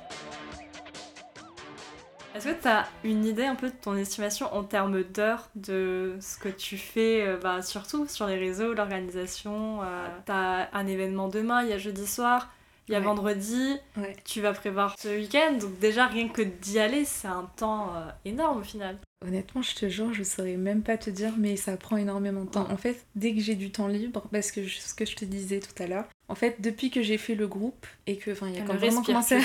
Est-ce 2.34 2.48
que 2.48 2.62
tu 2.62 2.68
as 2.68 2.86
une 3.02 3.24
idée 3.24 3.44
un 3.44 3.56
peu 3.56 3.68
de 3.70 3.74
ton 3.74 3.96
estimation 3.96 4.52
en 4.54 4.62
termes 4.62 5.02
d'heures 5.02 5.50
de 5.56 6.16
ce 6.20 6.38
que 6.38 6.48
tu 6.48 6.76
fais, 6.76 7.26
euh, 7.26 7.36
bah, 7.38 7.62
surtout 7.62 8.06
sur 8.06 8.26
les 8.26 8.36
réseaux, 8.36 8.72
l'organisation 8.72 9.82
euh, 9.82 10.06
T'as 10.26 10.68
un 10.72 10.86
événement 10.86 11.28
demain, 11.28 11.62
il 11.62 11.70
y 11.70 11.72
a 11.72 11.78
jeudi 11.78 12.06
soir, 12.06 12.52
il 12.90 12.94
y 12.94 12.96
a 12.96 13.00
vendredi, 13.00 13.76
tu 14.24 14.40
vas 14.40 14.52
prévoir 14.52 14.96
ce 14.98 15.16
week-end, 15.16 15.52
donc 15.60 15.78
déjà 15.78 16.06
rien 16.06 16.28
que 16.28 16.42
d'y 16.42 16.80
aller, 16.80 17.04
c'est 17.04 17.28
un 17.28 17.48
temps 17.56 17.94
euh, 17.94 18.10
énorme 18.24 18.58
au 18.58 18.64
final. 18.64 18.98
Honnêtement, 19.24 19.62
je 19.62 19.76
te 19.76 19.88
jure, 19.88 20.12
je 20.12 20.24
saurais 20.24 20.56
même 20.56 20.82
pas 20.82 20.96
te 20.96 21.08
dire, 21.08 21.34
mais 21.38 21.54
ça 21.54 21.76
prend 21.76 21.98
énormément 21.98 22.44
de 22.44 22.50
temps. 22.50 22.66
En 22.68 22.76
fait, 22.76 23.04
dès 23.14 23.32
que 23.32 23.40
j'ai 23.40 23.54
du 23.54 23.70
temps 23.70 23.86
libre, 23.86 24.24
parce 24.32 24.50
que 24.50 24.66
ce 24.66 24.92
que 24.94 25.04
je 25.04 25.14
te 25.14 25.24
disais 25.24 25.60
tout 25.60 25.80
à 25.80 25.86
l'heure, 25.86 26.08
en 26.26 26.34
fait, 26.34 26.60
depuis 26.60 26.90
que 26.90 27.00
j'ai 27.00 27.16
fait 27.16 27.36
le 27.36 27.46
groupe 27.46 27.86
et 28.08 28.16
que, 28.16 28.32
enfin, 28.32 28.48
il 28.48 28.56
y 28.56 28.58
a 28.58 28.62
quand 28.62 28.72
même 28.72 28.78
vraiment 28.78 29.02
commencé. 29.02 29.38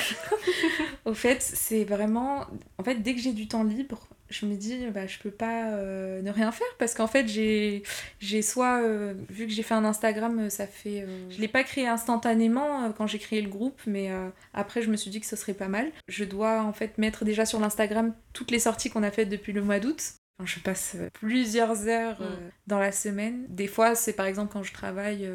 Au 1.05 1.13
fait, 1.13 1.41
c'est 1.41 1.83
vraiment, 1.83 2.47
en 2.79 2.83
fait, 2.83 2.95
dès 2.95 3.13
que 3.13 3.21
j'ai 3.21 3.33
du 3.33 3.47
temps 3.47 3.63
libre, 3.63 4.07
je 4.39 4.45
me 4.45 4.55
dis 4.55 4.87
bah 4.93 5.07
je 5.07 5.17
peux 5.19 5.31
pas 5.31 5.69
euh, 5.71 6.21
ne 6.21 6.31
rien 6.31 6.51
faire 6.51 6.67
parce 6.77 6.93
qu'en 6.93 7.07
fait 7.07 7.27
j'ai 7.27 7.83
j'ai 8.19 8.41
soit 8.41 8.81
euh, 8.81 9.13
vu 9.29 9.47
que 9.47 9.53
j'ai 9.53 9.63
fait 9.63 9.73
un 9.73 9.85
Instagram 9.85 10.39
euh, 10.39 10.49
ça 10.49 10.67
fait 10.67 11.07
je 11.29 11.39
l'ai 11.39 11.47
pas 11.47 11.63
créé 11.63 11.87
instantanément 11.87 12.91
quand 12.93 13.07
j'ai 13.07 13.19
créé 13.19 13.41
le 13.41 13.49
groupe 13.49 13.79
mais 13.85 14.09
après 14.53 14.81
je 14.81 14.89
me 14.89 14.95
suis 14.95 15.09
dit 15.09 15.19
que 15.19 15.25
ce 15.25 15.35
serait 15.35 15.53
pas 15.53 15.67
mal 15.67 15.91
je 16.07 16.25
dois 16.25 16.63
en 16.63 16.73
fait 16.73 16.97
mettre 16.97 17.25
déjà 17.25 17.45
sur 17.45 17.59
l'Instagram 17.59 18.13
toutes 18.33 18.51
les 18.51 18.59
sorties 18.59 18.89
qu'on 18.89 19.03
a 19.03 19.11
faites 19.11 19.29
depuis 19.29 19.53
le 19.53 19.61
mois 19.61 19.79
d'août 19.79 20.15
je 20.43 20.59
passe 20.59 20.97
plusieurs 21.13 21.87
heures 21.87 22.19
mm. 22.19 22.35
dans 22.67 22.79
la 22.79 22.91
semaine. 22.91 23.45
Des 23.47 23.67
fois, 23.67 23.95
c'est 23.95 24.11
par 24.11 24.25
exemple 24.25 24.51
quand 24.51 24.63
je 24.63 24.73
travaille 24.73 25.29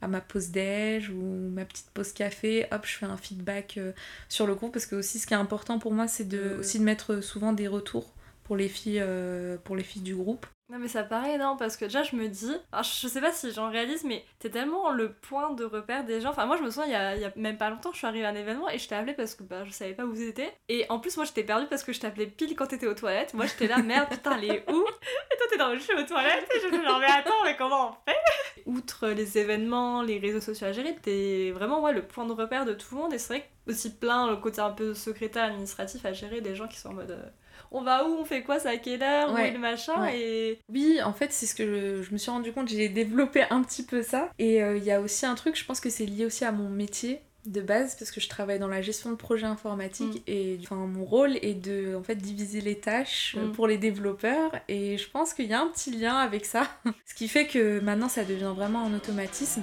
à 0.00 0.06
ma 0.06 0.20
pause 0.20 0.50
déj 0.50 1.10
ou 1.10 1.50
ma 1.50 1.64
petite 1.64 1.90
pause 1.90 2.12
café, 2.12 2.64
hop, 2.70 2.86
je 2.86 2.96
fais 2.96 3.06
un 3.06 3.16
feedback 3.16 3.80
sur 4.28 4.46
le 4.46 4.54
groupe 4.54 4.72
parce 4.72 4.86
que 4.86 4.94
aussi 4.94 5.18
ce 5.18 5.26
qui 5.26 5.34
est 5.34 5.36
important 5.36 5.80
pour 5.80 5.92
moi, 5.92 6.06
c'est 6.06 6.28
de, 6.28 6.54
mm. 6.54 6.60
aussi 6.60 6.78
de 6.78 6.84
mettre 6.84 7.20
souvent 7.20 7.52
des 7.52 7.66
retours 7.66 8.13
pour 8.44 8.56
les 8.56 8.68
filles, 8.68 9.00
euh, 9.02 9.56
pour 9.64 9.74
les 9.74 9.82
filles 9.82 10.02
du 10.02 10.14
groupe. 10.14 10.46
Non 10.70 10.78
mais 10.78 10.88
ça 10.88 11.02
paraît 11.02 11.34
énorme 11.34 11.58
parce 11.58 11.76
que 11.76 11.84
déjà 11.84 12.02
je 12.02 12.16
me 12.16 12.26
dis, 12.26 12.52
je 12.72 13.06
sais 13.06 13.20
pas 13.20 13.32
si 13.32 13.52
j'en 13.52 13.70
réalise 13.70 14.02
mais 14.02 14.24
t'es 14.38 14.48
tellement 14.48 14.90
le 14.92 15.12
point 15.12 15.52
de 15.52 15.64
repère 15.64 16.04
des 16.04 16.22
gens. 16.22 16.30
Enfin 16.30 16.46
moi 16.46 16.56
je 16.56 16.62
me 16.62 16.70
souviens 16.70 16.86
il 16.86 16.92
y 16.92 16.94
a, 16.94 17.16
il 17.16 17.20
y 17.20 17.24
a 17.26 17.32
même 17.36 17.58
pas 17.58 17.68
longtemps 17.68 17.92
je 17.92 17.98
suis 17.98 18.06
arrivée 18.06 18.24
à 18.24 18.30
un 18.30 18.34
événement 18.34 18.70
et 18.70 18.78
je 18.78 18.88
t'ai 18.88 18.94
appelé 18.94 19.12
parce 19.12 19.34
que 19.34 19.42
bah, 19.42 19.64
je 19.66 19.70
savais 19.72 19.92
pas 19.92 20.06
où 20.06 20.14
t'étais. 20.14 20.50
Et 20.70 20.86
en 20.88 21.00
plus 21.00 21.18
moi 21.18 21.26
j'étais 21.26 21.44
perdue 21.44 21.66
parce 21.66 21.84
que 21.84 21.92
je 21.92 22.00
t'appelais 22.00 22.26
pile 22.26 22.56
quand 22.56 22.66
t'étais 22.66 22.86
aux 22.86 22.94
toilettes. 22.94 23.34
Moi 23.34 23.44
j'étais 23.44 23.66
là 23.66 23.76
merde 23.82 24.08
putain 24.08 24.38
elle 24.38 24.44
est 24.44 24.70
où? 24.70 24.80
Et 24.80 25.36
toi 25.36 25.46
t'es 25.50 25.58
dans 25.58 25.68
le 25.68 25.78
jeu 25.78 25.98
aux 25.98 26.06
toilettes 26.06 26.48
et 26.56 26.60
je 26.60 26.66
me 26.68 26.72
dis 26.72 27.00
mais 27.00 27.12
attends 27.12 27.44
mais 27.44 27.56
comment 27.56 27.90
on 27.90 28.10
fait? 28.10 28.18
Outre 28.64 29.08
les 29.08 29.36
événements, 29.36 30.00
les 30.00 30.18
réseaux 30.18 30.40
sociaux 30.40 30.68
à 30.68 30.72
gérer, 30.72 30.96
t'es 30.96 31.50
vraiment 31.50 31.82
ouais, 31.82 31.92
le 31.92 32.06
point 32.06 32.24
de 32.24 32.32
repère 32.32 32.64
de 32.64 32.72
tout 32.72 32.94
le 32.94 33.02
monde 33.02 33.12
et 33.12 33.18
c'est 33.18 33.34
vrai 33.34 33.42
que 33.42 33.72
aussi 33.72 33.94
plein 33.94 34.30
le 34.30 34.36
côté 34.36 34.62
un 34.62 34.70
peu 34.70 34.94
secrétaire 34.94 35.44
administratif 35.44 36.06
à 36.06 36.14
gérer 36.14 36.40
des 36.40 36.54
gens 36.56 36.68
qui 36.68 36.78
sont 36.78 36.88
en 36.88 36.94
mode... 36.94 37.10
Euh, 37.10 37.28
on 37.70 37.82
va 37.82 38.08
où, 38.08 38.14
on 38.14 38.24
fait 38.24 38.42
quoi, 38.42 38.58
ça 38.58 38.70
à 38.70 38.76
quelle 38.76 39.02
heure, 39.02 39.32
où 39.32 39.38
est 39.38 39.50
le 39.50 39.58
machin 39.58 40.06
et... 40.08 40.58
Oui, 40.68 41.00
en 41.02 41.12
fait, 41.12 41.32
c'est 41.32 41.46
ce 41.46 41.54
que 41.54 42.02
je, 42.02 42.12
me 42.12 42.18
suis 42.18 42.30
rendu 42.30 42.52
compte, 42.52 42.68
j'ai 42.68 42.88
développé 42.88 43.44
un 43.50 43.62
petit 43.62 43.82
peu 43.84 44.02
ça. 44.02 44.30
Et 44.38 44.62
euh, 44.62 44.76
il 44.76 44.84
y 44.84 44.90
a 44.90 45.00
aussi 45.00 45.26
un 45.26 45.34
truc, 45.34 45.56
je 45.56 45.64
pense 45.64 45.80
que 45.80 45.90
c'est 45.90 46.06
lié 46.06 46.24
aussi 46.24 46.44
à 46.44 46.52
mon 46.52 46.68
métier 46.68 47.20
de 47.46 47.60
base 47.60 47.94
parce 47.96 48.10
que 48.10 48.20
je 48.20 48.28
travaille 48.28 48.58
dans 48.58 48.68
la 48.68 48.80
gestion 48.80 49.10
de 49.10 49.16
projets 49.16 49.46
informatiques 49.46 50.22
mm. 50.26 50.30
et 50.30 50.58
enfin 50.62 50.76
mon 50.76 51.04
rôle 51.04 51.36
est 51.42 51.54
de 51.54 51.94
en 51.94 52.02
fait 52.02 52.14
diviser 52.14 52.60
les 52.62 52.78
tâches 52.78 53.36
euh, 53.36 53.48
mm. 53.48 53.52
pour 53.52 53.66
les 53.66 53.76
développeurs 53.76 54.52
et 54.68 54.96
je 54.96 55.10
pense 55.10 55.34
qu'il 55.34 55.46
y 55.46 55.52
a 55.52 55.60
un 55.60 55.66
petit 55.66 55.90
lien 55.90 56.16
avec 56.16 56.46
ça 56.46 56.68
ce 57.06 57.14
qui 57.14 57.28
fait 57.28 57.46
que 57.46 57.80
maintenant 57.80 58.08
ça 58.08 58.24
devient 58.24 58.52
vraiment 58.56 58.86
un 58.86 58.94
automatisme. 58.94 59.62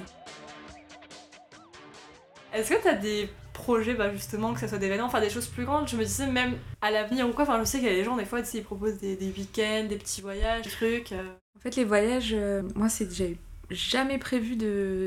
Est-ce 2.52 2.70
que 2.70 2.82
tu 2.82 2.88
as 2.88 2.94
des 2.94 3.28
projet 3.62 3.94
bah, 3.94 4.12
justement 4.12 4.52
que 4.52 4.60
ça 4.60 4.68
soit 4.68 4.78
des 4.78 4.86
événements, 4.86 5.06
enfin 5.06 5.20
des 5.20 5.30
choses 5.30 5.46
plus 5.46 5.64
grandes. 5.64 5.88
Je 5.88 5.96
me 5.96 6.04
disais 6.04 6.26
même 6.26 6.56
à 6.80 6.90
l'avenir 6.90 7.28
ou 7.28 7.32
quoi, 7.32 7.44
enfin 7.44 7.58
je 7.60 7.64
sais 7.64 7.78
qu'il 7.78 7.88
y 7.88 7.90
a 7.90 7.94
des 7.94 8.04
gens 8.04 8.16
des 8.16 8.24
fois 8.24 8.40
ils 8.40 8.62
proposent 8.62 8.98
des, 8.98 9.16
des 9.16 9.30
week-ends, 9.30 9.86
des 9.88 9.96
petits 9.96 10.20
voyages, 10.20 10.62
des 10.62 10.70
trucs. 10.70 11.12
Euh. 11.12 11.28
En 11.56 11.60
fait 11.60 11.76
les 11.76 11.84
voyages, 11.84 12.32
euh, 12.34 12.62
moi 12.74 12.88
c'est 12.88 13.06
déjà 13.06 13.24
jamais 13.70 14.18
prévu 14.18 14.56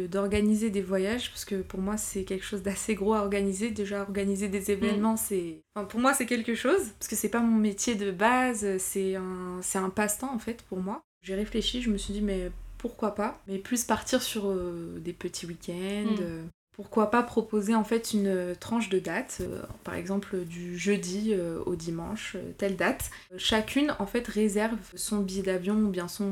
d'organiser 0.08 0.72
des 0.72 0.82
voyages 0.82 1.30
parce 1.30 1.46
que 1.46 1.62
pour 1.62 1.82
moi 1.82 1.98
c'est 1.98 2.24
quelque 2.24 2.46
chose 2.46 2.63
d'assez 2.63 2.96
gros 2.96 3.13
à 3.13 3.20
organiser. 3.20 3.72
Déjà 3.72 4.02
organiser 4.02 4.48
des 4.48 4.72
événements 4.72 5.13
mm. 5.13 5.18
c'est... 5.18 5.62
Enfin, 5.76 5.86
pour 5.86 6.00
moi 6.00 6.13
c'est 6.13 6.26
quelque 6.26 6.56
chose 6.56 6.94
parce 6.98 7.10
que 7.10 7.15
c'est 7.15 7.30
pas 7.30 7.41
mon 7.41 7.58
métier 7.58 7.96
de 7.96 8.12
base, 8.12 8.65
c'est 8.78 9.15
un, 9.15 9.60
un 9.76 9.89
passe-temps 9.89 10.34
en 10.34 10.39
fait 10.39 10.63
pour 10.63 10.80
moi. 10.80 11.02
J'ai 11.22 11.36
réfléchi, 11.36 11.82
je 11.82 11.89
me 11.89 11.98
suis 11.98 12.13
dit 12.13 12.22
mais 12.22 12.50
pourquoi 12.78 13.15
pas? 13.15 13.41
Mais 13.48 13.58
plus 13.58 13.84
partir 13.84 14.22
sur 14.22 14.48
euh, 14.48 15.00
des 15.00 15.13
petits 15.13 15.46
week-ends, 15.46 16.22
mm 16.22 16.50
pourquoi 16.76 17.10
pas 17.10 17.24
proposer 17.24 17.74
en 17.74 17.86
fait 17.86 18.14
une 18.14 18.28
euh, 18.28 18.54
tranche 18.54 18.90
de 18.90 19.00
date, 19.00 19.38
euh, 19.42 19.62
par 19.84 19.96
exemple 19.96 20.44
du 20.44 20.78
jeudi 20.78 21.32
euh, 21.34 21.64
au 21.66 21.76
dimanche, 21.76 22.36
telle 22.58 22.76
date. 22.76 23.12
Chacune 23.38 23.96
en 24.00 24.06
fait 24.06 24.28
réserve 24.28 24.78
son 24.94 25.20
billet 25.20 25.44
d'avion 25.44 25.76
ou 25.76 25.90
bien 25.90 26.08
son, 26.08 26.30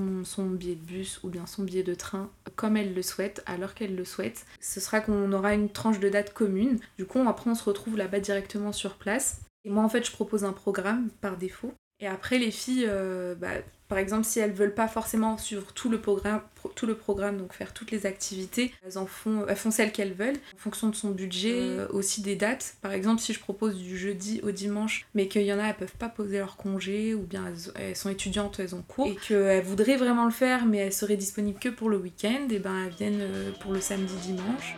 billet 0.51 0.75
de 0.75 0.86
bus 0.86 1.21
ou 1.23 1.29
bien 1.29 1.45
son 1.45 1.63
billet 1.63 1.84
de 1.84 1.95
train 1.95 2.29
comme 2.56 2.75
elle 2.75 2.93
le 2.93 3.01
souhaite, 3.01 3.43
l'heure 3.58 3.73
qu'elle 3.73 3.95
le 3.95 4.06
souhaite. 4.06 4.45
Ce 4.60 4.79
sera 4.79 4.99
qu'on 4.99 5.32
aura 5.32 5.53
une 5.53 5.69
tranche 5.69 5.99
de 5.99 6.10
date 6.10 6.34
commune. 6.34 6.79
Du 6.97 7.06
coup 7.06 7.19
après 7.27 7.49
on 7.49 7.56
se 7.56 7.63
retrouve 7.63 7.97
là-bas 7.97 8.19
directement 8.19 8.73
sur 8.73 8.95
place. 8.95 9.41
Et 9.63 9.69
moi 9.69 9.84
en 9.84 9.89
fait 9.89 10.06
je 10.06 10.12
propose 10.12 10.43
un 10.43 10.53
programme 10.53 11.10
par 11.21 11.38
défaut. 11.38 11.73
Et 11.99 12.08
après 12.08 12.38
les 12.38 12.51
filles, 12.51 12.89
bah, 13.38 13.49
par 13.93 13.99
exemple, 13.99 14.23
si 14.23 14.39
elles 14.39 14.53
veulent 14.53 14.73
pas 14.73 14.88
forcément 14.88 15.38
suivre 15.38 15.71
tout 15.71 15.88
le 15.88 16.01
programme, 16.01 16.41
tout 16.75 16.88
le 16.88 16.95
programme 16.95 17.38
donc 17.38 17.53
faire 17.53 17.75
toutes 17.75 17.91
les 17.91 18.08
activités, 18.08 18.73
elles 18.84 18.97
en 18.97 19.06
font, 19.06 19.45
elles 19.47 19.56
font 19.56 19.69
celles 19.69 19.91
qu'elles 19.91 20.13
veulent 20.13 20.39
en 20.56 20.58
fonction 20.58 20.89
de 20.89 20.95
son 20.95 21.12
budget, 21.12 21.53
mm. 21.53 21.79
euh, 21.79 21.88
aussi 21.89 22.21
des 22.21 22.36
dates. 22.36 22.75
Par 22.82 22.91
exemple, 22.91 23.21
si 23.21 23.34
je 23.34 23.39
propose 23.39 23.77
du 23.77 23.95
jeudi 23.95 24.41
au 24.41 24.49
dimanche, 24.49 25.06
mais 25.13 25.27
qu'il 25.27 25.43
y 25.43 25.53
en 25.53 25.60
a, 25.60 25.65
elles 25.65 25.75
peuvent 25.75 25.95
pas 25.99 26.10
poser 26.10 26.39
leur 26.39 26.58
congé 26.58 27.13
ou 27.13 27.21
bien 27.21 27.53
elles, 27.75 27.95
sont 27.95 28.10
étudiantes, 28.10 28.60
elles 28.60 28.73
ont 28.73 28.82
cours 28.82 29.06
et 29.06 29.15
qu'elles 29.15 29.63
voudraient 29.63 29.97
vraiment 29.97 30.25
le 30.25 30.32
faire, 30.32 30.65
mais 30.65 30.79
elles 30.79 30.91
seraient 30.91 31.15
disponibles 31.15 31.60
que 31.60 31.69
pour 31.69 31.91
le 31.91 31.97
week-end, 31.97 32.47
et 32.49 32.58
ben 32.58 32.86
elles 32.88 32.93
viennent 32.93 33.21
euh, 33.21 33.51
pour 33.60 33.73
le 33.73 33.79
samedi 33.79 34.15
dimanche. 34.23 34.75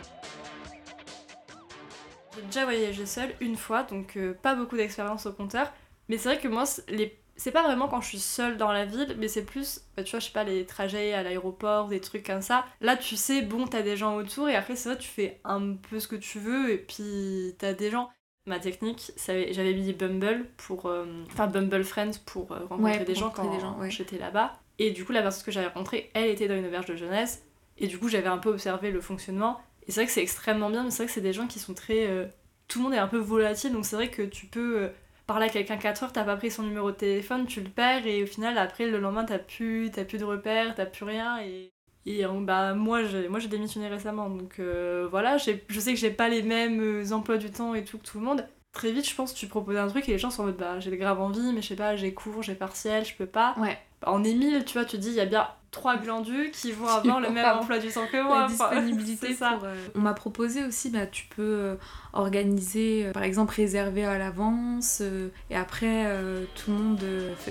J'ai 2.36 2.42
déjà 2.42 2.64
voyagé 2.64 3.06
seule 3.06 3.34
une 3.40 3.56
fois, 3.56 3.82
donc 3.84 4.18
euh, 4.18 4.34
pas 4.34 4.54
beaucoup 4.54 4.76
d'expérience 4.76 5.24
au 5.24 5.32
compteur. 5.32 5.72
Mais 6.08 6.18
c'est 6.18 6.28
vrai 6.28 6.38
que 6.38 6.48
moi, 6.48 6.64
les 6.88 7.18
c'est 7.36 7.50
pas 7.50 7.62
vraiment 7.62 7.88
quand 7.88 8.00
je 8.00 8.08
suis 8.08 8.18
seule 8.18 8.56
dans 8.56 8.72
la 8.72 8.84
ville, 8.84 9.14
mais 9.18 9.28
c'est 9.28 9.44
plus, 9.44 9.82
bah, 9.96 10.02
tu 10.02 10.12
vois, 10.12 10.20
je 10.20 10.26
sais 10.26 10.32
pas, 10.32 10.44
les 10.44 10.64
trajets 10.64 11.12
à 11.12 11.22
l'aéroport, 11.22 11.88
des 11.88 12.00
trucs 12.00 12.26
comme 12.26 12.40
ça. 12.40 12.64
Là, 12.80 12.96
tu 12.96 13.16
sais, 13.16 13.42
bon, 13.42 13.66
t'as 13.66 13.82
des 13.82 13.96
gens 13.96 14.16
autour, 14.16 14.48
et 14.48 14.56
après, 14.56 14.74
c'est 14.74 14.88
vrai, 14.88 14.98
tu 14.98 15.08
fais 15.08 15.38
un 15.44 15.74
peu 15.74 16.00
ce 16.00 16.08
que 16.08 16.16
tu 16.16 16.38
veux, 16.38 16.70
et 16.70 16.78
puis 16.78 17.54
t'as 17.58 17.74
des 17.74 17.90
gens. 17.90 18.10
Ma 18.46 18.60
technique, 18.60 19.10
j'avais 19.16 19.74
mis 19.74 19.92
Bumble 19.92 20.46
pour. 20.56 20.86
Euh, 20.86 21.04
enfin, 21.26 21.48
Bumble 21.48 21.82
Friends 21.82 22.20
pour 22.24 22.52
euh, 22.52 22.60
rencontrer 22.70 23.04
des 23.04 23.16
gens 23.16 23.30
quand 23.30 23.50
j'étais 23.88 24.18
là-bas. 24.18 24.60
Et 24.78 24.92
du 24.92 25.04
coup, 25.04 25.10
la 25.12 25.20
personne 25.20 25.44
que 25.44 25.50
j'avais 25.50 25.66
rencontrée, 25.66 26.10
elle 26.14 26.30
était 26.30 26.46
dans 26.46 26.56
une 26.56 26.66
auberge 26.66 26.86
de 26.86 26.94
jeunesse, 26.94 27.42
et 27.76 27.88
du 27.88 27.98
coup, 27.98 28.08
j'avais 28.08 28.28
un 28.28 28.38
peu 28.38 28.50
observé 28.50 28.92
le 28.92 29.00
fonctionnement. 29.00 29.60
Et 29.88 29.92
c'est 29.92 30.00
vrai 30.00 30.06
que 30.06 30.12
c'est 30.12 30.22
extrêmement 30.22 30.70
bien, 30.70 30.84
mais 30.84 30.90
c'est 30.90 30.98
vrai 30.98 31.06
que 31.06 31.12
c'est 31.12 31.20
des 31.20 31.32
gens 31.32 31.48
qui 31.48 31.58
sont 31.58 31.74
très. 31.74 32.06
Euh, 32.06 32.26
tout 32.68 32.78
le 32.78 32.84
monde 32.84 32.94
est 32.94 32.98
un 32.98 33.08
peu 33.08 33.18
volatile, 33.18 33.72
donc 33.72 33.84
c'est 33.84 33.96
vrai 33.96 34.10
que 34.10 34.22
tu 34.22 34.46
peux 34.46 34.90
parler 35.26 35.46
à 35.46 35.48
quelqu'un 35.48 35.76
4 35.76 36.02
heures, 36.04 36.12
t'as 36.12 36.24
pas 36.24 36.36
pris 36.36 36.50
son 36.50 36.62
numéro 36.62 36.90
de 36.90 36.96
téléphone, 36.96 37.46
tu 37.46 37.60
le 37.60 37.68
perds 37.68 38.06
et 38.06 38.22
au 38.22 38.26
final 38.26 38.56
après 38.58 38.86
le 38.86 38.98
lendemain 38.98 39.24
t'as 39.24 39.38
plus, 39.38 39.90
plus 39.90 40.18
de 40.18 40.24
repères, 40.24 40.74
t'as 40.74 40.86
plus 40.86 41.04
rien 41.04 41.38
et, 41.40 41.72
et 42.06 42.24
bah 42.42 42.74
moi 42.74 43.04
j'ai 43.04 43.28
moi 43.28 43.40
j'ai 43.40 43.48
démissionné 43.48 43.88
récemment 43.88 44.30
donc 44.30 44.58
euh, 44.58 45.08
voilà, 45.10 45.36
je 45.38 45.80
sais 45.80 45.92
que 45.92 45.98
j'ai 45.98 46.10
pas 46.10 46.28
les 46.28 46.42
mêmes 46.42 46.80
euh, 46.80 47.12
emplois 47.12 47.38
du 47.38 47.50
temps 47.50 47.74
et 47.74 47.84
tout 47.84 47.98
que 47.98 48.04
tout 48.06 48.18
le 48.18 48.24
monde. 48.24 48.46
Très 48.72 48.92
vite 48.92 49.08
je 49.08 49.14
pense 49.14 49.34
tu 49.34 49.46
proposes 49.46 49.76
un 49.76 49.88
truc 49.88 50.08
et 50.08 50.12
les 50.12 50.18
gens 50.18 50.30
sont 50.30 50.42
en 50.42 50.46
mode 50.46 50.58
bah 50.58 50.78
j'ai 50.80 50.96
grave 50.96 51.20
envie 51.20 51.52
mais 51.52 51.62
je 51.62 51.68
sais 51.68 51.76
pas 51.76 51.96
j'ai 51.96 52.14
cours, 52.14 52.42
j'ai 52.42 52.54
partiel, 52.54 53.04
je 53.04 53.14
peux 53.14 53.26
pas. 53.26 53.54
Ouais. 53.58 53.78
En 54.04 54.24
Émile 54.24 54.64
tu 54.64 54.74
vois 54.74 54.84
tu 54.84 54.98
dis 54.98 55.08
il 55.08 55.14
y 55.14 55.20
a 55.20 55.26
bien 55.26 55.48
trois 55.76 55.96
glandus 55.98 56.50
qui 56.52 56.72
vont 56.72 56.88
avoir 56.88 57.20
le 57.20 57.30
même 57.30 57.58
emploi 57.58 57.78
du 57.78 57.88
temps 57.88 58.06
que 58.10 58.22
moi. 58.22 58.42
La 58.42 58.46
disponibilité 58.48 59.34
ça. 59.34 59.58
Euh, 59.62 59.88
on 59.94 60.00
m'a 60.00 60.14
proposé 60.14 60.64
aussi, 60.64 60.90
bah, 60.90 61.06
tu 61.06 61.26
peux 61.26 61.42
euh, 61.42 61.74
organiser, 62.14 63.06
euh, 63.06 63.12
par 63.12 63.22
exemple, 63.22 63.54
réserver 63.54 64.04
à 64.04 64.18
l'avance, 64.18 65.02
et 65.50 65.56
après, 65.56 66.06
tout 66.54 66.70
le 66.70 66.76
monde 66.76 67.04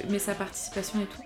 met 0.10 0.20
sa 0.20 0.34
participation 0.34 1.02
et 1.02 1.06
tout. 1.06 1.22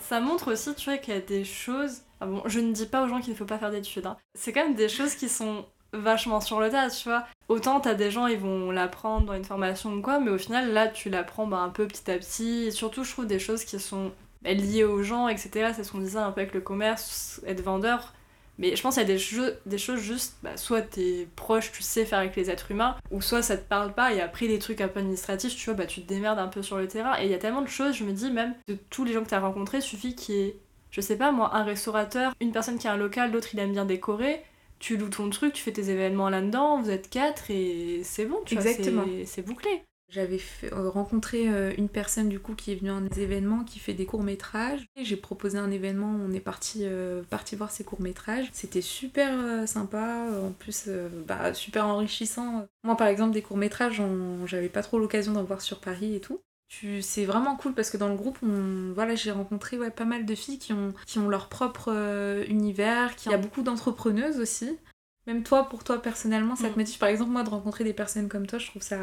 Ça 0.00 0.20
montre 0.20 0.52
aussi, 0.52 0.74
tu 0.74 0.88
vois, 0.88 0.98
qu'il 0.98 1.14
y 1.14 1.16
a 1.16 1.20
des 1.20 1.44
choses... 1.44 2.02
Ah 2.20 2.26
bon, 2.26 2.42
je 2.46 2.60
ne 2.60 2.72
dis 2.72 2.86
pas 2.86 3.04
aux 3.04 3.08
gens 3.08 3.20
qu'il 3.20 3.32
ne 3.32 3.36
faut 3.36 3.44
pas 3.44 3.58
faire 3.58 3.70
d'études. 3.70 4.06
Hein. 4.06 4.16
C'est 4.34 4.52
quand 4.52 4.64
même 4.64 4.76
des 4.76 4.88
choses 4.88 5.16
qui 5.16 5.28
sont 5.28 5.66
vachement 5.96 6.40
sur 6.40 6.60
le 6.60 6.70
tas, 6.70 6.90
tu 6.90 7.08
vois. 7.08 7.26
Autant 7.48 7.80
t'as 7.80 7.94
des 7.94 8.10
gens, 8.10 8.26
ils 8.26 8.38
vont 8.38 8.70
l'apprendre 8.70 9.26
dans 9.26 9.34
une 9.34 9.44
formation 9.44 9.92
ou 9.92 10.02
quoi, 10.02 10.20
mais 10.20 10.30
au 10.30 10.38
final, 10.38 10.72
là, 10.72 10.88
tu 10.88 11.10
l'apprends 11.10 11.46
bah, 11.46 11.58
un 11.58 11.68
peu 11.68 11.86
petit 11.86 12.10
à 12.10 12.18
petit. 12.18 12.64
Et 12.66 12.70
surtout, 12.70 13.04
je 13.04 13.12
trouve 13.12 13.26
des 13.26 13.38
choses 13.38 13.64
qui 13.64 13.78
sont 13.78 14.12
liée 14.44 14.84
aux 14.84 15.02
gens, 15.02 15.28
etc. 15.28 15.72
C'est 15.74 15.84
ce 15.84 15.92
qu'on 15.92 15.98
disait 15.98 16.18
un 16.18 16.32
peu 16.32 16.40
avec 16.40 16.54
le 16.54 16.60
commerce, 16.60 17.40
être 17.46 17.62
vendeur. 17.62 18.12
Mais 18.58 18.74
je 18.74 18.82
pense 18.82 18.94
qu'il 18.94 19.06
y 19.06 19.12
a 19.12 19.16
des, 19.16 19.54
des 19.66 19.78
choses 19.78 20.00
juste, 20.00 20.36
bah, 20.42 20.56
soit 20.56 20.80
t'es 20.80 21.28
proche, 21.36 21.72
tu 21.72 21.82
sais 21.82 22.06
faire 22.06 22.20
avec 22.20 22.36
les 22.36 22.50
êtres 22.50 22.70
humains, 22.70 22.96
ou 23.10 23.20
soit 23.20 23.42
ça 23.42 23.56
te 23.58 23.68
parle 23.68 23.92
pas, 23.92 24.14
et 24.14 24.20
après 24.22 24.48
des 24.48 24.58
trucs 24.58 24.80
un 24.80 24.88
peu 24.88 25.00
administratifs, 25.00 25.54
tu 25.54 25.66
vois, 25.66 25.74
bah 25.74 25.86
tu 25.86 26.00
te 26.02 26.08
démerdes 26.08 26.38
un 26.38 26.48
peu 26.48 26.62
sur 26.62 26.78
le 26.78 26.88
terrain. 26.88 27.18
Et 27.20 27.26
il 27.26 27.30
y 27.30 27.34
a 27.34 27.38
tellement 27.38 27.60
de 27.60 27.68
choses, 27.68 27.94
je 27.94 28.04
me 28.04 28.12
dis 28.12 28.30
même, 28.30 28.54
de 28.66 28.78
tous 28.88 29.04
les 29.04 29.12
gens 29.12 29.22
que 29.22 29.28
t'as 29.28 29.40
rencontrés, 29.40 29.82
suffit 29.82 30.14
qu'il 30.14 30.34
y 30.34 30.40
ait, 30.40 30.56
je 30.90 31.02
sais 31.02 31.16
pas 31.16 31.32
moi, 31.32 31.54
un 31.54 31.64
restaurateur, 31.64 32.32
une 32.40 32.52
personne 32.52 32.78
qui 32.78 32.88
a 32.88 32.92
un 32.92 32.96
local, 32.96 33.30
l'autre 33.30 33.48
il 33.52 33.58
aime 33.58 33.72
bien 33.72 33.84
décorer, 33.84 34.42
tu 34.78 34.96
loues 34.96 35.08
ton 35.08 35.30
truc, 35.30 35.52
tu 35.52 35.62
fais 35.62 35.72
tes 35.72 35.90
événements 35.90 36.28
là-dedans, 36.28 36.80
vous 36.80 36.90
êtes 36.90 37.10
quatre, 37.10 37.50
et 37.50 38.00
c'est 38.04 38.26
bon, 38.26 38.40
tu 38.44 38.54
Exactement. 38.54 39.04
c'est 39.24 39.42
bouclé. 39.42 39.82
J'avais 40.08 40.40
euh, 40.72 40.88
rencontré 40.88 41.48
euh, 41.48 41.72
une 41.76 41.88
personne 41.88 42.28
du 42.28 42.38
coup 42.38 42.54
qui 42.54 42.70
est 42.70 42.76
venue 42.76 42.92
à 42.92 43.00
des 43.00 43.22
événements, 43.22 43.64
qui 43.64 43.80
fait 43.80 43.92
des 43.92 44.06
courts 44.06 44.22
métrages. 44.22 44.86
J'ai 44.96 45.16
proposé 45.16 45.58
un 45.58 45.70
événement, 45.70 46.16
on 46.24 46.32
est 46.32 46.40
parti, 46.40 46.82
euh, 46.82 47.22
parti 47.24 47.56
voir 47.56 47.72
ses 47.72 47.82
courts 47.82 48.00
métrages. 48.00 48.48
C'était 48.52 48.82
super 48.82 49.66
sympa, 49.66 50.28
en 50.44 50.52
plus 50.52 50.88
bah, 51.26 51.52
super 51.54 51.86
enrichissant. 51.86 52.66
Moi 52.84 52.96
par 52.96 53.08
exemple 53.08 53.32
des 53.32 53.42
courts 53.42 53.56
métrages, 53.56 54.00
j'avais 54.44 54.68
pas 54.68 54.82
trop 54.82 54.98
l'occasion 54.98 55.32
d'en 55.32 55.42
voir 55.42 55.60
sur 55.60 55.80
Paris 55.80 56.14
et 56.14 56.20
tout. 56.20 56.40
C'est 56.68 57.24
vraiment 57.24 57.56
cool 57.56 57.74
parce 57.74 57.90
que 57.90 57.96
dans 57.96 58.08
le 58.08 58.16
groupe, 58.16 58.38
on, 58.42 58.92
voilà, 58.94 59.14
j'ai 59.14 59.30
rencontré 59.30 59.78
ouais, 59.78 59.90
pas 59.90 60.04
mal 60.04 60.26
de 60.26 60.34
filles 60.34 60.58
qui 60.58 60.72
ont, 60.72 60.94
qui 61.06 61.18
ont 61.18 61.28
leur 61.28 61.48
propre 61.48 62.44
univers. 62.48 63.16
Qui... 63.16 63.28
Il 63.28 63.32
y 63.32 63.34
a 63.34 63.38
beaucoup 63.38 63.62
d'entrepreneuses 63.62 64.38
aussi. 64.38 64.78
Même 65.26 65.42
toi, 65.42 65.68
pour 65.68 65.82
toi 65.82 66.00
personnellement, 66.00 66.54
ça 66.54 66.68
te 66.68 66.74
mm. 66.74 66.76
motive 66.76 66.98
par 66.98 67.08
exemple 67.08 67.32
moi 67.32 67.42
de 67.42 67.50
rencontrer 67.50 67.82
des 67.82 67.92
personnes 67.92 68.28
comme 68.28 68.46
toi, 68.46 68.60
je 68.60 68.68
trouve 68.68 68.82
ça, 68.82 68.98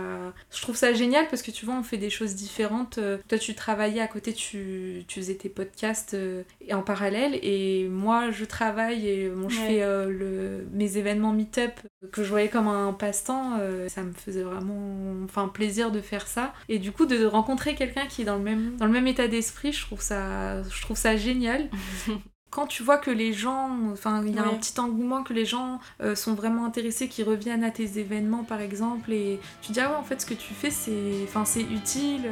je 0.51 0.61
trouve 0.61 0.75
ça 0.77 0.93
génial 0.93 1.27
parce 1.27 1.41
que 1.41 1.51
tu 1.51 1.65
vois, 1.65 1.75
on 1.75 1.83
fait 1.83 1.97
des 1.97 2.09
choses 2.09 2.35
différentes. 2.35 2.97
Euh, 2.97 3.17
toi, 3.27 3.37
tu 3.37 3.53
travaillais 3.55 3.99
à 3.99 4.07
côté, 4.07 4.33
tu, 4.33 5.03
tu 5.07 5.19
faisais 5.19 5.35
tes 5.35 5.49
podcasts 5.49 6.13
euh, 6.13 6.43
en 6.71 6.81
parallèle 6.81 7.37
et 7.43 7.89
moi, 7.89 8.31
je 8.31 8.45
travaille 8.45 9.07
et 9.07 9.29
bon, 9.29 9.49
je 9.49 9.59
fais 9.59 9.83
euh, 9.83 10.09
le, 10.09 10.65
mes 10.71 10.97
événements 10.97 11.33
meet-up 11.33 11.73
que 12.11 12.23
je 12.23 12.29
voyais 12.29 12.49
comme 12.49 12.67
un 12.67 12.93
passe-temps. 12.93 13.59
ça 13.87 14.03
me 14.03 14.13
faisait 14.13 14.43
vraiment, 14.43 15.23
enfin, 15.23 15.47
plaisir 15.47 15.91
de 15.91 16.01
faire 16.01 16.27
ça 16.27 16.53
et 16.69 16.79
du 16.79 16.91
coup 16.91 17.05
de 17.05 17.25
rencontrer 17.25 17.75
quelqu'un 17.75 18.05
qui 18.07 18.23
est 18.23 18.25
dans 18.25 18.37
le 18.37 18.43
même, 18.43 18.75
dans 18.77 18.85
le 18.85 18.91
même 18.91 19.07
état 19.07 19.27
d'esprit, 19.27 19.71
je 19.71 19.85
trouve 19.85 20.01
ça, 20.01 20.61
je 20.63 20.81
trouve 20.81 20.97
ça 20.97 21.15
génial. 21.15 21.69
quand 22.53 22.67
tu 22.67 22.83
vois 22.83 22.97
que 22.97 23.09
les 23.09 23.33
gens, 23.33 23.71
enfin, 23.91 24.23
il 24.23 24.35
y 24.35 24.37
a 24.37 24.43
un 24.43 24.53
petit 24.53 24.79
engouement, 24.79 25.23
que 25.23 25.33
les 25.33 25.45
gens 25.45 25.79
euh, 26.01 26.13
sont 26.13 26.35
vraiment 26.35 26.65
intéressés, 26.65 27.07
qui 27.07 27.23
reviennent 27.23 27.63
à 27.63 27.71
tes 27.71 27.97
événements 27.97 28.43
par 28.43 28.61
exemple, 28.61 29.11
et 29.11 29.39
tu 29.63 29.71
dis, 29.71 29.79
ah 29.79 29.89
ouais, 29.89 29.95
en 29.95 30.03
fait, 30.03 30.21
ce 30.21 30.27
que 30.27 30.35
tu 30.35 30.53
fais, 30.53 30.69
c'est, 30.69 31.23
enfin, 31.23 31.45
c'est 31.45 31.63
utile. 31.63 32.29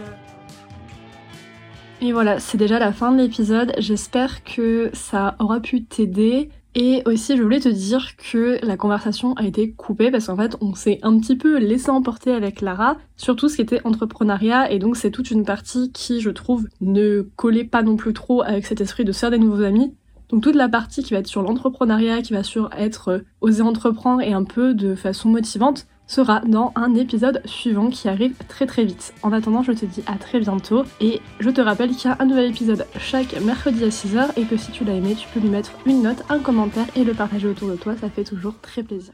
Et 2.02 2.14
voilà, 2.14 2.40
c'est 2.40 2.58
déjà 2.58 2.78
la 2.78 2.94
fin 2.94 3.12
de 3.12 3.18
l'épisode. 3.18 3.74
J'espère 3.80 4.44
que 4.44 4.92
ça 4.94 5.36
aura 5.40 5.60
pu 5.60 5.84
t'aider. 5.84 6.50
Et 6.74 7.02
aussi, 7.06 7.36
je 7.36 7.44
voulais 7.44 7.60
te 7.60 7.68
dire 7.68 8.16
que 8.16 8.58
la 8.66 8.78
conversation 8.78 9.34
a 9.34 9.46
été 9.46 9.72
coupée 9.72 10.10
parce 10.10 10.28
qu'en 10.28 10.38
fait, 10.38 10.56
on 10.62 10.74
s'est 10.74 11.00
un 11.04 11.20
petit 11.20 11.36
peu 11.36 11.58
laissé 11.60 11.90
emporter 11.90 12.32
avec 12.32 12.62
Lara, 12.62 12.96
surtout 13.18 13.50
ce 13.50 13.58
qui 13.58 13.62
était 13.62 13.86
entrepreneuriat, 13.86 14.72
et 14.72 14.80
donc 14.80 14.96
c'est 14.96 15.12
toute 15.12 15.32
une 15.32 15.44
partie 15.44 15.92
qui, 15.92 16.22
je 16.22 16.30
trouve, 16.30 16.68
ne 16.80 17.24
collait 17.36 17.66
pas 17.66 17.84
non 17.84 17.98
plus 17.98 18.14
trop 18.14 18.42
avec 18.42 18.66
cet 18.66 18.80
esprit 18.80 19.04
de 19.04 19.12
faire 19.12 19.32
des 19.32 19.38
nouveaux 19.38 19.64
amis. 19.64 19.94
Donc 20.30 20.44
toute 20.44 20.56
la 20.56 20.70
partie 20.70 21.04
qui 21.04 21.14
va 21.14 21.20
être 21.20 21.28
sur 21.28 21.42
l'entrepreneuriat, 21.42 22.22
qui 22.22 22.32
va 22.32 22.44
sur 22.44 22.70
être 22.78 23.10
euh, 23.10 23.20
oser 23.42 23.64
entreprendre 23.64 24.22
et 24.22 24.32
un 24.32 24.46
peu 24.46 24.74
de 24.74 24.96
façon 24.96 25.28
motivante, 25.28 25.88
sera 26.12 26.42
dans 26.42 26.74
un 26.76 26.94
épisode 26.96 27.42
suivant 27.46 27.90
qui 27.90 28.10
arrive 28.10 28.36
très 28.50 28.66
très 28.66 28.84
vite. 28.84 29.14
En 29.24 29.32
attendant, 29.32 29.64
je 29.64 29.72
te 29.72 29.86
dis 29.86 30.04
à 30.08 30.18
très 30.18 30.42
bientôt 30.42 30.84
et 31.00 31.22
je 31.40 31.50
te 31.50 31.62
rappelle 31.62 31.92
qu'il 31.92 32.12
y 32.12 32.14
a 32.14 32.18
un 32.20 32.26
nouvel 32.26 32.50
épisode 32.50 32.86
chaque 33.00 33.40
mercredi 33.40 33.86
à 33.86 33.88
6h 33.88 34.32
et 34.36 34.44
que 34.44 34.58
si 34.58 34.74
tu 34.74 34.84
l'as 34.84 34.96
aimé, 34.96 35.16
tu 35.16 35.30
peux 35.34 35.40
lui 35.40 35.48
mettre 35.48 35.72
une 35.86 36.02
note, 36.02 36.24
un 36.28 36.40
commentaire 36.40 36.88
et 36.98 37.06
le 37.06 37.14
partager 37.14 37.48
autour 37.48 37.70
de 37.70 37.76
toi, 37.78 37.96
ça 37.96 38.10
fait 38.10 38.26
toujours 38.26 38.56
très 38.62 38.84
plaisir. 38.84 39.14